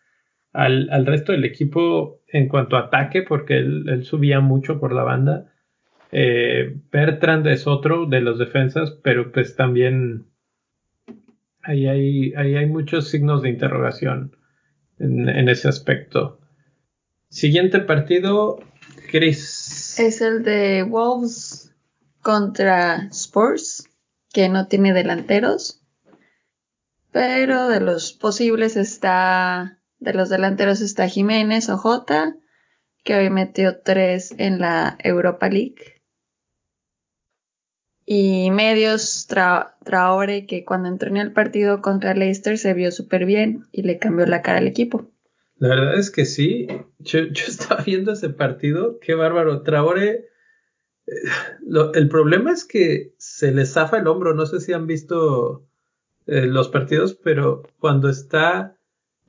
al, 0.52 0.88
al 0.90 1.06
resto 1.06 1.32
del 1.32 1.44
equipo 1.44 2.20
en 2.28 2.48
cuanto 2.48 2.76
a 2.76 2.86
ataque, 2.86 3.22
porque 3.22 3.58
él, 3.58 3.88
él 3.88 4.04
subía 4.04 4.40
mucho 4.40 4.80
por 4.80 4.92
la 4.92 5.02
banda. 5.02 5.52
Eh, 6.12 6.76
Bertrand 6.90 7.46
es 7.46 7.66
otro 7.66 8.06
de 8.06 8.20
los 8.20 8.38
defensas, 8.38 8.98
pero 9.02 9.32
pues 9.32 9.56
también 9.56 10.26
ahí 11.66 12.32
hay, 12.34 12.66
muchos 12.66 13.08
signos 13.08 13.42
de 13.42 13.50
interrogación 13.50 14.36
en, 14.98 15.48
ese 15.48 15.68
aspecto. 15.68 16.40
Siguiente 17.28 17.80
partido, 17.80 18.60
Chris. 19.10 19.98
Es 19.98 20.20
el 20.20 20.42
de 20.42 20.84
Wolves 20.84 21.74
contra 22.22 23.08
Spurs, 23.10 23.88
que 24.32 24.48
no 24.48 24.68
tiene 24.68 24.92
delanteros. 24.92 25.82
Pero 27.12 27.68
de 27.68 27.80
los 27.80 28.12
posibles 28.12 28.76
está, 28.76 29.80
de 29.98 30.12
los 30.12 30.28
delanteros 30.28 30.80
está 30.80 31.08
Jiménez 31.08 31.68
o 31.68 31.78
J, 31.78 32.36
que 33.02 33.16
hoy 33.16 33.30
metió 33.30 33.80
tres 33.80 34.34
en 34.38 34.60
la 34.60 34.96
Europa 35.02 35.48
League. 35.48 35.95
Y 38.08 38.52
medios 38.52 39.26
Traore, 39.26 40.46
que 40.46 40.64
cuando 40.64 40.88
entró 40.88 41.08
en 41.08 41.16
el 41.16 41.32
partido 41.32 41.82
contra 41.82 42.14
Leicester 42.14 42.56
se 42.56 42.72
vio 42.72 42.92
súper 42.92 43.26
bien 43.26 43.64
y 43.72 43.82
le 43.82 43.98
cambió 43.98 44.26
la 44.26 44.42
cara 44.42 44.58
al 44.58 44.68
equipo. 44.68 45.10
La 45.58 45.68
verdad 45.68 45.98
es 45.98 46.10
que 46.10 46.24
sí. 46.24 46.68
Yo, 47.00 47.20
estaba 47.48 47.82
viendo 47.82 48.12
ese 48.12 48.28
partido. 48.30 49.00
Qué 49.00 49.14
bárbaro. 49.14 49.62
Traore. 49.62 50.28
Eh, 51.08 51.12
el 51.94 52.08
problema 52.08 52.52
es 52.52 52.64
que 52.64 53.12
se 53.18 53.50
le 53.50 53.66
zafa 53.66 53.98
el 53.98 54.06
hombro. 54.06 54.34
No 54.34 54.46
sé 54.46 54.60
si 54.60 54.72
han 54.72 54.86
visto 54.86 55.66
eh, 56.26 56.46
los 56.46 56.68
partidos, 56.68 57.14
pero 57.14 57.62
cuando 57.80 58.08
está 58.08 58.75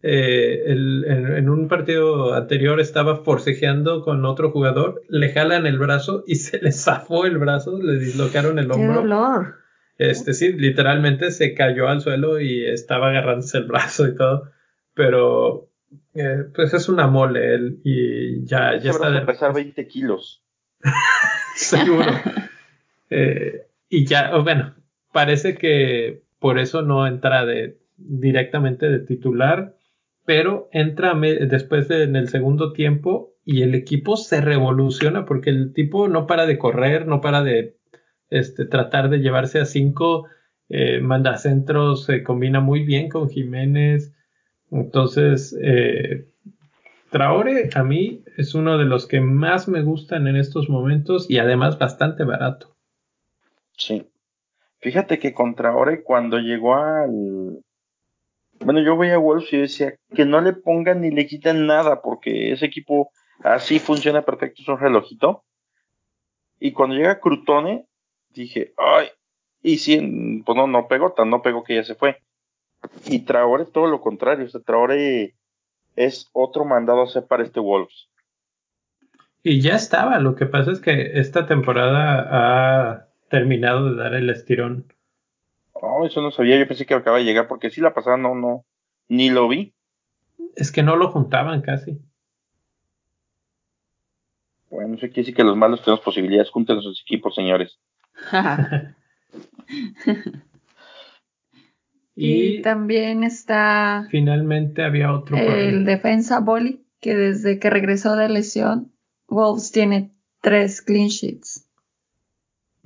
eh, 0.04 0.64
en, 0.68 1.50
un 1.50 1.68
partido 1.68 2.36
anterior 2.36 2.80
estaba 2.80 3.24
forcejeando 3.24 4.04
con 4.04 4.26
otro 4.26 4.52
jugador, 4.52 5.02
le 5.10 5.32
jalan 5.32 5.66
el 5.66 5.80
brazo 5.80 6.24
y 6.28 6.36
se 6.36 6.60
le 6.60 6.72
zafó 6.72 7.26
el 7.26 7.38
brazo, 7.38 7.82
le 7.82 8.00
dislocaron 8.00 8.60
el 8.60 8.72
hombro. 8.72 8.88
¡Qué 8.90 9.00
dolor! 9.00 9.56
Este 9.98 10.34
sí, 10.34 10.54
literalmente 10.54 11.32
se 11.32 11.56
cayó 11.56 11.88
al 11.88 12.02
suelo 12.02 12.40
y 12.40 12.66
estaba 12.66 13.10
agarrándose 13.10 13.58
el 13.58 13.64
brazo 13.64 14.08
y 14.08 14.16
todo, 14.16 14.52
pero 14.94 15.70
eh, 16.14 16.44
pues 16.54 16.74
es 16.76 16.88
una 16.88 17.08
mole 17.08 17.56
él 17.56 17.80
y 17.84 18.46
ya, 18.46 18.78
ya 18.78 18.92
está 18.92 19.10
de 19.10 19.22
pesar 19.22 19.54
20 19.54 19.88
kilos. 19.88 20.44
Seguro. 21.56 22.12
Eh, 23.10 23.66
y 23.90 24.06
ya, 24.06 24.38
bueno, 24.38 24.76
parece 25.12 25.56
que 25.56 26.22
por 26.40 26.60
eso 26.60 26.84
no 26.84 27.08
entra 27.08 27.46
de 27.46 27.80
directamente 27.98 28.88
de 28.88 29.00
titular 29.00 29.77
pero 30.28 30.68
entra 30.74 31.14
después 31.16 31.90
en 31.90 32.18
el 32.18 32.28
segundo 32.28 32.74
tiempo 32.74 33.32
y 33.46 33.62
el 33.62 33.74
equipo 33.74 34.18
se 34.18 34.42
revoluciona 34.42 35.24
porque 35.24 35.50
el 35.50 35.72
tipo 35.72 36.10
no 36.10 36.28
para 36.28 36.46
de 36.46 36.58
correr, 36.58 37.08
no 37.08 37.22
para 37.22 37.44
de 37.44 37.78
este, 38.30 38.66
tratar 38.66 39.10
de 39.10 39.20
llevarse 39.20 39.62
a 39.62 39.66
cinco, 39.66 40.26
eh, 40.68 41.00
manda 41.00 41.38
centros, 41.38 42.04
se 42.04 42.24
combina 42.24 42.60
muy 42.60 42.84
bien 42.84 43.08
con 43.08 43.30
Jiménez. 43.30 44.14
Entonces, 44.70 45.58
eh, 45.64 46.28
Traore 47.10 47.70
a 47.74 47.84
mí 47.86 48.26
es 48.36 48.54
uno 48.54 48.78
de 48.78 48.84
los 48.84 49.08
que 49.08 49.22
más 49.22 49.70
me 49.70 49.82
gustan 49.82 50.28
en 50.28 50.36
estos 50.36 50.68
momentos 50.68 51.30
y 51.30 51.38
además 51.38 51.80
bastante 51.80 52.26
barato. 52.26 52.76
Sí. 53.78 54.06
Fíjate 54.82 55.20
que 55.20 55.34
con 55.34 55.56
Traore 55.56 56.04
cuando 56.04 56.38
llegó 56.40 56.76
al, 56.76 57.64
bueno, 58.60 58.82
yo 58.82 58.96
voy 58.96 59.10
a 59.10 59.18
Wolves 59.18 59.52
y 59.54 59.58
decía 59.58 59.94
que 60.16 60.26
no 60.26 60.42
le 60.42 60.54
pongan 60.54 61.02
ni 61.02 61.12
le 61.12 61.28
quiten 61.28 61.68
nada, 61.68 62.02
porque 62.02 62.52
ese 62.52 62.66
equipo 62.66 63.12
así 63.44 63.80
funciona 63.80 64.24
perfecto, 64.24 64.62
es 64.62 64.68
un 64.68 64.80
relojito. 64.80 65.44
Y 66.60 66.72
cuando 66.72 66.96
llega 66.96 67.20
Crutone, 67.20 67.86
dije, 68.30 68.74
ay, 68.78 69.08
y 69.62 69.78
si, 69.78 70.42
pues 70.46 70.56
no, 70.56 70.68
no 70.68 70.88
pegó, 70.88 71.14
tan 71.14 71.30
no 71.30 71.42
pegó 71.42 71.64
que 71.64 71.76
ya 71.76 71.84
se 71.84 71.96
fue. 71.96 72.18
Y 73.06 73.20
Traore 73.20 73.66
todo 73.66 73.88
lo 73.88 74.02
contrario, 74.02 74.46
o 74.46 74.50
sea, 74.50 74.62
Traore 74.62 75.36
es 75.96 76.30
otro 76.34 76.66
mandado 76.66 77.02
a 77.02 77.06
hacer 77.06 77.26
para 77.26 77.44
este 77.44 77.60
Wolves. 77.60 78.10
Y 79.44 79.62
ya 79.62 79.76
estaba, 79.76 80.20
lo 80.20 80.36
que 80.36 80.46
pasa 80.46 80.72
es 80.72 80.80
que 80.80 81.20
esta 81.20 81.48
temporada 81.48 82.28
ha 82.30 83.08
terminado 83.30 83.90
de 83.90 83.96
dar 84.02 84.14
el 84.14 84.30
estirón 84.30 84.94
Oh, 85.82 86.06
eso 86.06 86.22
no 86.22 86.32
sabía, 86.32 86.58
yo 86.58 86.68
pensé 86.68 86.86
que 86.86 86.94
acaba 86.94 87.18
de 87.18 87.24
llegar 87.24 87.48
porque 87.48 87.70
si 87.70 87.82
la 87.82 87.94
pasada 87.94 88.18
no, 88.18 88.36
no, 88.36 88.66
ni 89.08 89.30
lo 89.30 89.48
vi. 89.48 89.74
Es 90.56 90.72
que 90.72 90.84
no 90.84 90.96
lo 90.96 91.12
juntaban 91.12 91.62
casi. 91.62 92.00
Bueno, 94.70 94.96
eso 94.96 95.08
quiere 95.08 95.22
decir 95.22 95.36
que 95.36 95.44
los 95.44 95.56
malos 95.56 95.82
tenemos 95.84 96.04
posibilidades. 96.04 96.50
Junten 96.50 96.82
sus 96.82 97.02
equipos, 97.02 97.36
señores. 97.36 97.80
y, 102.16 102.62
también 102.62 103.24
está. 103.24 104.08
Finalmente 104.10 104.84
había 104.84 105.14
otro. 105.14 105.38
El 105.38 105.86
defensa 105.86 106.40
Boli, 106.40 106.86
que 107.00 107.16
desde 107.16 107.60
que 107.60 107.70
regresó 107.70 108.16
de 108.16 108.30
lesión, 108.30 108.92
Wolves 109.28 109.72
tiene 109.72 110.12
tres 110.42 110.82
clean 110.82 111.08
sheets. 111.08 111.67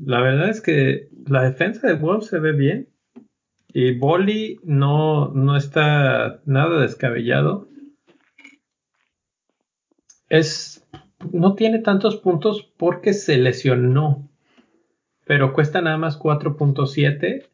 La 0.04 0.22
verdad 0.22 0.50
es 0.50 0.62
que 0.62 1.10
la 1.28 1.44
defensa 1.44 1.88
de 1.88 1.94
Wolves 1.94 2.28
se 2.28 2.40
ve 2.40 2.54
bien. 2.54 2.90
Y 3.68 3.98
Bolly 3.98 4.60
no, 4.64 5.30
no 5.30 5.56
está 5.56 6.42
nada 6.46 6.82
descabellado. 6.82 7.68
Es. 10.28 10.86
No 11.32 11.56
tiene 11.56 11.80
tantos 11.80 12.18
puntos 12.18 12.74
porque 12.78 13.14
se 13.14 13.38
lesionó. 13.38 14.28
Pero 15.26 15.54
cuesta 15.54 15.82
nada 15.82 15.98
más 15.98 16.20
4.7. 16.20 17.48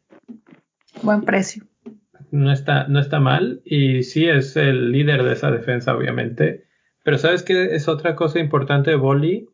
Buen 1.02 1.22
precio. 1.22 1.64
No 2.30 2.50
está, 2.50 2.88
no 2.88 2.98
está 2.98 3.20
mal. 3.20 3.60
Y 3.64 4.02
sí 4.02 4.26
es 4.26 4.56
el 4.56 4.90
líder 4.90 5.22
de 5.22 5.34
esa 5.34 5.50
defensa, 5.50 5.94
obviamente. 5.94 6.64
Pero 7.04 7.18
¿sabes 7.18 7.42
qué 7.42 7.74
es 7.74 7.88
otra 7.88 8.16
cosa 8.16 8.38
importante 8.38 8.90
de 8.90 8.96
Bolly? 8.96 9.48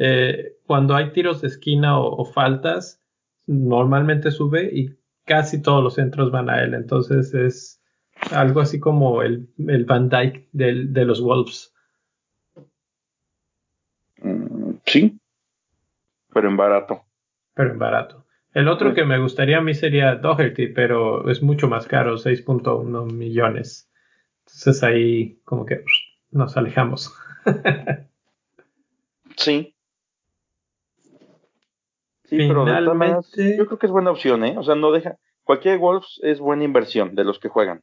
Eh, 0.00 0.58
cuando 0.64 0.94
hay 0.94 1.12
tiros 1.12 1.40
de 1.40 1.48
esquina 1.48 1.98
o, 1.98 2.24
faltas, 2.24 3.02
normalmente 3.46 4.30
sube 4.30 4.70
y 4.72 4.96
casi 5.24 5.60
todos 5.60 5.82
los 5.82 5.94
centros 5.94 6.30
van 6.30 6.48
a 6.48 6.62
él. 6.62 6.74
Entonces 6.74 7.34
es 7.34 7.82
algo 8.30 8.60
así 8.60 8.78
como 8.78 9.22
el, 9.22 9.48
el 9.66 9.84
Van 9.84 10.08
Dyke 10.08 10.48
de 10.52 11.04
los 11.04 11.20
Wolves. 11.20 11.74
Mm, 14.22 14.74
sí, 14.86 15.18
pero 16.32 16.48
en 16.48 16.56
barato. 16.56 17.04
Pero 17.54 17.72
en 17.72 17.78
barato. 17.78 18.24
El 18.54 18.68
otro 18.68 18.94
que 18.94 19.04
me 19.04 19.18
gustaría 19.18 19.58
a 19.58 19.60
mí 19.60 19.74
sería 19.74 20.14
Doherty, 20.14 20.68
pero 20.68 21.28
es 21.28 21.42
mucho 21.42 21.68
más 21.68 21.86
caro, 21.86 22.16
6.1 22.16 23.12
millones. 23.12 23.90
Entonces 24.46 24.82
ahí 24.84 25.40
como 25.44 25.66
que 25.66 25.84
nos 26.30 26.56
alejamos. 26.56 27.12
sí, 29.36 29.74
Sí, 32.28 32.36
pero 32.36 32.64
de 32.66 33.56
yo 33.56 33.66
creo 33.66 33.78
que 33.78 33.86
es 33.86 33.92
buena 33.92 34.10
opción, 34.10 34.44
¿eh? 34.44 34.56
O 34.58 34.62
sea, 34.62 34.74
no 34.74 34.92
deja. 34.92 35.16
Cualquier 35.44 35.78
Wolves 35.78 36.20
es 36.22 36.40
buena 36.40 36.64
inversión 36.64 37.14
de 37.14 37.24
los 37.24 37.38
que 37.38 37.48
juegan. 37.48 37.82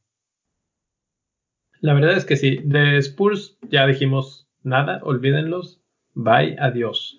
La 1.82 1.96
verdad 1.96 2.16
es 2.16 2.26
que 2.26 2.38
sí. 2.38 2.60
De 2.64 2.98
Spurs 3.00 3.58
ya 3.64 3.88
dijimos 3.88 4.48
nada, 4.62 5.00
olvídenlos. 5.04 5.82
Bye, 6.14 6.58
adiós. 6.60 7.18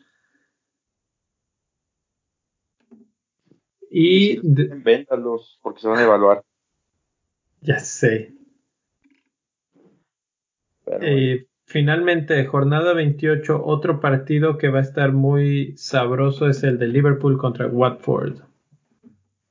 Y. 3.91 4.39
Véntalos, 4.83 5.59
porque 5.63 5.81
se 5.81 5.89
van 5.89 5.99
a 5.99 6.05
evaluar. 6.05 6.45
Ya 7.61 7.81
sé. 7.81 8.33
Eh, 11.01 11.47
Finalmente, 11.69 12.47
jornada 12.47 12.95
28, 12.95 13.61
otro 13.65 14.01
partido 14.01 14.57
que 14.57 14.69
va 14.69 14.79
a 14.79 14.83
estar 14.83 15.11
muy 15.11 15.77
sabroso 15.77 16.49
es 16.49 16.63
el 16.63 16.79
de 16.79 16.87
Liverpool 16.87 17.39
contra 17.39 17.67
Watford. 17.67 18.39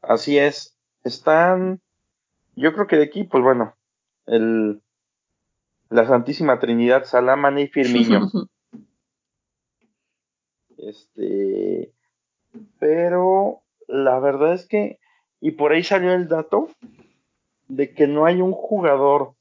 Así 0.01 0.37
es. 0.37 0.77
Están, 1.03 1.81
yo 2.55 2.73
creo 2.73 2.87
que 2.87 2.95
de 2.95 3.03
aquí, 3.03 3.25
pues 3.25 3.43
bueno, 3.43 3.75
el, 4.27 4.81
la 5.89 6.07
Santísima 6.07 6.57
Trinidad, 6.57 7.03
Salamane 7.03 7.63
y 7.63 7.67
Firmino. 7.67 8.31
este, 10.77 11.91
pero 12.79 13.61
la 13.89 14.19
verdad 14.19 14.53
es 14.53 14.65
que, 14.65 14.99
y 15.41 15.51
por 15.51 15.73
ahí 15.73 15.83
salió 15.83 16.13
el 16.13 16.29
dato 16.29 16.69
de 17.67 17.93
que 17.93 18.07
no 18.07 18.25
hay 18.25 18.39
un 18.39 18.53
jugador 18.53 19.33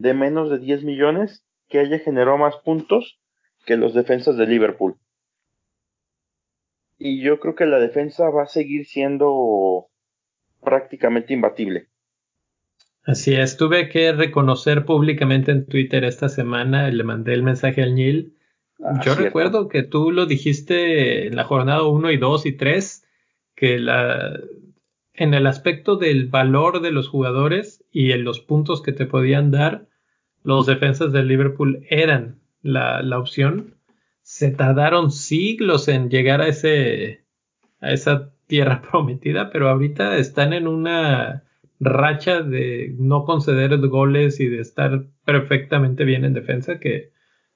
de 0.00 0.12
menos 0.12 0.50
de 0.50 0.58
10 0.58 0.82
millones 0.82 1.45
que 1.68 1.78
haya 1.78 1.98
generado 1.98 2.38
más 2.38 2.56
puntos 2.56 3.20
que 3.64 3.76
los 3.76 3.94
defensas 3.94 4.36
de 4.36 4.46
Liverpool. 4.46 4.96
Y 6.98 7.22
yo 7.22 7.40
creo 7.40 7.54
que 7.54 7.66
la 7.66 7.78
defensa 7.78 8.30
va 8.30 8.44
a 8.44 8.46
seguir 8.46 8.86
siendo 8.86 9.88
prácticamente 10.62 11.34
imbatible. 11.34 11.88
Así 13.04 13.34
es, 13.34 13.56
tuve 13.56 13.88
que 13.88 14.12
reconocer 14.12 14.84
públicamente 14.84 15.52
en 15.52 15.66
Twitter 15.66 16.04
esta 16.04 16.28
semana, 16.28 16.90
le 16.90 17.04
mandé 17.04 17.34
el 17.34 17.42
mensaje 17.44 17.82
al 17.82 17.94
Neil. 17.94 18.34
Ah, 18.82 19.00
yo 19.04 19.14
recuerdo 19.14 19.68
que 19.68 19.84
tú 19.84 20.10
lo 20.10 20.26
dijiste 20.26 21.28
en 21.28 21.36
la 21.36 21.44
jornada 21.44 21.84
1 21.84 22.10
y 22.10 22.16
2 22.16 22.46
y 22.46 22.52
3, 22.52 23.06
que 23.54 23.78
la, 23.78 24.40
en 25.14 25.34
el 25.34 25.46
aspecto 25.46 25.96
del 25.96 26.26
valor 26.26 26.80
de 26.80 26.90
los 26.90 27.08
jugadores 27.08 27.84
y 27.92 28.10
en 28.10 28.24
los 28.24 28.40
puntos 28.40 28.82
que 28.82 28.92
te 28.92 29.06
podían 29.06 29.52
dar, 29.52 29.86
los 30.46 30.64
defensas 30.64 31.10
del 31.10 31.26
Liverpool 31.26 31.84
eran 31.90 32.38
la, 32.62 33.18
opción, 33.18 33.74
se 34.22 34.52
tardaron 34.52 35.10
siglos 35.10 35.88
en 35.88 36.08
llegar 36.08 36.40
a 36.40 36.46
ese 36.46 37.24
a 37.80 37.90
esa 37.90 38.30
tierra 38.46 38.80
prometida, 38.90 39.50
pero 39.50 39.68
ahorita 39.68 40.16
están 40.18 40.52
en 40.52 40.68
una 40.68 41.42
racha 41.80 42.42
de 42.42 42.94
no 42.96 43.24
conceder 43.24 43.76
goles 43.88 44.38
y 44.38 44.46
de 44.46 44.60
estar 44.60 45.06
perfectamente 45.24 46.04
bien 46.04 46.24
en 46.24 46.32
defensa 46.32 46.78
que 46.78 47.10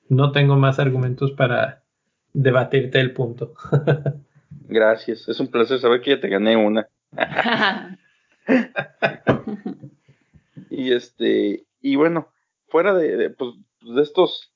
no 0.09 0.33
tengo 0.33 0.57
más 0.57 0.81
argumentos 0.81 1.31
para 1.31 1.85
debatirte 2.33 2.99
el 2.99 3.13
punto. 3.13 3.55
Gracias, 4.69 5.29
es 5.29 5.39
un 5.39 5.47
placer 5.47 5.79
saber 5.79 6.01
que 6.01 6.11
ya 6.11 6.21
te 6.21 6.29
gané 6.29 6.57
una. 6.57 6.89
y 10.71 10.93
este, 10.93 11.67
y 11.81 11.95
bueno, 11.95 12.33
fuera 12.71 12.95
de, 12.95 13.31
pues, 13.31 13.55
de 13.83 14.03
estos, 14.03 14.53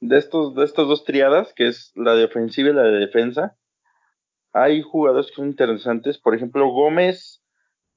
de 0.00 0.18
estos, 0.18 0.54
de 0.54 0.64
estas 0.64 0.86
dos 0.86 1.04
triadas, 1.04 1.52
que 1.54 1.68
es 1.68 1.92
la 1.94 2.14
defensiva 2.14 2.70
y 2.70 2.74
la 2.74 2.82
de 2.82 2.98
defensa, 2.98 3.56
hay 4.52 4.82
jugadores 4.82 5.28
que 5.28 5.36
son 5.36 5.48
interesantes. 5.48 6.18
Por 6.18 6.34
ejemplo, 6.34 6.68
Gómez 6.68 7.42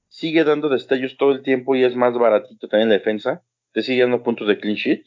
sigue 0.07 0.43
dando 0.43 0.69
destellos 0.69 1.17
todo 1.17 1.31
el 1.31 1.43
tiempo 1.43 1.75
y 1.75 1.83
es 1.83 1.95
más 1.95 2.13
baratito 2.17 2.67
también 2.67 2.87
en 2.87 2.89
la 2.89 2.97
defensa. 2.97 3.43
Te 3.73 3.83
sigue 3.83 4.01
dando 4.01 4.23
puntos 4.23 4.47
de 4.47 4.59
clean 4.59 4.75
sheet. 4.75 5.05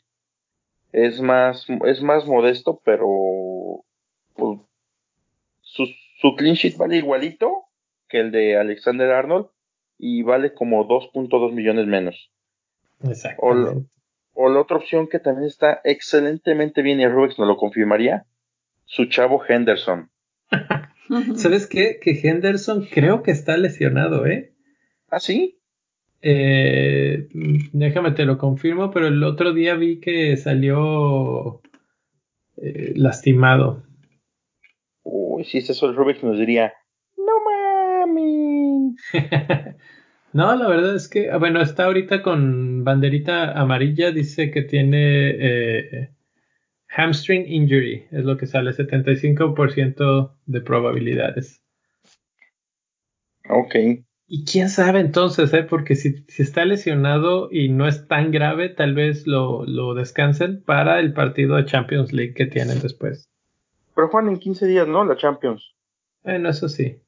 Es 0.93 1.21
más, 1.21 1.67
es 1.87 2.03
más 2.03 2.27
modesto, 2.27 2.81
pero 2.85 3.85
pues, 4.35 4.61
su, 5.61 5.87
su 6.21 6.37
clean 6.37 6.55
sheet 6.55 6.77
vale 6.77 6.97
igualito 6.97 7.65
que 8.09 8.21
el 8.21 8.31
de 8.31 8.57
Alexander 8.57 9.11
Arnold 9.11 9.47
y 9.99 10.23
vale 10.23 10.55
como 10.55 10.87
2.2 10.87 11.53
millones 11.53 11.87
menos. 11.87 12.31
Exacto. 13.05 13.85
O, 14.35 14.49
la 14.49 14.61
otra 14.61 14.77
opción 14.77 15.09
que 15.09 15.19
también 15.19 15.47
está 15.47 15.81
excelentemente 15.85 16.83
bien 16.83 17.01
y 17.01 17.07
Rubex 17.07 17.39
nos 17.39 17.49
lo 17.49 17.57
confirmaría, 17.57 18.27
su 18.85 19.07
chavo 19.07 19.43
Henderson. 19.47 20.11
¿Sabes 21.37 21.67
qué? 21.67 21.99
Que 22.01 22.19
Henderson 22.23 22.87
creo 22.91 23.23
que 23.23 23.31
está 23.31 23.57
lesionado, 23.57 24.27
¿eh? 24.27 24.53
¿Ah, 25.11 25.21
sí? 25.21 25.59
Eh, 26.23 27.29
déjame 27.73 28.13
te 28.13 28.25
lo 28.25 28.39
confirmo, 28.39 28.91
pero 28.91 29.09
el 29.09 29.23
otro 29.25 29.53
día 29.53 29.75
vi 29.75 30.01
que 30.01 30.37
salió 30.37 31.61
eh, 32.57 32.93
lastimado. 32.95 33.83
Uy, 35.03 35.45
si 35.45 35.59
es 35.59 35.69
eso, 35.69 35.89
el 35.89 35.97
Rubex 35.97 36.23
nos 36.23 36.39
diría, 36.39 36.73
no 37.17 38.07
mami. 38.07 38.95
no, 40.33 40.55
la 40.57 40.69
verdad 40.69 40.95
es 40.95 41.09
que, 41.09 41.31
ah, 41.31 41.37
bueno, 41.37 41.61
está 41.61 41.85
ahorita 41.85 42.23
con 42.23 42.85
banderita 42.85 43.53
amarilla, 43.53 44.11
dice 44.11 44.51
que 44.51 44.63
tiene 44.63 45.31
eh, 45.31 46.11
hamstring 46.89 47.45
injury, 47.47 48.07
es 48.11 48.25
lo 48.25 48.37
que 48.37 48.47
sale, 48.47 48.71
75% 48.73 50.33
de 50.47 50.61
probabilidades. 50.61 51.63
Ok. 53.49 53.75
Y 54.27 54.45
quién 54.45 54.71
sabe 54.71 55.01
entonces, 55.01 55.53
¿eh? 55.53 55.63
porque 55.63 55.95
si, 55.95 56.25
si, 56.29 56.43
está 56.43 56.65
lesionado 56.65 57.49
y 57.51 57.69
no 57.69 57.87
es 57.87 58.09
tan 58.09 58.31
grave, 58.31 58.71
tal 58.71 58.95
vez 58.95 59.27
lo, 59.27 59.67
lo, 59.67 59.93
descansen 59.93 60.63
para 60.63 61.01
el 61.01 61.13
partido 61.13 61.57
de 61.57 61.67
Champions 61.67 62.15
League 62.15 62.33
que 62.33 62.47
tienen 62.47 62.81
después. 62.81 63.29
Pero 63.95 64.09
juegan 64.09 64.31
en 64.31 64.39
15 64.39 64.67
días, 64.67 64.89
¿no? 64.89 65.05
La 65.05 65.17
Champions. 65.17 65.75
Bueno, 66.23 66.49
eso 66.49 66.71
sí. 66.71 67.02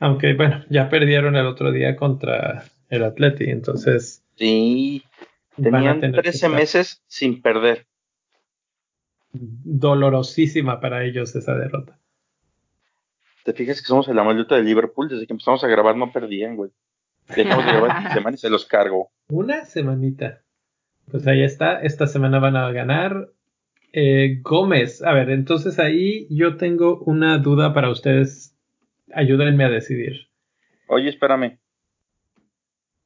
Aunque, 0.00 0.34
bueno, 0.34 0.64
ya 0.70 0.88
perdieron 0.88 1.36
el 1.36 1.46
otro 1.46 1.72
día 1.72 1.96
contra 1.96 2.64
el 2.88 3.04
Atleti, 3.04 3.50
entonces. 3.50 4.24
Sí. 4.36 5.04
Tenían 5.60 6.00
13 6.00 6.48
meses 6.48 7.02
sin 7.06 7.42
perder. 7.42 7.86
Dolorosísima 9.32 10.80
para 10.80 11.04
ellos 11.04 11.34
esa 11.34 11.54
derrota. 11.54 11.98
Te 13.44 13.52
fijas 13.52 13.80
que 13.80 13.86
somos 13.86 14.06
el 14.08 14.14
maldita 14.14 14.56
de 14.56 14.62
Liverpool. 14.62 15.08
Desde 15.08 15.26
que 15.26 15.32
empezamos 15.32 15.64
a 15.64 15.68
grabar 15.68 15.96
no 15.96 16.12
perdían, 16.12 16.56
güey. 16.56 16.70
Dejamos 17.34 17.64
de 17.64 17.72
grabar 17.72 18.12
semana 18.12 18.34
y 18.34 18.38
se 18.38 18.50
los 18.50 18.64
cargo. 18.66 19.10
Una 19.28 19.64
semanita. 19.64 20.42
Pues 21.10 21.26
ahí 21.26 21.42
está. 21.42 21.80
Esta 21.80 22.06
semana 22.06 22.38
van 22.38 22.56
a 22.56 22.70
ganar. 22.72 23.30
Eh, 23.92 24.40
Gómez. 24.42 25.02
A 25.02 25.12
ver, 25.12 25.30
entonces 25.30 25.78
ahí 25.78 26.26
yo 26.30 26.56
tengo 26.56 26.98
una 27.00 27.38
duda 27.38 27.72
para 27.74 27.90
ustedes. 27.90 28.54
Ayúdenme 29.14 29.64
a 29.64 29.70
decidir. 29.70 30.28
Oye, 30.86 31.08
espérame. 31.08 31.58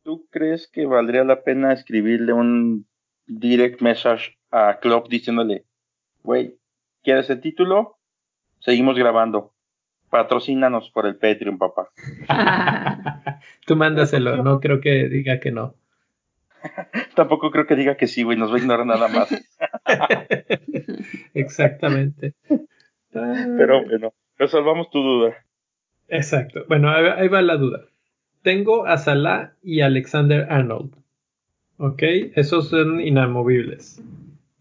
¿Tú 0.03 0.27
crees 0.31 0.69
que 0.69 0.87
valdría 0.87 1.25
la 1.25 1.43
pena 1.43 1.73
escribirle 1.73 2.33
un 2.33 2.87
direct 3.27 3.81
message 3.81 4.37
a 4.51 4.79
Klopp 4.81 5.09
diciéndole, 5.09 5.65
güey, 6.23 6.59
¿quieres 7.03 7.31
el 7.31 7.41
título? 7.41 7.99
Seguimos 8.61 8.99
grabando 8.99 9.53
patrocínanos 10.13 10.91
por 10.91 11.07
el 11.07 11.17
Patreon, 11.17 11.57
papá. 11.57 11.89
Tú 13.67 13.77
mándaselo, 13.77 14.43
no 14.43 14.61
creo 14.61 14.79
que 14.83 15.09
diga 15.09 15.41
que 15.41 15.51
no. 15.51 15.75
Tampoco 17.17 17.51
creo 17.51 17.67
que 17.67 17.77
diga 17.77 17.97
que 17.97 18.07
sí, 18.07 18.23
güey, 18.23 18.37
nos 18.37 18.53
va 18.53 18.57
a 18.57 18.59
ignorar 18.59 18.85
nada 18.85 19.09
más. 19.09 19.31
Exactamente. 21.35 22.35
Pero 23.11 23.85
bueno, 23.87 24.13
resolvamos 24.37 24.91
tu 24.91 25.03
duda. 25.03 25.35
Exacto. 26.13 26.65
Bueno, 26.69 26.91
ahí 26.91 27.29
va 27.29 27.43
la 27.43 27.57
duda. 27.57 27.87
Tengo 28.43 28.87
a 28.87 28.99
Salah 28.99 29.55
y 29.63 29.81
Alexander 29.81 30.47
Arnold. 30.51 30.95
¿Ok? 31.79 32.03
Esos 32.35 32.69
son 32.69 33.01
inamovibles 33.01 34.01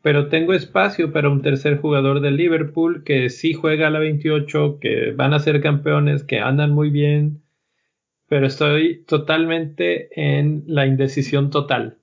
pero 0.02 0.30
tengo 0.30 0.54
espacio 0.54 1.12
para 1.12 1.30
un 1.30 1.41
tercer 1.41 1.78
jugador 1.78 2.22
de 2.22 2.32
Liverpool 2.32 3.04
que 3.04 3.30
sí 3.30 3.54
juega 3.54 3.88
a 3.88 3.91
la 3.91 3.99
28, 3.99 4.80
que 4.80 5.12
van 5.12 5.34
a 5.34 5.39
ser 5.39 5.62
campeones, 5.62 6.24
que 6.24 6.39
andan 6.39 6.72
muy 6.72 6.89
bien, 6.89 7.41
pero 8.28 8.47
estoy 8.47 9.04
totalmente 9.04 10.10
en 10.20 10.64
la 10.66 10.88
indecisión 10.88 11.52
total. 11.52 11.97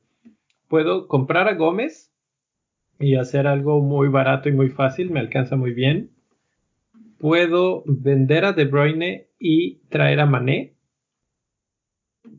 Puedo 0.69 1.09
comprar 1.09 1.49
a 1.49 1.55
Gómez 1.55 2.13
y 3.01 3.17
hacer 3.17 3.47
algo 3.47 3.81
muy 3.81 4.09
barato 4.09 4.49
y 4.49 4.53
muy 4.53 4.69
fácil, 4.69 5.11
me 5.11 5.21
alcanza 5.21 5.57
muy 5.57 5.73
bien. 5.73 6.11
Puedo 7.19 7.83
vender 7.87 8.45
a 8.45 8.53
De 8.53 8.65
Bruyne 8.65 9.29
y 9.39 9.79
traer 9.89 10.21
a 10.21 10.27
Mané 10.27 10.75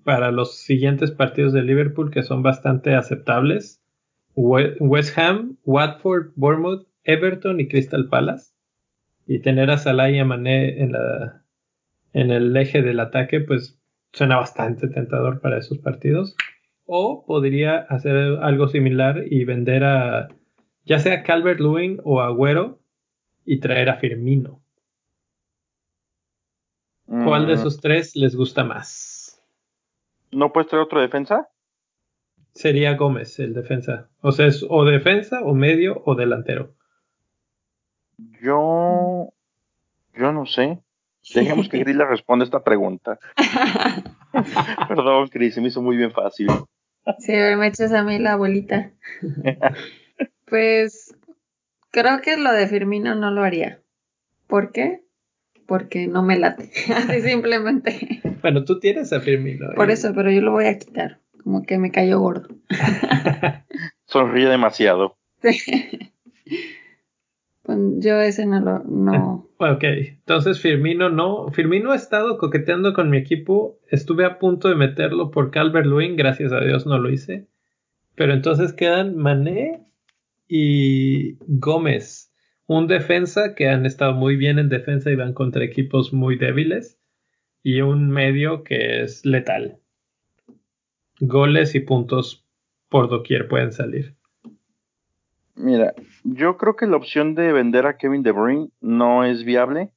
para 0.03 0.31
los 0.31 0.57
siguientes 0.57 1.11
partidos 1.11 1.53
de 1.53 1.63
Liverpool 1.63 2.11
que 2.11 2.23
son 2.23 2.43
bastante 2.43 2.95
aceptables 2.95 3.79
West 4.35 5.17
Ham, 5.17 5.57
Watford, 5.65 6.31
Bournemouth, 6.35 6.87
Everton 7.03 7.59
y 7.59 7.67
Crystal 7.67 8.07
Palace. 8.07 8.53
Y 9.27 9.39
tener 9.39 9.69
a 9.69 9.77
Salah 9.77 10.09
y 10.09 10.19
a 10.19 10.25
Mané 10.25 10.81
en, 10.81 10.95
en 12.13 12.31
el 12.31 12.55
eje 12.55 12.81
del 12.81 12.99
ataque, 12.99 13.41
pues 13.41 13.79
suena 14.13 14.37
bastante 14.37 14.87
tentador 14.87 15.39
para 15.41 15.57
esos 15.57 15.77
partidos. 15.79 16.35
O 16.85 17.25
podría 17.25 17.77
hacer 17.77 18.15
algo 18.41 18.67
similar 18.67 19.23
y 19.29 19.43
vender 19.43 19.83
a 19.83 20.29
ya 20.85 20.99
sea 20.99 21.21
Calvert 21.21 21.59
Lewin 21.59 21.99
o 22.03 22.21
Agüero 22.21 22.79
y 23.45 23.59
traer 23.59 23.89
a 23.89 23.97
Firmino. 23.97 24.63
¿Cuál 27.09 27.47
de 27.47 27.53
mm. 27.53 27.57
esos 27.57 27.81
tres 27.81 28.15
les 28.15 28.35
gusta 28.35 28.63
más? 28.63 29.41
¿No 30.31 30.53
puedes 30.53 30.69
traer 30.69 30.83
otro 30.83 31.01
defensa? 31.01 31.49
sería 32.53 32.95
Gómez, 32.95 33.39
el 33.39 33.53
defensa. 33.53 34.09
O 34.21 34.31
sea, 34.31 34.47
es 34.47 34.65
o 34.67 34.83
defensa, 34.83 35.41
o 35.43 35.53
medio, 35.53 36.01
o 36.05 36.15
delantero. 36.15 36.75
Yo. 38.41 39.33
Yo 40.13 40.31
no 40.33 40.45
sé. 40.45 40.79
Dejemos 41.33 41.69
que 41.69 41.79
Gris 41.83 41.95
le 41.95 42.05
responda 42.05 42.43
esta 42.43 42.63
pregunta. 42.63 43.19
Perdón, 44.87 45.29
Cris, 45.29 45.55
se 45.55 45.61
me 45.61 45.69
hizo 45.69 45.81
muy 45.81 45.95
bien 45.95 46.11
fácil. 46.11 46.47
Sí, 47.19 47.31
me 47.31 47.67
echas 47.67 47.93
a 47.93 48.03
mí 48.03 48.19
la 48.19 48.33
abuelita. 48.33 48.91
pues 50.45 51.15
creo 51.91 52.21
que 52.21 52.35
lo 52.35 52.51
de 52.51 52.67
Firmino 52.67 53.15
no 53.15 53.31
lo 53.31 53.43
haría. 53.43 53.79
¿Por 54.47 54.71
qué? 54.71 55.01
Porque 55.69 56.07
no 56.07 56.23
me 56.23 56.37
late. 56.37 56.71
Así 56.95 57.21
simplemente. 57.29 58.21
Bueno, 58.41 58.65
tú 58.65 58.79
tienes 58.79 59.13
a 59.13 59.21
Firmino. 59.21 59.67
Por 59.75 59.91
eso, 59.91 60.11
pero 60.13 60.29
yo 60.31 60.41
lo 60.41 60.51
voy 60.51 60.65
a 60.65 60.77
quitar 60.77 61.19
como 61.43 61.63
que 61.63 61.77
me 61.77 61.91
cayó 61.91 62.19
gordo. 62.19 62.49
Sonríe 64.05 64.47
demasiado. 64.47 65.17
Pues 67.63 67.79
yo 67.99 68.19
ese 68.19 68.45
no 68.45 68.59
lo, 68.59 68.83
no. 68.83 69.49
Ok, 69.57 69.83
entonces 69.83 70.59
Firmino 70.59 71.09
no. 71.09 71.49
Firmino 71.49 71.91
ha 71.91 71.95
estado 71.95 72.37
coqueteando 72.37 72.93
con 72.93 73.09
mi 73.09 73.17
equipo. 73.17 73.79
Estuve 73.89 74.25
a 74.25 74.37
punto 74.37 74.69
de 74.69 74.75
meterlo 74.75 75.31
por 75.31 75.51
Calvert 75.51 75.85
Lewin, 75.87 76.15
gracias 76.15 76.51
a 76.51 76.59
Dios 76.59 76.85
no 76.85 76.97
lo 76.97 77.09
hice. 77.09 77.47
Pero 78.15 78.33
entonces 78.33 78.73
quedan 78.73 79.15
Mané 79.15 79.85
y 80.47 81.37
Gómez. 81.47 82.28
Un 82.69 82.87
defensa 82.87 83.55
que 83.55 83.67
han 83.67 83.85
estado 83.85 84.13
muy 84.13 84.37
bien 84.37 84.59
en 84.59 84.69
defensa 84.69 85.11
y 85.11 85.15
van 85.15 85.33
contra 85.33 85.65
equipos 85.65 86.13
muy 86.13 86.37
débiles. 86.37 86.97
Y 87.63 87.81
un 87.81 88.09
medio 88.09 88.63
que 88.63 89.01
es 89.01 89.25
letal 89.25 89.79
goles 91.19 91.75
y 91.75 91.81
puntos 91.81 92.45
por 92.89 93.09
doquier 93.09 93.47
pueden 93.47 93.71
salir. 93.71 94.15
Mira, 95.55 95.93
yo 96.23 96.57
creo 96.57 96.75
que 96.75 96.87
la 96.87 96.95
opción 96.95 97.35
de 97.35 97.51
vender 97.51 97.85
a 97.85 97.97
Kevin 97.97 98.23
De 98.23 98.31
Bruyne 98.31 98.69
no 98.79 99.25
es 99.25 99.43
viable 99.43 99.91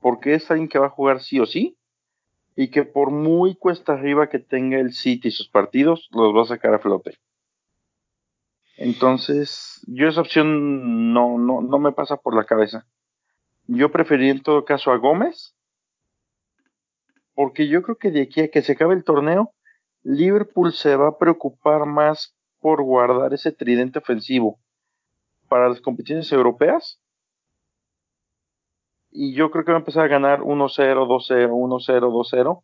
porque 0.00 0.34
es 0.34 0.50
alguien 0.50 0.68
que 0.68 0.78
va 0.78 0.86
a 0.86 0.90
jugar 0.90 1.20
sí 1.20 1.40
o 1.40 1.46
sí 1.46 1.76
y 2.54 2.68
que 2.68 2.84
por 2.84 3.10
muy 3.10 3.56
cuesta 3.56 3.94
arriba 3.94 4.28
que 4.28 4.38
tenga 4.38 4.78
el 4.78 4.92
City 4.92 5.28
y 5.28 5.32
sus 5.32 5.48
partidos, 5.48 6.08
los 6.12 6.34
va 6.34 6.42
a 6.42 6.46
sacar 6.46 6.74
a 6.74 6.78
flote. 6.78 7.18
Entonces, 8.80 9.84
yo 9.88 10.08
esa 10.08 10.22
opción 10.22 11.12
no, 11.12 11.36
no, 11.36 11.60
no 11.60 11.78
me 11.78 11.92
pasa 11.92 12.16
por 12.16 12.34
la 12.34 12.46
cabeza. 12.46 12.86
Yo 13.66 13.92
preferiría 13.92 14.32
en 14.32 14.42
todo 14.42 14.64
caso 14.64 14.90
a 14.90 14.96
Gómez, 14.96 15.54
porque 17.34 17.68
yo 17.68 17.82
creo 17.82 17.98
que 17.98 18.10
de 18.10 18.22
aquí 18.22 18.40
a 18.40 18.48
que 18.48 18.62
se 18.62 18.72
acabe 18.72 18.94
el 18.94 19.04
torneo, 19.04 19.52
Liverpool 20.02 20.72
se 20.72 20.96
va 20.96 21.08
a 21.08 21.18
preocupar 21.18 21.84
más 21.84 22.34
por 22.58 22.82
guardar 22.82 23.34
ese 23.34 23.52
tridente 23.52 23.98
ofensivo 23.98 24.58
para 25.50 25.68
las 25.68 25.82
competiciones 25.82 26.32
europeas. 26.32 27.02
Y 29.10 29.34
yo 29.34 29.50
creo 29.50 29.66
que 29.66 29.72
va 29.72 29.76
a 29.76 29.80
empezar 29.80 30.06
a 30.06 30.08
ganar 30.08 30.40
1-0, 30.40 31.06
2-0, 31.06 31.50
1-0, 31.50 32.10
2-0. 32.10 32.62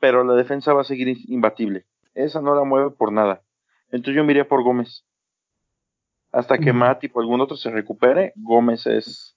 Pero 0.00 0.22
la 0.24 0.34
defensa 0.34 0.74
va 0.74 0.82
a 0.82 0.84
seguir 0.84 1.16
imbatible. 1.28 1.86
Esa 2.12 2.42
no 2.42 2.54
la 2.54 2.64
mueve 2.64 2.90
por 2.90 3.10
nada. 3.10 3.42
Entonces 3.90 4.16
yo 4.16 4.24
me 4.24 4.44
por 4.44 4.62
Gómez. 4.62 5.04
Hasta 6.30 6.58
que 6.58 6.72
Mati 6.72 7.10
o 7.12 7.20
algún 7.20 7.40
otro 7.40 7.56
se 7.56 7.70
recupere, 7.70 8.32
Gómez 8.36 8.86
es, 8.86 9.36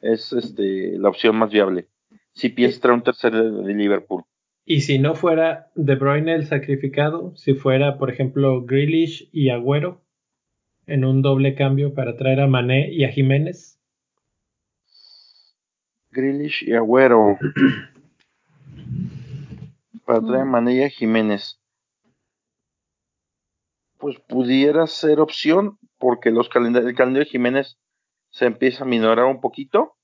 es 0.00 0.32
este, 0.32 0.96
la 0.98 1.08
opción 1.08 1.36
más 1.36 1.50
viable. 1.50 1.88
Si 2.32 2.48
piensa 2.48 2.92
un 2.92 3.02
tercer 3.02 3.32
de 3.32 3.74
Liverpool. 3.74 4.24
Y 4.64 4.82
si 4.82 4.98
no 4.98 5.14
fuera 5.14 5.70
De 5.74 5.96
Bruyne 5.96 6.34
el 6.34 6.46
sacrificado, 6.46 7.34
si 7.36 7.54
fuera, 7.54 7.98
por 7.98 8.10
ejemplo, 8.10 8.64
Grealish 8.64 9.28
y 9.32 9.50
Agüero 9.50 10.02
en 10.86 11.04
un 11.04 11.22
doble 11.22 11.54
cambio 11.54 11.94
para 11.94 12.16
traer 12.16 12.40
a 12.40 12.46
Mané 12.46 12.92
y 12.92 13.04
a 13.04 13.08
Jiménez. 13.08 13.80
Grealish 16.10 16.62
y 16.68 16.74
Agüero. 16.74 17.38
para 20.04 20.20
traer 20.20 20.42
a 20.42 20.44
Mané 20.44 20.74
y 20.74 20.82
a 20.82 20.88
Jiménez. 20.88 21.61
Pues 24.02 24.18
pudiera 24.18 24.86
ser 24.88 25.20
opción 25.20 25.78
porque 25.96 26.32
los 26.32 26.46
el 26.46 26.52
calendario 26.52 27.20
de 27.20 27.24
Jiménez 27.24 27.78
se 28.30 28.46
empieza 28.46 28.82
a 28.82 28.86
minorar 28.88 29.26
un 29.26 29.40
poquito. 29.40 29.94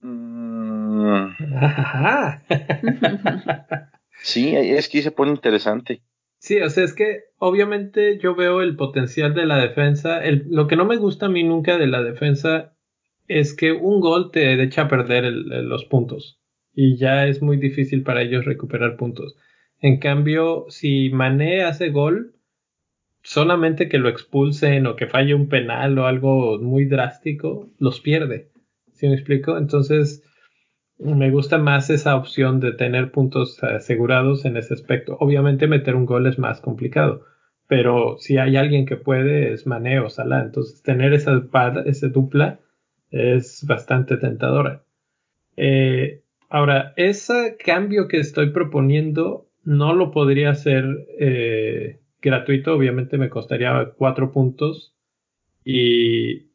sí, 4.20 4.56
es 4.56 4.88
que 4.88 5.02
se 5.02 5.12
pone 5.12 5.30
interesante. 5.30 6.02
Sí, 6.38 6.60
o 6.60 6.68
sea, 6.70 6.82
es 6.82 6.92
que 6.92 7.26
obviamente 7.38 8.18
yo 8.18 8.34
veo 8.34 8.62
el 8.62 8.74
potencial 8.74 9.32
de 9.32 9.46
la 9.46 9.58
defensa. 9.58 10.22
lo 10.24 10.66
que 10.66 10.74
no 10.74 10.86
me 10.86 10.96
gusta 10.96 11.26
a 11.26 11.28
mí 11.28 11.44
nunca 11.44 11.78
de 11.78 11.86
la 11.86 12.02
defensa 12.02 12.76
es 13.28 13.54
que 13.54 13.70
un 13.70 14.00
gol 14.00 14.32
te 14.32 14.60
echa 14.60 14.82
a 14.82 14.88
perder 14.88 15.32
los 15.32 15.84
puntos 15.84 16.40
y 16.72 16.96
ya 16.96 17.28
es 17.28 17.42
muy 17.42 17.58
difícil 17.58 18.02
para 18.02 18.22
ellos 18.22 18.44
recuperar 18.44 18.96
puntos. 18.96 19.36
En 19.80 19.98
cambio, 19.98 20.66
si 20.68 21.10
Mané 21.10 21.62
hace 21.64 21.90
gol, 21.90 22.34
solamente 23.22 23.88
que 23.88 23.98
lo 23.98 24.08
expulsen 24.08 24.86
o 24.86 24.96
que 24.96 25.06
falle 25.06 25.34
un 25.34 25.48
penal 25.48 25.98
o 25.98 26.06
algo 26.06 26.58
muy 26.58 26.84
drástico, 26.84 27.68
los 27.78 28.00
pierde. 28.00 28.48
¿Sí 28.92 29.08
me 29.08 29.14
explico? 29.14 29.58
Entonces, 29.58 30.22
me 30.98 31.30
gusta 31.30 31.58
más 31.58 31.90
esa 31.90 32.16
opción 32.16 32.60
de 32.60 32.72
tener 32.72 33.10
puntos 33.10 33.62
asegurados 33.62 34.44
en 34.44 34.56
ese 34.56 34.74
aspecto. 34.74 35.16
Obviamente 35.20 35.66
meter 35.66 35.94
un 35.94 36.06
gol 36.06 36.26
es 36.26 36.38
más 36.38 36.60
complicado, 36.60 37.24
pero 37.66 38.16
si 38.18 38.38
hay 38.38 38.56
alguien 38.56 38.86
que 38.86 38.96
puede 38.96 39.52
es 39.52 39.66
Mané 39.66 40.00
o 40.00 40.08
Salah. 40.08 40.42
Entonces 40.42 40.82
tener 40.82 41.12
esa, 41.12 41.32
dupla 41.32 42.60
es 43.10 43.64
bastante 43.66 44.16
tentadora. 44.16 44.82
Eh, 45.56 46.22
ahora, 46.48 46.94
ese 46.96 47.56
cambio 47.62 48.08
que 48.08 48.18
estoy 48.18 48.50
proponiendo 48.50 49.45
no 49.66 49.94
lo 49.94 50.12
podría 50.12 50.50
hacer 50.50 50.84
eh, 51.18 51.98
gratuito. 52.22 52.72
Obviamente 52.72 53.18
me 53.18 53.28
costaría 53.28 53.90
cuatro 53.96 54.32
puntos 54.32 54.94
y 55.64 56.46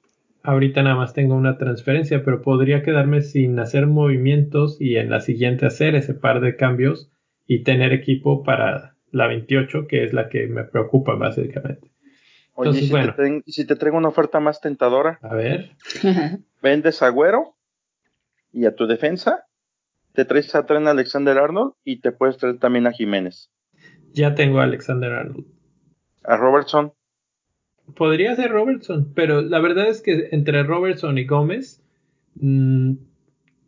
ahorita 0.44 0.82
nada 0.82 0.96
más 0.96 1.14
tengo 1.14 1.36
una 1.36 1.58
transferencia, 1.58 2.24
pero 2.24 2.42
podría 2.42 2.82
quedarme 2.82 3.22
sin 3.22 3.60
hacer 3.60 3.86
movimientos 3.86 4.78
y 4.80 4.96
en 4.96 5.10
la 5.10 5.20
siguiente 5.20 5.66
hacer 5.66 5.94
ese 5.96 6.14
par 6.14 6.40
de 6.40 6.56
cambios 6.56 7.12
y 7.46 7.64
tener 7.64 7.92
equipo 7.92 8.44
para 8.44 8.96
la 9.12 9.28
28, 9.28 9.88
que 9.88 10.06
es 10.06 10.14
la 10.14 10.30
que 10.30 10.48
me 10.48 10.64
preocupa 10.64 11.16
básicamente. 11.16 11.92
Oye, 12.54 12.74
si, 12.74 12.90
bueno, 12.90 13.14
te 13.14 13.44
si 13.46 13.68
te 13.68 13.76
traigo 13.76 13.98
una 13.98 14.08
oferta 14.08 14.40
más 14.40 14.62
tentadora. 14.62 15.20
A 15.22 15.36
ver. 15.36 15.72
Vendes 16.64 17.02
Agüero 17.02 17.56
y 18.54 18.66
a 18.66 18.76
tu 18.76 18.88
defensa 18.88 19.48
te 20.14 20.26
traes 20.26 20.54
a 20.56 20.66
traer 20.66 20.88
Alexander 20.88 21.38
Arnold 21.38 21.74
y 21.84 22.02
te 22.02 22.12
puedes 22.12 22.38
traer 22.38 22.58
también 22.58 22.88
a 22.88 22.92
Jiménez. 22.92 23.50
Ya 24.14 24.36
tengo 24.36 24.60
a 24.60 24.64
Alexander 24.64 25.12
Arnold. 25.12 25.46
A 26.24 26.38
Robertson. 26.38 26.94
Podría 27.96 28.36
ser 28.36 28.52
Robertson, 28.52 29.12
pero 29.16 29.42
la 29.42 29.60
verdad 29.60 29.88
es 29.88 30.02
que 30.02 30.30
entre 30.32 30.64
Robertson 30.64 31.18
y 31.18 31.26
Gómez, 31.26 31.82
mm, 32.36 32.94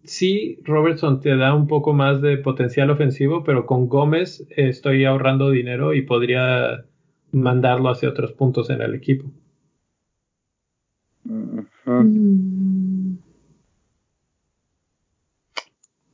sí, 0.04 0.60
Robertson 0.64 1.20
te 1.20 1.36
da 1.36 1.54
un 1.54 1.68
poco 1.68 1.94
más 1.94 2.22
de 2.22 2.38
potencial 2.38 2.90
ofensivo, 2.90 3.44
pero 3.44 3.66
con 3.66 3.88
Gómez 3.88 4.46
estoy 4.56 5.06
ahorrando 5.06 5.50
dinero 5.50 5.94
y 5.94 6.04
podría 6.04 6.86
mandarlo 7.32 7.90
hacia 7.90 8.10
otros 8.10 8.34
puntos 8.34 8.70
en 8.70 8.82
el 8.82 8.96
equipo. 8.96 9.30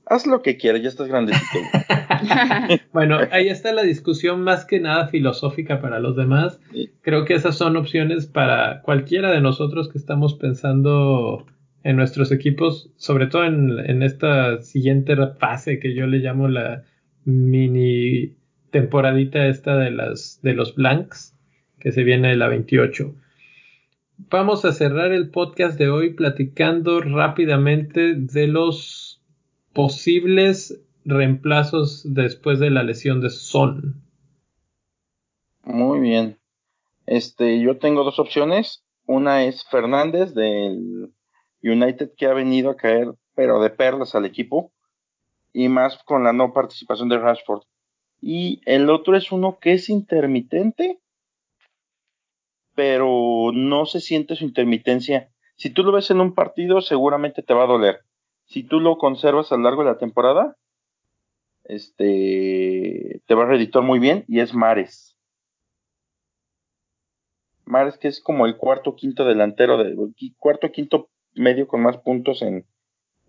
Haz 0.10 0.26
lo 0.26 0.42
que 0.42 0.58
quieras, 0.58 0.82
ya 0.82 0.90
estás 0.90 1.08
grandecito. 1.08 1.60
bueno, 2.94 3.20
ahí 3.32 3.48
está 3.48 3.72
la 3.72 3.84
discusión 3.84 4.42
más 4.42 4.66
que 4.66 4.80
nada 4.80 5.08
filosófica 5.08 5.82
para 5.82 6.00
los 6.00 6.16
demás. 6.16 6.60
Creo 7.02 7.26
que 7.26 7.36
esas 7.36 7.56
son 7.56 7.78
opciones 7.78 8.26
para 8.26 8.82
cualquiera 8.82 9.32
de 9.32 9.40
nosotros 9.40 9.88
que 9.88 10.00
estamos 10.00 10.34
pensando 10.34 11.46
en 11.84 11.96
nuestros 11.96 12.32
equipos, 12.32 12.92
sobre 12.98 13.28
todo 13.28 13.46
en, 13.46 14.02
esta 14.02 14.62
siguiente 14.62 15.16
fase 15.40 15.80
que 15.80 15.94
yo 15.94 16.08
le 16.08 16.18
llamo 16.18 16.48
la 16.48 16.84
mini 17.26 18.36
temporadita 18.72 19.46
esta 19.46 19.78
de 19.78 19.92
las 19.92 20.40
de 20.42 20.54
los 20.54 20.74
blanks 20.74 21.36
que 21.80 21.92
se 21.92 22.04
viene 22.04 22.36
la 22.36 22.48
28. 22.48 23.14
Vamos 24.30 24.66
a 24.66 24.74
cerrar 24.74 25.12
el 25.12 25.30
podcast 25.30 25.78
de 25.78 25.90
hoy 25.90 26.14
platicando 26.14 27.00
rápidamente 27.00 28.16
de 28.16 28.48
los 28.48 29.09
posibles 29.80 30.78
reemplazos 31.06 32.04
después 32.04 32.60
de 32.60 32.70
la 32.70 32.84
lesión 32.84 33.22
de 33.22 33.30
Son. 33.30 34.04
Muy 35.64 36.02
bien. 36.02 36.38
Este, 37.06 37.62
yo 37.62 37.78
tengo 37.78 38.04
dos 38.04 38.20
opciones. 38.20 38.84
Una 39.06 39.46
es 39.46 39.64
Fernández 39.64 40.34
del 40.34 41.14
United 41.64 42.12
que 42.18 42.26
ha 42.26 42.34
venido 42.34 42.72
a 42.72 42.76
caer, 42.76 43.14
pero 43.36 43.62
de 43.62 43.70
perlas 43.70 44.16
al 44.16 44.26
equipo. 44.26 44.74
Y 45.54 45.70
más 45.70 45.98
con 46.04 46.26
la 46.26 46.34
no 46.34 46.52
participación 46.52 47.08
de 47.08 47.18
Rashford. 47.18 47.62
Y 48.20 48.60
el 48.66 48.90
otro 48.90 49.16
es 49.16 49.32
uno 49.32 49.60
que 49.62 49.72
es 49.72 49.88
intermitente, 49.88 51.00
pero 52.76 53.52
no 53.54 53.86
se 53.86 54.02
siente 54.02 54.36
su 54.36 54.44
intermitencia. 54.44 55.30
Si 55.56 55.70
tú 55.70 55.84
lo 55.84 55.94
ves 55.94 56.12
en 56.12 56.20
un 56.20 56.36
partido, 56.36 56.82
seguramente 56.82 57.44
te 57.44 57.54
va 57.54 57.64
a 57.64 57.68
doler 57.68 58.09
si 58.50 58.64
tú 58.64 58.80
lo 58.80 58.98
conservas 58.98 59.52
a 59.52 59.58
lo 59.58 59.64
largo 59.64 59.84
de 59.84 59.92
la 59.92 60.00
temporada, 60.00 60.58
este, 61.66 63.22
te 63.28 63.36
va 63.36 63.44
a 63.44 63.48
reeditar 63.48 63.84
muy 63.84 64.00
bien 64.00 64.26
y 64.28 64.40
es 64.40 64.56
Mares. 64.56 65.16
Mares 67.66 68.00
que 68.00 68.08
es 68.08 68.20
como 68.20 68.48
el 68.48 68.58
cuarto 68.58 68.96
quinto 68.96 69.24
delantero, 69.24 69.78
de, 69.78 69.96
cuarto 70.40 70.72
quinto 70.72 71.10
medio 71.36 71.68
con 71.68 71.84
más 71.84 72.00
puntos 72.00 72.42
en, 72.42 72.66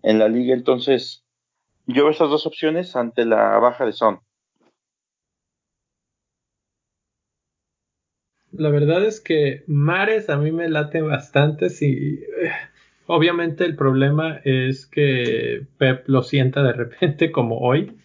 en 0.01 0.17
la 0.17 0.27
liga. 0.27 0.55
Entonces, 0.55 1.23
yo 1.85 2.03
veo 2.03 2.11
esas 2.11 2.31
dos 2.31 2.47
opciones 2.47 2.95
ante 2.95 3.23
la 3.23 3.59
baja 3.59 3.85
de 3.85 3.93
Son. 3.93 4.21
La 8.51 8.71
verdad 8.71 9.05
es 9.05 9.21
que 9.21 9.63
Mares 9.67 10.31
a 10.31 10.37
mí 10.37 10.51
me 10.51 10.67
late 10.67 11.01
bastante. 11.03 11.69
Si, 11.69 12.19
Obviamente 13.13 13.65
el 13.65 13.75
problema 13.75 14.39
es 14.45 14.85
que 14.85 15.67
Pep 15.77 16.07
lo 16.07 16.23
sienta 16.23 16.63
de 16.63 16.71
repente 16.71 17.29
como 17.33 17.57
hoy, 17.57 17.97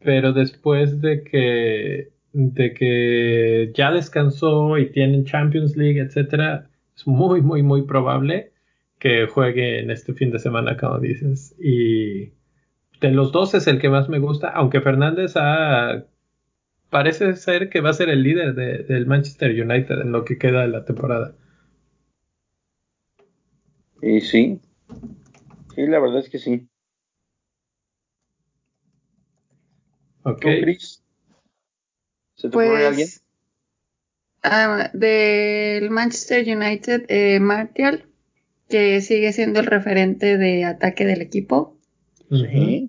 pero 0.00 0.32
después 0.32 1.00
de 1.00 1.22
que 1.22 2.08
de 2.32 2.74
que 2.74 3.70
ya 3.72 3.92
descansó 3.92 4.78
y 4.78 4.90
tienen 4.90 5.26
Champions 5.26 5.76
League, 5.76 6.00
etcétera, 6.00 6.68
es 6.96 7.06
muy 7.06 7.40
muy 7.40 7.62
muy 7.62 7.82
probable 7.82 8.50
que 8.98 9.28
juegue 9.28 9.78
en 9.78 9.92
este 9.92 10.12
fin 10.12 10.32
de 10.32 10.40
semana, 10.40 10.76
como 10.76 10.98
dices. 10.98 11.54
Y 11.60 12.32
de 13.00 13.12
los 13.12 13.30
dos 13.30 13.54
es 13.54 13.68
el 13.68 13.78
que 13.78 13.90
más 13.90 14.08
me 14.08 14.18
gusta, 14.18 14.48
aunque 14.48 14.80
Fernández 14.80 15.34
parece 16.90 17.36
ser 17.36 17.68
que 17.68 17.80
va 17.80 17.90
a 17.90 17.92
ser 17.92 18.08
el 18.08 18.24
líder 18.24 18.54
del 18.56 19.06
Manchester 19.06 19.50
United 19.52 20.00
en 20.00 20.10
lo 20.10 20.24
que 20.24 20.36
queda 20.36 20.62
de 20.62 20.68
la 20.68 20.84
temporada. 20.84 21.32
Y 24.02 24.20
sí, 24.20 24.60
sí, 25.74 25.86
la 25.86 25.98
verdad 25.98 26.20
es 26.20 26.28
que 26.30 26.38
sí. 26.38 26.68
Ok. 30.22 30.40
Chris? 30.40 31.02
¿Se 32.34 32.48
te 32.48 32.56
ocurre 32.56 32.86
alguien? 32.86 33.08
Pues, 33.08 33.22
Ah, 34.48 34.90
del 34.92 35.90
Manchester 35.90 36.44
United, 36.56 37.06
eh, 37.08 37.40
Martial, 37.40 38.04
que 38.68 39.00
sigue 39.00 39.32
siendo 39.32 39.58
el 39.58 39.66
referente 39.66 40.36
de 40.38 40.64
ataque 40.64 41.04
del 41.04 41.20
equipo. 41.20 41.76
Sí. 42.30 42.88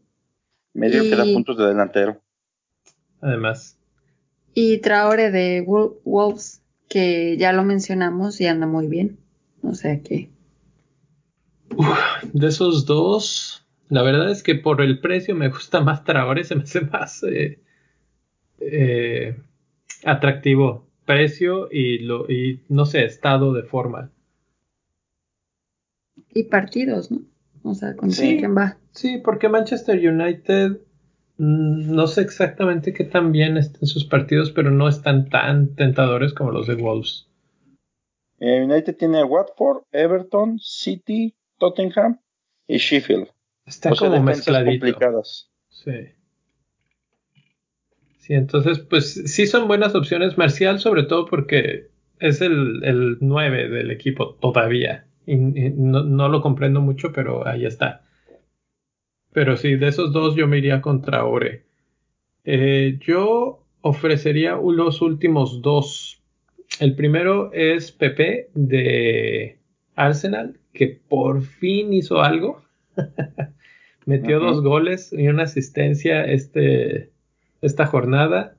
Medio 0.73 1.01
que 1.03 1.15
da 1.15 1.23
puntos 1.23 1.57
de 1.57 1.65
delantero. 1.67 2.21
Además. 3.21 3.75
Y 4.53 4.77
Traore 4.79 5.31
de 5.31 5.63
Wol- 5.65 5.97
Wolves, 6.03 6.61
que 6.89 7.37
ya 7.37 7.53
lo 7.53 7.63
mencionamos 7.63 8.39
y 8.39 8.45
anda 8.45 8.67
muy 8.67 8.85
bien. 8.87 9.17
O 9.63 9.73
sea 9.73 9.99
que. 10.01 10.29
De 12.33 12.47
esos 12.47 12.85
dos, 12.85 13.65
la 13.89 14.01
verdad 14.01 14.31
es 14.31 14.43
que 14.43 14.55
por 14.55 14.81
el 14.81 14.99
precio 14.99 15.35
me 15.35 15.49
gusta 15.49 15.81
más 15.81 16.03
Traore, 16.03 16.43
se 16.43 16.55
me 16.55 16.63
hace 16.63 16.81
más 16.81 17.23
eh, 17.23 17.59
eh, 18.59 19.35
atractivo. 20.03 20.85
Precio 21.05 21.69
y, 21.71 21.99
lo, 21.99 22.29
y 22.29 22.59
no 22.67 22.85
sé, 22.85 23.05
estado 23.05 23.53
de 23.53 23.63
forma. 23.63 24.11
Y 26.33 26.43
partidos, 26.43 27.11
¿no? 27.11 27.21
O 27.63 27.73
sea, 27.73 27.95
con 27.95 28.11
Sí. 28.11 28.37
quién 28.37 28.55
va. 28.57 28.77
Sí, 28.91 29.21
porque 29.23 29.47
Manchester 29.47 29.97
United 29.97 30.81
mm, 31.37 31.95
no 31.95 32.07
sé 32.07 32.21
exactamente 32.21 32.91
qué 32.93 33.05
tan 33.05 33.31
bien 33.31 33.55
están 33.57 33.87
sus 33.87 34.03
partidos, 34.03 34.51
pero 34.51 34.69
no 34.69 34.89
están 34.89 35.29
tan 35.29 35.75
tentadores 35.75 36.33
como 36.33 36.51
los 36.51 36.67
de 36.67 36.75
Wolves. 36.75 37.27
Eh, 38.39 38.63
United 38.63 38.97
tiene 38.97 39.19
a 39.19 39.25
Watford, 39.25 39.83
Everton, 39.91 40.59
City, 40.59 41.36
Tottenham 41.57 42.19
y 42.67 42.77
Sheffield. 42.77 43.27
Está 43.65 43.91
o 43.91 43.95
sea, 43.95 44.09
como 44.09 44.23
mezcladito. 44.23 44.85
complicadas. 44.85 45.49
Sí. 45.69 45.91
Sí, 48.19 48.33
entonces, 48.33 48.79
pues 48.79 49.13
sí 49.13 49.47
son 49.47 49.67
buenas 49.67 49.95
opciones. 49.95 50.37
Marcial, 50.37 50.79
sobre 50.79 51.03
todo 51.03 51.25
porque 51.25 51.89
es 52.19 52.41
el, 52.41 52.83
el 52.83 53.17
9 53.21 53.69
del 53.69 53.91
equipo 53.91 54.35
todavía. 54.35 55.07
Y, 55.25 55.33
y 55.33 55.69
no, 55.71 56.03
no 56.03 56.29
lo 56.29 56.41
comprendo 56.41 56.81
mucho, 56.81 57.11
pero 57.13 57.47
ahí 57.47 57.65
está. 57.65 58.03
Pero 59.33 59.55
sí, 59.55 59.75
de 59.75 59.87
esos 59.87 60.13
dos 60.13 60.35
yo 60.35 60.47
me 60.47 60.57
iría 60.57 60.81
contra 60.81 61.25
Ore. 61.25 61.67
Eh, 62.43 62.97
yo 63.01 63.65
ofrecería 63.81 64.55
los 64.55 65.01
últimos 65.01 65.61
dos. 65.61 66.21
El 66.79 66.95
primero 66.95 67.51
es 67.53 67.91
Pepe 67.91 68.49
de 68.53 69.59
Arsenal, 69.95 70.57
que 70.77 71.01
por 71.09 71.41
fin 71.41 71.91
hizo 71.91 72.21
algo. 72.21 72.61
Metió 74.05 74.39
dos 74.39 74.61
goles 74.61 75.11
y 75.11 75.27
una 75.27 75.43
asistencia 75.43 76.23
este, 76.23 77.11
esta 77.61 77.87
jornada. 77.87 78.55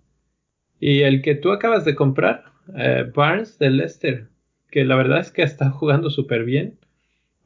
Y 0.81 1.03
el 1.03 1.23
que 1.23 1.37
tú 1.37 1.53
acabas 1.53 1.85
de 1.85 1.95
comprar, 1.95 2.45
eh, 2.77 3.11
Barnes 3.15 3.59
de 3.59 3.71
Leicester, 3.71 4.29
que 4.71 4.85
la 4.85 4.97
verdad 4.97 5.21
es 5.21 5.31
que 5.31 5.43
está 5.43 5.71
jugando 5.71 6.11
súper 6.11 6.45
bien. 6.45 6.79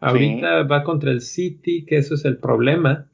Ahorita 0.00 0.62
va 0.64 0.82
contra 0.82 1.12
el 1.12 1.20
City, 1.20 1.84
que 1.84 1.98
eso 1.98 2.14
es 2.14 2.24
el 2.24 2.38
problema. 2.38 3.08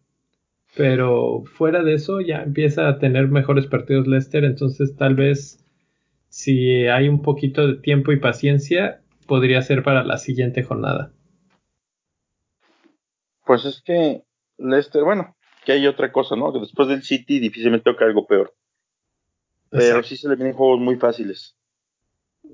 Pero 0.76 1.42
fuera 1.44 1.82
de 1.82 1.94
eso 1.94 2.20
ya 2.20 2.42
empieza 2.42 2.88
a 2.88 2.98
tener 2.98 3.28
mejores 3.28 3.66
partidos 3.66 4.06
Leicester, 4.06 4.44
entonces 4.44 4.94
tal 4.96 5.16
vez 5.16 5.64
si 6.28 6.86
hay 6.86 7.08
un 7.08 7.22
poquito 7.22 7.66
de 7.66 7.74
tiempo 7.74 8.12
y 8.12 8.20
paciencia, 8.20 9.00
podría 9.26 9.60
ser 9.62 9.82
para 9.82 10.04
la 10.04 10.18
siguiente 10.18 10.62
jornada. 10.62 11.10
Pues 13.48 13.64
es 13.64 13.80
que 13.80 14.24
Leicester, 14.58 15.02
bueno, 15.02 15.34
que 15.64 15.72
hay 15.72 15.86
otra 15.86 16.12
cosa, 16.12 16.36
¿no? 16.36 16.52
Que 16.52 16.60
después 16.60 16.86
del 16.86 17.02
City 17.02 17.40
difícilmente 17.40 17.90
toca 17.90 18.04
algo 18.04 18.26
peor. 18.26 18.54
Pero 19.70 19.84
Exacto. 19.84 20.08
sí 20.08 20.16
se 20.18 20.28
le 20.28 20.36
vienen 20.36 20.52
juegos 20.52 20.78
muy 20.80 20.96
fáciles. 20.96 21.56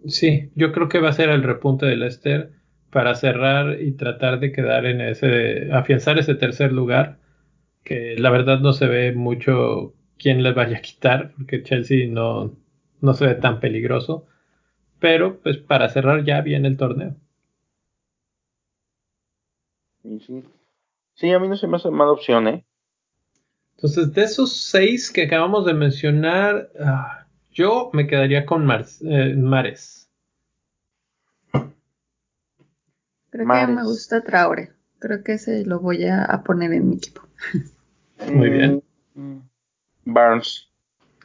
Sí, 0.07 0.53
yo 0.55 0.71
creo 0.71 0.89
que 0.89 1.01
va 1.01 1.09
a 1.09 1.15
ser 1.15 1.31
el 1.31 1.43
repunte 1.43 1.85
de 1.85 1.97
Leicester 1.97 2.53
para 2.91 3.17
cerrar 3.17 3.83
y 3.83 3.97
tratar 3.97 4.39
de 4.39 4.53
quedar 4.53 4.87
en 4.87 5.01
ese, 5.01 5.69
afianzar 5.73 6.17
ese 6.21 6.37
tercer 6.37 6.73
lugar, 6.73 7.19
que 7.83 8.15
la 8.17 8.31
verdad 8.31 8.61
no 8.61 8.73
se 8.73 8.87
ve 8.87 9.13
mucho 9.13 9.95
quién 10.17 10.45
les 10.45 10.55
vaya 10.55 10.77
a 10.77 10.83
quitar, 10.83 11.33
porque 11.37 11.65
Chelsea 11.65 12.07
no, 12.09 12.57
no 13.01 13.15
se 13.15 13.27
ve 13.27 13.35
tan 13.35 13.59
peligroso, 13.59 14.29
pero 15.01 15.41
pues 15.41 15.57
para 15.57 15.89
cerrar 15.89 16.25
ya 16.25 16.41
bien 16.41 16.65
el 16.65 16.77
torneo. 16.77 17.17
Sí. 20.21 20.45
Sí, 21.15 21.33
a 21.33 21.41
mí 21.41 21.49
no 21.49 21.57
se 21.57 21.67
me 21.67 21.77
hace 21.77 21.91
mala 21.91 22.13
opción, 22.13 22.47
¿eh? 22.47 22.65
Entonces, 23.77 24.13
de 24.15 24.23
esos 24.25 24.57
seis 24.57 25.13
que 25.13 25.23
acabamos 25.25 25.65
de 25.67 25.75
mencionar, 25.75 26.71
ah, 26.81 27.27
yo 27.53 27.91
me 27.93 28.07
quedaría 28.07 28.47
con 28.47 28.65
Mar- 28.67 28.87
eh, 29.03 29.35
Mares. 29.37 30.09
Creo 33.31 33.47
Mares. 33.47 33.69
que 33.69 33.73
me 33.75 33.85
gusta 33.85 34.23
Traore. 34.23 34.71
Creo 34.99 35.23
que 35.23 35.35
ese 35.35 35.65
lo 35.67 35.81
voy 35.81 36.05
a, 36.05 36.25
a 36.25 36.43
poner 36.43 36.73
en 36.73 36.89
mi 36.89 36.97
equipo. 36.97 37.23
Muy 38.33 38.49
bien. 38.51 38.83
Mm, 39.15 39.39
Barnes, 40.07 40.69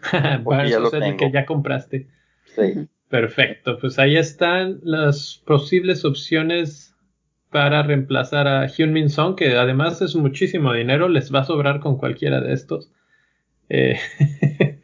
Barnes, 0.44 0.72
ya 0.72 0.78
o 0.78 0.82
lo 0.82 0.90
sea, 0.90 1.00
el 1.00 1.18
que 1.18 1.32
ya 1.32 1.46
compraste. 1.46 2.08
sí. 2.56 2.88
Perfecto, 3.10 3.80
pues 3.80 3.98
ahí 3.98 4.18
están 4.18 4.80
las 4.84 5.42
posibles 5.46 6.06
opciones 6.06 6.89
para 7.52 7.84
reemplazar 7.84 8.48
a 8.48 8.68
Hyun-Min 8.68 9.10
Song, 9.10 9.36
que 9.36 9.56
además 9.56 10.02
es 10.02 10.16
muchísimo 10.16 10.74
dinero, 10.74 11.08
les 11.08 11.34
va 11.34 11.40
a 11.40 11.46
sobrar 11.46 11.80
con 11.80 11.98
cualquiera 11.98 12.42
de 12.42 12.54
estos. 12.54 12.92
Eh, 13.70 14.00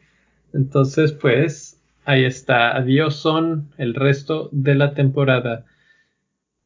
entonces, 0.52 1.12
pues 1.12 1.80
ahí 2.04 2.24
está. 2.24 2.76
Adiós 2.76 3.16
son 3.16 3.70
el 3.78 3.94
resto 3.94 4.48
de 4.52 4.74
la 4.74 4.94
temporada. 4.94 5.64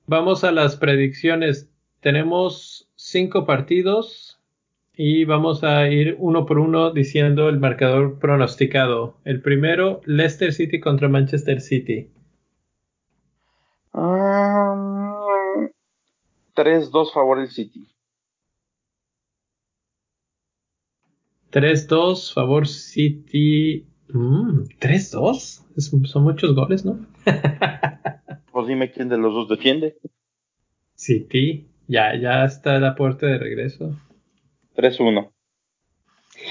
Vamos 0.07 0.45
a 0.45 0.53
las 0.53 0.77
predicciones. 0.77 1.71
Tenemos 2.01 2.89
cinco 2.97 3.45
partidos 3.47 4.41
y 4.95 5.25
vamos 5.25 5.65
a 5.65 5.89
ir 5.89 6.17
uno 6.19 6.47
por 6.47 6.59
uno 6.59 6.91
diciendo 6.93 7.49
el 7.49 7.59
marcador 7.59 8.19
pronosticado. 8.19 9.17
El 9.25 9.41
primero, 9.41 10.01
Leicester 10.05 10.53
City 10.53 10.81
contra 10.81 11.09
Manchester 11.09 11.61
City. 11.61 12.11
Ah, 13.93 15.10
3-2 16.55 17.13
favor 17.13 17.39
el 17.41 17.49
City. 17.49 17.87
3-2, 21.51 22.33
favor 22.33 22.67
City. 22.69 23.87
Mm, 24.09 24.65
3-2. 24.79 25.65
Es- 25.77 25.91
Son 26.11 26.23
muchos 26.23 26.55
goles, 26.55 26.85
¿no? 26.85 26.99
Pues 28.53 28.67
dime 28.67 28.91
quién 28.91 29.09
de 29.09 29.17
los 29.17 29.33
dos 29.33 29.49
defiende. 29.49 29.97
City. 30.95 31.69
Ya, 31.87 32.15
ya 32.17 32.45
está 32.45 32.77
el 32.77 32.85
aporte 32.85 33.25
de 33.27 33.39
regreso. 33.39 33.97
3-1. 34.77 35.31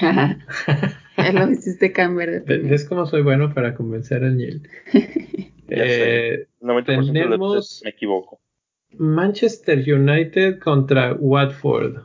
ya 0.00 1.32
lo 1.32 1.50
hiciste 1.50 1.92
cambiar 1.92 2.42
de. 2.44 2.58
¿Ves 2.58 2.88
cómo 2.88 3.06
soy 3.06 3.22
bueno 3.22 3.52
para 3.54 3.74
convencer 3.74 4.24
al 4.24 4.36
Niel? 4.36 4.68
Ya 5.70 5.84
sé. 5.84 6.34
Eh, 6.34 6.48
90% 6.60 6.84
de 6.86 6.96
las 6.96 7.12
Tenemos- 7.12 7.54
veces 7.54 7.80
me 7.84 7.90
equivoco. 7.90 8.40
Manchester 8.98 9.78
United 9.78 10.58
contra 10.58 11.14
Watford. 11.14 12.04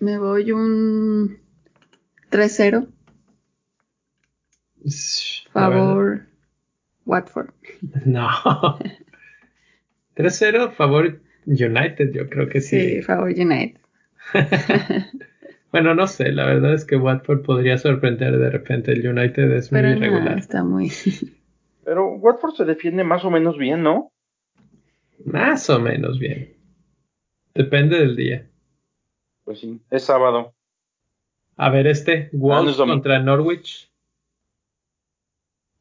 Me 0.00 0.18
voy 0.18 0.52
un 0.52 1.38
3-0. 2.30 2.88
Shh, 4.84 5.46
la 5.54 5.70
Favor 5.70 6.26
Watford. 7.06 7.50
No. 8.04 8.28
3-0, 10.16 10.72
favor 10.72 11.20
United, 11.46 12.12
yo 12.12 12.28
creo 12.28 12.48
que 12.48 12.60
sí. 12.60 12.96
Sí, 12.96 13.02
favor 13.02 13.30
United. 13.30 13.80
Bueno, 15.74 15.92
no 15.96 16.06
sé, 16.06 16.30
la 16.30 16.46
verdad 16.46 16.72
es 16.72 16.84
que 16.84 16.94
Watford 16.94 17.42
podría 17.42 17.78
sorprender 17.78 18.38
de 18.38 18.48
repente. 18.48 18.92
El 18.92 19.08
United 19.08 19.50
es 19.50 19.72
muy 19.72 19.82
no, 19.82 19.90
irregular. 19.90 20.38
está 20.38 20.62
muy. 20.62 20.92
Pero 21.84 22.10
Watford 22.14 22.54
se 22.54 22.64
defiende 22.64 23.02
más 23.02 23.24
o 23.24 23.30
menos 23.32 23.58
bien, 23.58 23.82
¿no? 23.82 24.12
Más 25.24 25.68
o 25.70 25.78
menos 25.78 26.18
bien. 26.18 26.56
Depende 27.54 27.98
del 27.98 28.16
día. 28.16 28.48
Pues 29.44 29.60
sí, 29.60 29.80
es 29.90 30.04
sábado. 30.04 30.54
A 31.56 31.70
ver, 31.70 31.86
este, 31.86 32.30
no 32.32 32.40
Wolves 32.40 32.76
contra 32.76 33.18
Norwich. 33.20 33.90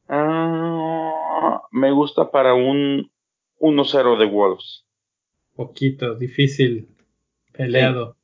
Ah, 0.07 1.61
me 1.71 1.91
gusta 1.91 2.29
para 2.29 2.53
un 2.53 3.09
1-0 3.59 4.17
de 4.17 4.25
Wolves. 4.25 4.85
Poquito, 5.55 6.15
difícil, 6.15 6.87
peleado. 7.51 8.17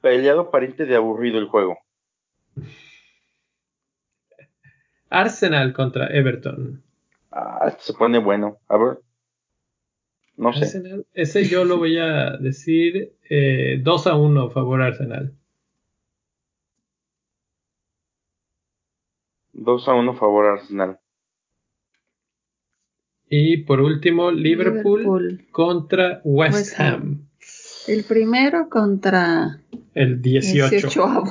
Peleado 0.00 0.50
pariente 0.50 0.84
de 0.84 0.96
aburrido 0.96 1.38
el 1.38 1.46
juego. 1.46 1.78
Arsenal 5.08 5.72
contra 5.72 6.06
Everton. 6.08 6.82
Ah, 7.30 7.74
se 7.78 7.94
pone 7.94 8.18
bueno. 8.18 8.58
A 8.68 8.76
ver. 8.76 8.98
No 10.40 10.54
sé. 10.54 10.64
Arsenal, 10.64 11.06
ese 11.12 11.46
yo 11.46 11.66
lo 11.66 11.76
voy 11.76 11.98
a 11.98 12.38
decir 12.38 13.12
eh, 13.28 13.78
2 13.82 14.06
a 14.06 14.16
1 14.16 14.48
favor 14.48 14.80
Arsenal. 14.80 15.34
2 19.52 19.88
a 19.88 19.94
1 19.94 20.14
favor 20.14 20.46
Arsenal. 20.46 20.98
Y 23.28 23.58
por 23.58 23.82
último, 23.82 24.30
Liverpool, 24.30 25.46
contra 25.52 26.22
West, 26.24 26.80
Ham. 26.80 27.28
El 27.86 28.04
primero 28.04 28.70
contra 28.70 29.60
el 29.92 30.22
18. 30.22 30.70
18 30.70 31.24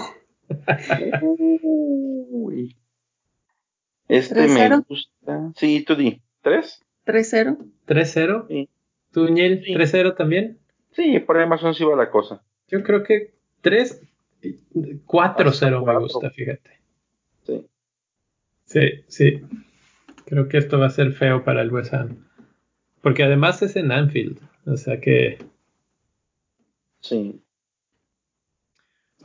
Este 4.08 4.48
me 4.48 4.78
gusta. 4.88 5.52
Sí, 5.56 5.84
tú 5.84 5.96
di. 5.96 6.22
¿Tres? 6.44 6.86
3-0. 7.08 7.58
3-0. 7.88 8.48
Sí. 8.48 8.70
¿Tú, 9.12 9.28
Niel, 9.30 9.64
3-0 9.64 10.16
también? 10.16 10.60
Sí, 10.92 11.20
por 11.20 11.40
Amazon 11.40 11.74
sí 11.74 11.84
va 11.84 11.96
la 11.96 12.10
cosa. 12.10 12.44
Yo 12.68 12.84
creo 12.84 13.04
que 13.04 13.34
3, 13.62 14.02
4-0 15.06 15.86
me 15.86 16.00
gusta, 16.00 16.30
fíjate. 16.30 16.80
Sí. 17.44 17.68
Sí, 18.66 18.82
sí. 19.08 19.42
Creo 20.26 20.48
que 20.48 20.58
esto 20.58 20.78
va 20.78 20.88
a 20.88 20.92
ser 20.92 21.14
feo 21.14 21.44
para 21.44 21.62
el 21.62 21.72
West 21.72 21.94
Ham. 21.94 22.28
Porque 23.02 23.24
además 23.24 23.62
es 23.64 23.76
en 23.76 23.92
Anfield. 23.92 24.40
O 24.66 24.78
sea 24.78 25.00
que. 25.00 25.44
Sí. 27.00 27.42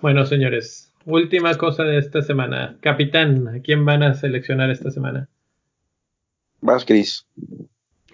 Bueno, 0.01 0.25
señores. 0.25 0.93
Última 1.05 1.55
cosa 1.57 1.85
de 1.85 1.99
esta 1.99 2.23
semana. 2.23 2.79
Capitán, 2.81 3.49
¿a 3.49 3.61
quién 3.61 3.85
van 3.85 4.03
a 4.03 4.15
seleccionar 4.15 4.71
esta 4.71 4.91
semana? 4.91 5.29
Vas, 6.63 6.85
Cris. 6.87 7.27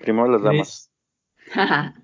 Primero 0.01 0.29
las 0.29 0.43
damas. 0.43 0.90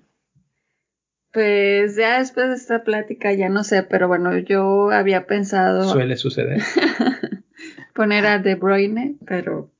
pues 1.31 1.95
ya 1.95 2.19
después 2.19 2.49
de 2.49 2.55
esta 2.55 2.83
plática 2.83 3.33
ya 3.33 3.49
no 3.49 3.63
sé, 3.63 3.83
pero 3.83 4.07
bueno, 4.07 4.37
yo 4.37 4.91
había 4.91 5.25
pensado. 5.25 5.83
Suele 5.91 6.17
suceder. 6.17 6.61
poner 7.93 8.25
a 8.27 8.39
De 8.39 8.55
Bruyne, 8.55 9.15
pero 9.25 9.71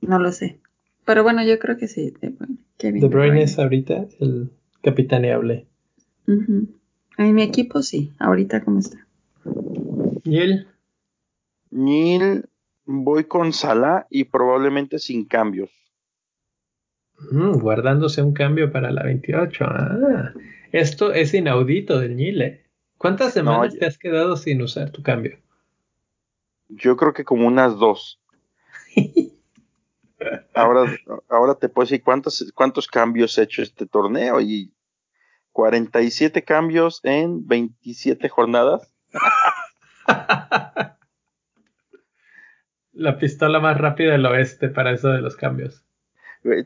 no 0.00 0.18
lo 0.18 0.32
sé. 0.32 0.58
Pero 1.04 1.22
bueno, 1.22 1.44
yo 1.44 1.58
creo 1.58 1.76
que 1.76 1.86
sí, 1.86 2.12
De 2.20 2.30
Bruyne. 2.30 3.00
de, 3.00 3.08
Bruyne, 3.08 3.42
es 3.42 3.58
ahorita 3.58 4.06
el 4.20 4.50
capitaneable. 4.82 5.66
En 6.26 7.34
mi 7.34 7.42
equipo 7.42 7.82
sí, 7.82 8.12
ahorita 8.18 8.64
cómo 8.64 8.80
está. 8.80 9.06
¿Niel? 10.24 10.66
Niel, 11.70 12.48
voy 12.84 13.24
con 13.24 13.52
Salah 13.52 14.06
y 14.10 14.24
probablemente 14.24 14.98
sin 14.98 15.24
cambios. 15.24 15.70
Mm, 17.30 17.58
guardándose 17.58 18.22
un 18.22 18.32
cambio 18.32 18.70
para 18.70 18.90
la 18.90 19.02
28. 19.02 19.64
Ah, 19.64 20.32
esto 20.72 21.12
es 21.12 21.34
inaudito 21.34 21.98
del 21.98 22.16
Nile. 22.16 22.46
¿eh? 22.46 22.66
¿Cuántas 22.98 23.32
semanas 23.32 23.74
te 23.78 23.86
has 23.86 23.98
quedado 23.98 24.36
sin 24.36 24.62
usar 24.62 24.90
tu 24.90 25.02
cambio? 25.02 25.38
Yo 26.68 26.96
creo 26.96 27.12
que 27.12 27.24
como 27.24 27.46
unas 27.46 27.78
dos. 27.78 28.20
ahora, 30.54 30.90
ahora 31.28 31.54
te 31.54 31.68
puedo 31.68 31.86
decir 31.86 32.02
cuántos, 32.02 32.52
cuántos 32.54 32.88
cambios 32.88 33.36
he 33.38 33.42
hecho 33.42 33.62
este 33.62 33.86
torneo 33.86 34.40
y 34.40 34.72
47 35.52 36.42
cambios 36.42 37.00
en 37.02 37.46
27 37.46 38.28
jornadas. 38.28 38.92
La 42.92 43.18
pistola 43.18 43.60
más 43.60 43.78
rápida 43.78 44.12
del 44.12 44.26
oeste 44.26 44.68
para 44.68 44.92
eso 44.92 45.08
de 45.08 45.20
los 45.20 45.36
cambios. 45.36 45.85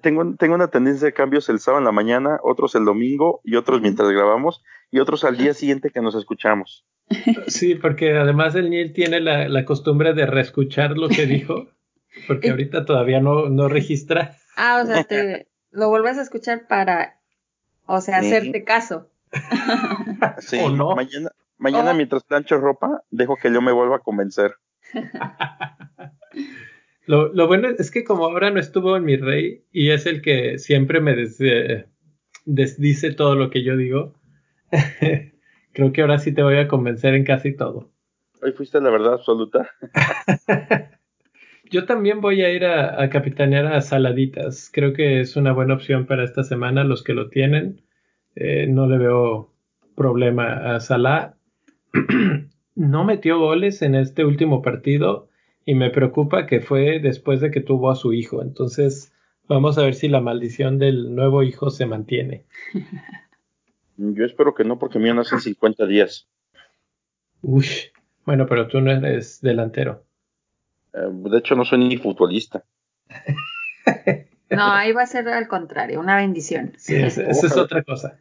Tengo, 0.01 0.35
tengo 0.37 0.55
una 0.55 0.69
tendencia 0.69 1.07
de 1.07 1.13
cambios 1.13 1.49
el 1.49 1.61
sábado 1.61 1.81
en 1.81 1.85
la 1.85 1.93
mañana, 1.93 2.39
otros 2.43 2.75
el 2.75 2.85
domingo 2.85 3.41
y 3.45 3.57
otros 3.57 3.81
mientras 3.81 4.11
grabamos 4.11 4.63
y 4.91 4.99
otros 4.99 5.25
al 5.25 5.37
día 5.37 5.55
siguiente 5.55 5.91
que 5.91 6.01
nos 6.01 6.15
escuchamos. 6.15 6.85
Sí, 7.49 7.75
porque 7.75 8.17
además 8.17 8.55
el 8.55 8.71
Neil 8.71 8.93
tiene 8.93 9.21
la, 9.21 9.65
costumbre 9.65 10.15
de 10.15 10.27
reescuchar 10.27 10.97
lo 10.97 11.09
que 11.09 11.27
dijo, 11.27 11.69
porque 12.29 12.51
ahorita 12.51 12.85
todavía 12.85 13.21
no, 13.21 13.49
no 13.49 13.69
registra. 13.69 14.37
Ah, 14.57 14.81
o 14.83 14.87
sea, 14.87 15.05
te 15.05 15.49
lo 15.71 15.89
vuelves 15.89 16.19
a 16.19 16.23
escuchar 16.23 16.67
para, 16.69 17.21
o 17.87 18.01
sea, 18.01 18.19
hacerte 18.19 18.65
caso. 18.65 19.09
Sí, 20.39 20.59
¿O 20.61 20.71
no? 20.71 20.95
mañana, 20.95 21.31
mañana 21.59 21.95
mientras 21.95 22.25
plancho 22.25 22.59
ropa, 22.59 23.03
dejo 23.11 23.37
que 23.37 23.53
yo 23.53 23.61
me 23.61 23.73
vuelva 23.73 23.97
a 23.97 24.01
convencer. 24.01 24.55
Lo, 27.11 27.33
lo, 27.33 27.49
bueno 27.49 27.69
es 27.69 27.91
que 27.91 28.05
como 28.05 28.25
ahora 28.25 28.51
no 28.51 28.61
estuvo 28.61 28.97
en 28.97 29.05
mi 29.05 29.17
rey 29.17 29.65
y 29.73 29.91
es 29.91 30.07
el 30.07 30.23
que 30.23 30.59
siempre 30.59 31.01
me 31.01 31.17
desdice 32.45 33.13
todo 33.13 33.35
lo 33.35 33.51
que 33.51 33.65
yo 33.65 33.77
digo, 33.77 34.15
creo 35.73 35.93
que 35.93 36.03
ahora 36.03 36.21
sí 36.21 36.33
te 36.33 36.45
voy 36.45 36.59
a 36.59 36.69
convencer 36.69 37.15
en 37.15 37.25
casi 37.25 37.57
todo. 37.57 37.91
Hoy 38.41 38.53
fuiste 38.53 38.81
la 38.81 38.91
verdad 38.91 39.15
absoluta. 39.15 39.69
Yo 41.71 41.85
también 41.85 42.21
voy 42.21 42.43
a 42.43 42.53
ir 42.53 42.65
a, 42.65 43.09
capitanear 43.11 43.67
a 43.67 43.81
Saladitas. 43.81 44.71
Creo 44.73 44.93
que 44.93 45.21
es 45.21 45.37
una 45.37 45.53
buena 45.53 45.75
opción 45.75 46.07
para 46.07 46.25
esta 46.25 46.43
semana. 46.43 46.85
Los 46.85 47.05
que 47.05 47.15
lo 47.15 47.29
tienen, 47.29 47.83
eh, 48.35 48.67
no 48.69 48.89
le 48.89 48.99
veo 48.99 49.53
problema 49.97 50.75
a 50.75 50.81
Salah. 50.81 51.35
no 52.75 53.05
metió 53.05 53.39
goles 53.39 53.83
en 53.83 53.95
este 53.95 54.25
último 54.25 54.63
partido 54.63 55.30
y 55.71 55.75
me 55.77 55.91
preocupa 55.91 56.47
que 56.47 56.61
fue 56.61 56.99
después 56.99 57.41
de 57.41 57.53
que 57.53 57.61
tuvo 57.61 57.93
a 57.93 57.95
su 57.95 58.13
hijo. 58.13 58.43
Entonces, 58.43 59.13
vamos 59.47 59.79
a 59.79 59.85
ver 59.85 59.95
si 59.95 60.09
la 60.09 60.21
maldición 60.21 60.81
del 60.81 61.15
nuevo 61.15 61.45
hijo 61.45 61.71
se 61.71 61.87
mantiene. 61.87 62.45
Yo 63.97 64.25
espero 64.25 64.53
que 64.53 64.65
no, 64.65 64.81
porque 64.81 64.99
mío 64.99 65.15
nace 65.15 65.37
en 65.37 65.41
50 65.41 65.87
días. 65.87 66.27
Uy, 67.41 67.69
bueno, 68.27 68.47
pero 68.49 68.67
tú 68.67 68.81
no 68.81 68.91
eres 68.91 69.41
delantero. 69.43 70.03
Eh, 70.93 71.09
de 71.09 71.39
hecho, 71.39 71.55
no 71.55 71.65
soy 71.65 71.79
ni 71.79 71.97
futbolista. 71.99 72.65
no, 74.51 74.73
ahí 74.73 74.91
va 74.91 75.03
a 75.03 75.07
ser 75.07 75.29
al 75.29 75.47
contrario, 75.47 76.01
una 76.01 76.17
bendición. 76.17 76.73
Sí, 76.79 76.97
esa 76.97 77.31
es 77.31 77.57
otra 77.57 77.85
cosa. 77.85 78.19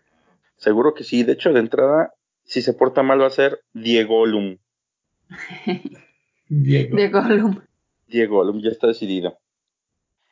Seguro 0.55 0.93
que 0.93 1.03
sí. 1.03 1.23
De 1.23 1.33
hecho, 1.33 1.51
de 1.51 1.61
entrada, 1.61 2.13
si 2.43 2.61
se 2.61 2.73
porta 2.73 3.01
mal, 3.01 3.19
va 3.19 3.25
a 3.25 3.31
ser 3.31 3.61
Diego 3.73 4.27
Lum. 4.27 4.59
Diego. 6.49 6.97
Diego 6.97 7.21
Lum. 7.21 7.61
Diego 8.07 8.43
Lum, 8.43 8.59
ya 8.61 8.69
está 8.69 8.87
decidido. 8.87 9.37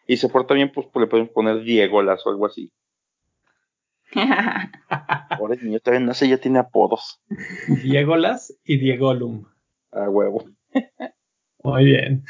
Y 0.08 0.18
se 0.18 0.30
porta 0.30 0.54
bien, 0.54 0.72
pues, 0.74 0.88
pues 0.92 1.02
le 1.02 1.08
podemos 1.08 1.32
poner 1.32 1.64
Diegolas 1.64 2.26
o 2.26 2.30
algo 2.30 2.46
así. 2.46 2.72
Ahora 5.30 5.56
el 5.56 5.64
niño 5.64 5.80
todavía 5.80 6.06
no 6.06 6.14
sé, 6.14 6.28
ya 6.28 6.38
tiene 6.38 6.60
apodos. 6.60 7.22
Diegolas 7.84 8.58
y 8.64 8.78
Diegolum. 8.78 9.46
A 9.92 10.10
huevo. 10.10 10.46
Muy 11.64 11.86
bien. 11.86 12.24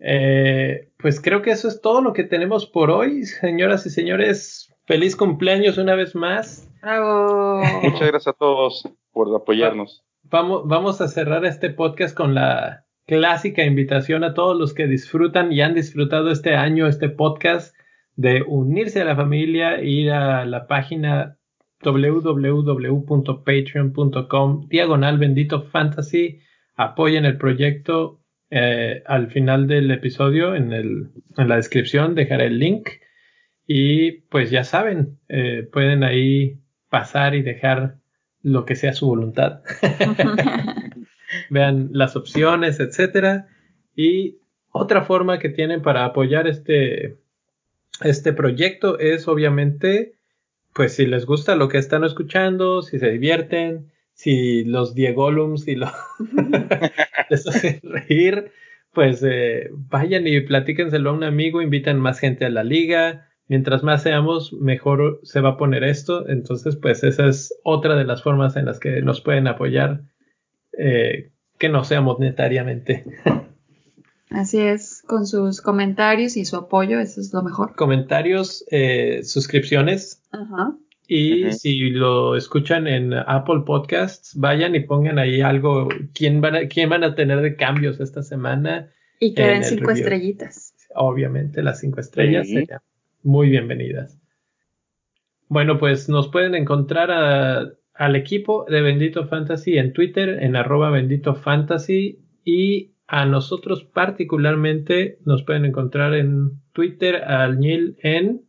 Eh, 0.00 0.90
pues 0.98 1.20
creo 1.20 1.42
que 1.42 1.50
eso 1.50 1.68
es 1.68 1.80
todo 1.80 2.02
lo 2.02 2.12
que 2.12 2.24
tenemos 2.24 2.66
por 2.66 2.90
hoy, 2.90 3.24
señoras 3.24 3.86
y 3.86 3.90
señores. 3.90 4.74
Feliz 4.84 5.16
cumpleaños 5.16 5.78
una 5.78 5.94
vez 5.94 6.14
más. 6.14 6.68
Bravo. 6.82 7.62
Muchas 7.82 8.08
gracias 8.08 8.28
a 8.28 8.32
todos 8.32 8.88
por 9.12 9.34
apoyarnos. 9.34 10.04
Vamos, 10.30 10.64
vamos 10.66 11.00
a 11.00 11.08
cerrar 11.08 11.46
este 11.46 11.70
podcast 11.70 12.14
con 12.14 12.34
la 12.34 12.84
clásica 13.06 13.64
invitación 13.64 14.24
a 14.24 14.34
todos 14.34 14.58
los 14.58 14.74
que 14.74 14.86
disfrutan 14.86 15.50
y 15.52 15.62
han 15.62 15.74
disfrutado 15.74 16.30
este 16.30 16.54
año 16.54 16.86
este 16.86 17.08
podcast 17.08 17.74
de 18.14 18.44
unirse 18.46 19.00
a 19.00 19.06
la 19.06 19.16
familia, 19.16 19.80
ir 19.80 20.10
a 20.10 20.44
la 20.44 20.66
página 20.66 21.38
www.patreon.com 21.82 24.68
diagonal 24.68 25.16
bendito 25.16 25.62
fantasy, 25.62 26.40
apoyen 26.74 27.24
el 27.24 27.38
proyecto 27.38 28.20
eh, 28.50 29.02
al 29.06 29.30
final 29.30 29.66
del 29.66 29.90
episodio 29.90 30.54
en, 30.54 30.72
el, 30.72 31.08
en 31.38 31.48
la 31.48 31.56
descripción 31.56 32.14
dejaré 32.14 32.48
el 32.48 32.58
link. 32.58 32.90
Y 33.66 34.20
pues 34.28 34.50
ya 34.50 34.64
saben, 34.64 35.18
eh, 35.28 35.66
pueden 35.72 36.04
ahí 36.04 36.60
pasar 36.90 37.34
y 37.34 37.40
dejar 37.40 37.96
lo 38.48 38.64
que 38.64 38.76
sea 38.76 38.92
su 38.92 39.06
voluntad. 39.06 39.62
Vean 41.50 41.90
las 41.92 42.16
opciones, 42.16 42.80
etcétera. 42.80 43.48
Y 43.94 44.38
otra 44.70 45.02
forma 45.02 45.38
que 45.38 45.48
tienen 45.48 45.82
para 45.82 46.04
apoyar 46.04 46.46
este, 46.46 47.18
este 48.02 48.32
proyecto 48.32 48.98
es 48.98 49.28
obviamente, 49.28 50.14
pues 50.72 50.94
si 50.94 51.06
les 51.06 51.26
gusta 51.26 51.56
lo 51.56 51.68
que 51.68 51.78
están 51.78 52.04
escuchando, 52.04 52.82
si 52.82 52.98
se 52.98 53.10
divierten, 53.10 53.92
si 54.12 54.64
los 54.64 54.94
Diegolums 54.94 55.68
y 55.68 55.76
los 55.76 55.92
les 57.30 57.46
hacen 57.46 57.80
reír, 57.82 58.50
pues 58.92 59.22
eh, 59.24 59.68
vayan 59.72 60.26
y 60.26 60.40
platíquenselo 60.40 61.10
a 61.10 61.12
un 61.12 61.24
amigo, 61.24 61.62
invitan 61.62 62.00
más 62.00 62.18
gente 62.18 62.44
a 62.44 62.50
la 62.50 62.64
liga. 62.64 63.27
Mientras 63.48 63.82
más 63.82 64.02
seamos, 64.02 64.52
mejor 64.52 65.20
se 65.22 65.40
va 65.40 65.50
a 65.50 65.56
poner 65.56 65.82
esto. 65.82 66.28
Entonces, 66.28 66.76
pues 66.76 67.02
esa 67.02 67.26
es 67.26 67.58
otra 67.64 67.96
de 67.96 68.04
las 68.04 68.22
formas 68.22 68.56
en 68.56 68.66
las 68.66 68.78
que 68.78 69.00
nos 69.00 69.22
pueden 69.22 69.46
apoyar, 69.46 70.02
eh, 70.76 71.32
que 71.58 71.70
no 71.70 71.82
sea 71.82 72.02
monetariamente. 72.02 73.04
Así 74.30 74.58
es, 74.58 75.02
con 75.06 75.26
sus 75.26 75.62
comentarios 75.62 76.36
y 76.36 76.44
su 76.44 76.56
apoyo, 76.56 77.00
eso 77.00 77.22
es 77.22 77.32
lo 77.32 77.42
mejor. 77.42 77.74
Comentarios, 77.74 78.62
eh, 78.70 79.22
suscripciones. 79.22 80.22
Ajá. 80.30 80.76
Y 81.10 81.50
si 81.52 81.88
lo 81.88 82.36
escuchan 82.36 82.86
en 82.86 83.14
Apple 83.14 83.62
Podcasts, 83.64 84.34
vayan 84.36 84.74
y 84.74 84.80
pongan 84.80 85.18
ahí 85.18 85.40
algo, 85.40 85.88
quién 86.12 86.42
van 86.42 86.54
a, 86.54 86.68
quién 86.68 86.90
van 86.90 87.02
a 87.02 87.14
tener 87.14 87.40
de 87.40 87.56
cambios 87.56 87.98
esta 87.98 88.22
semana, 88.22 88.90
Y 89.18 89.32
que 89.32 89.42
den 89.42 89.64
cinco 89.64 89.90
estrellitas. 89.90 90.74
Obviamente 90.94 91.62
las 91.62 91.80
cinco 91.80 92.00
estrellas 92.00 92.46
serían 92.46 92.80
muy 93.22 93.48
bienvenidas. 93.50 94.18
Bueno, 95.48 95.78
pues 95.78 96.08
nos 96.08 96.28
pueden 96.28 96.54
encontrar 96.54 97.10
al 97.10 98.16
equipo 98.16 98.64
de 98.68 98.82
Bendito 98.82 99.26
Fantasy 99.26 99.78
en 99.78 99.92
Twitter, 99.92 100.42
en 100.42 100.56
arroba 100.56 100.90
Bendito 100.90 101.34
Fantasy 101.34 102.20
y 102.44 102.92
a 103.06 103.24
nosotros 103.24 103.84
particularmente 103.84 105.18
nos 105.24 105.42
pueden 105.42 105.64
encontrar 105.64 106.14
en 106.14 106.60
Twitter 106.72 107.16
al 107.16 107.58
Nil 107.58 107.96
en 108.02 108.44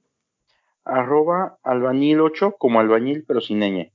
arroba 0.84 1.58
albañil 1.64 2.20
8 2.20 2.56
como 2.58 2.80
albañil 2.80 3.24
pero 3.26 3.40
sin 3.40 3.60
ñ. 3.60 3.92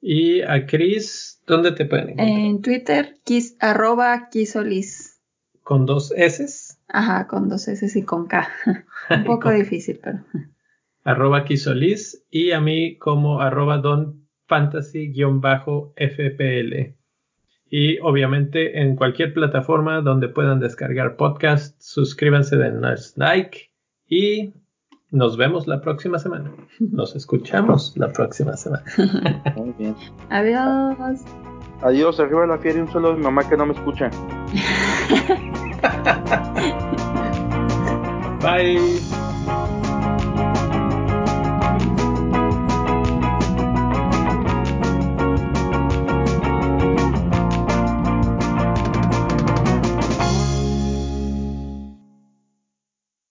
Y 0.00 0.40
a 0.42 0.64
Chris, 0.66 1.42
¿dónde 1.46 1.72
te 1.72 1.84
pueden 1.84 2.10
encontrar? 2.10 2.38
En 2.38 2.62
Twitter, 2.62 3.16
kiss, 3.24 3.56
arroba 3.60 4.28
kisolis. 4.30 5.20
¿Con 5.62 5.84
dos 5.84 6.12
S? 6.16 6.69
Ajá, 6.92 7.26
con 7.26 7.48
dos 7.48 7.68
S 7.68 7.98
y 7.98 8.02
con 8.02 8.26
K. 8.26 8.48
Un 9.10 9.24
poco 9.24 9.50
difícil, 9.50 10.00
pero. 10.02 10.20
Arroba 11.04 11.44
kisolis 11.44 12.24
y 12.30 12.50
a 12.50 12.60
mí 12.60 12.98
como 12.98 13.40
arroba 13.40 13.78
don 13.78 14.26
fantasy-fpl. 14.46 16.94
Y 17.72 18.00
obviamente 18.00 18.80
en 18.80 18.96
cualquier 18.96 19.32
plataforma 19.32 20.00
donde 20.00 20.28
puedan 20.28 20.58
descargar 20.58 21.16
podcast, 21.16 21.80
suscríbanse, 21.80 22.56
denles 22.56 23.14
like 23.16 23.70
y 24.08 24.52
nos 25.10 25.36
vemos 25.36 25.68
la 25.68 25.80
próxima 25.80 26.18
semana. 26.18 26.52
Nos 26.80 27.14
escuchamos 27.14 27.96
la 27.96 28.12
próxima 28.12 28.56
semana. 28.56 28.84
Muy 29.56 29.72
bien. 29.78 29.94
Adiós. 30.30 31.20
Adiós, 31.82 32.20
arriba 32.20 32.46
la 32.46 32.58
fiera 32.58 32.78
y 32.78 32.82
un 32.82 32.92
solo 32.92 33.10
de 33.10 33.16
mi 33.16 33.22
mamá 33.22 33.48
que 33.48 33.56
no 33.56 33.66
me 33.66 33.72
escucha. 33.72 34.10
Bye. 38.40 39.19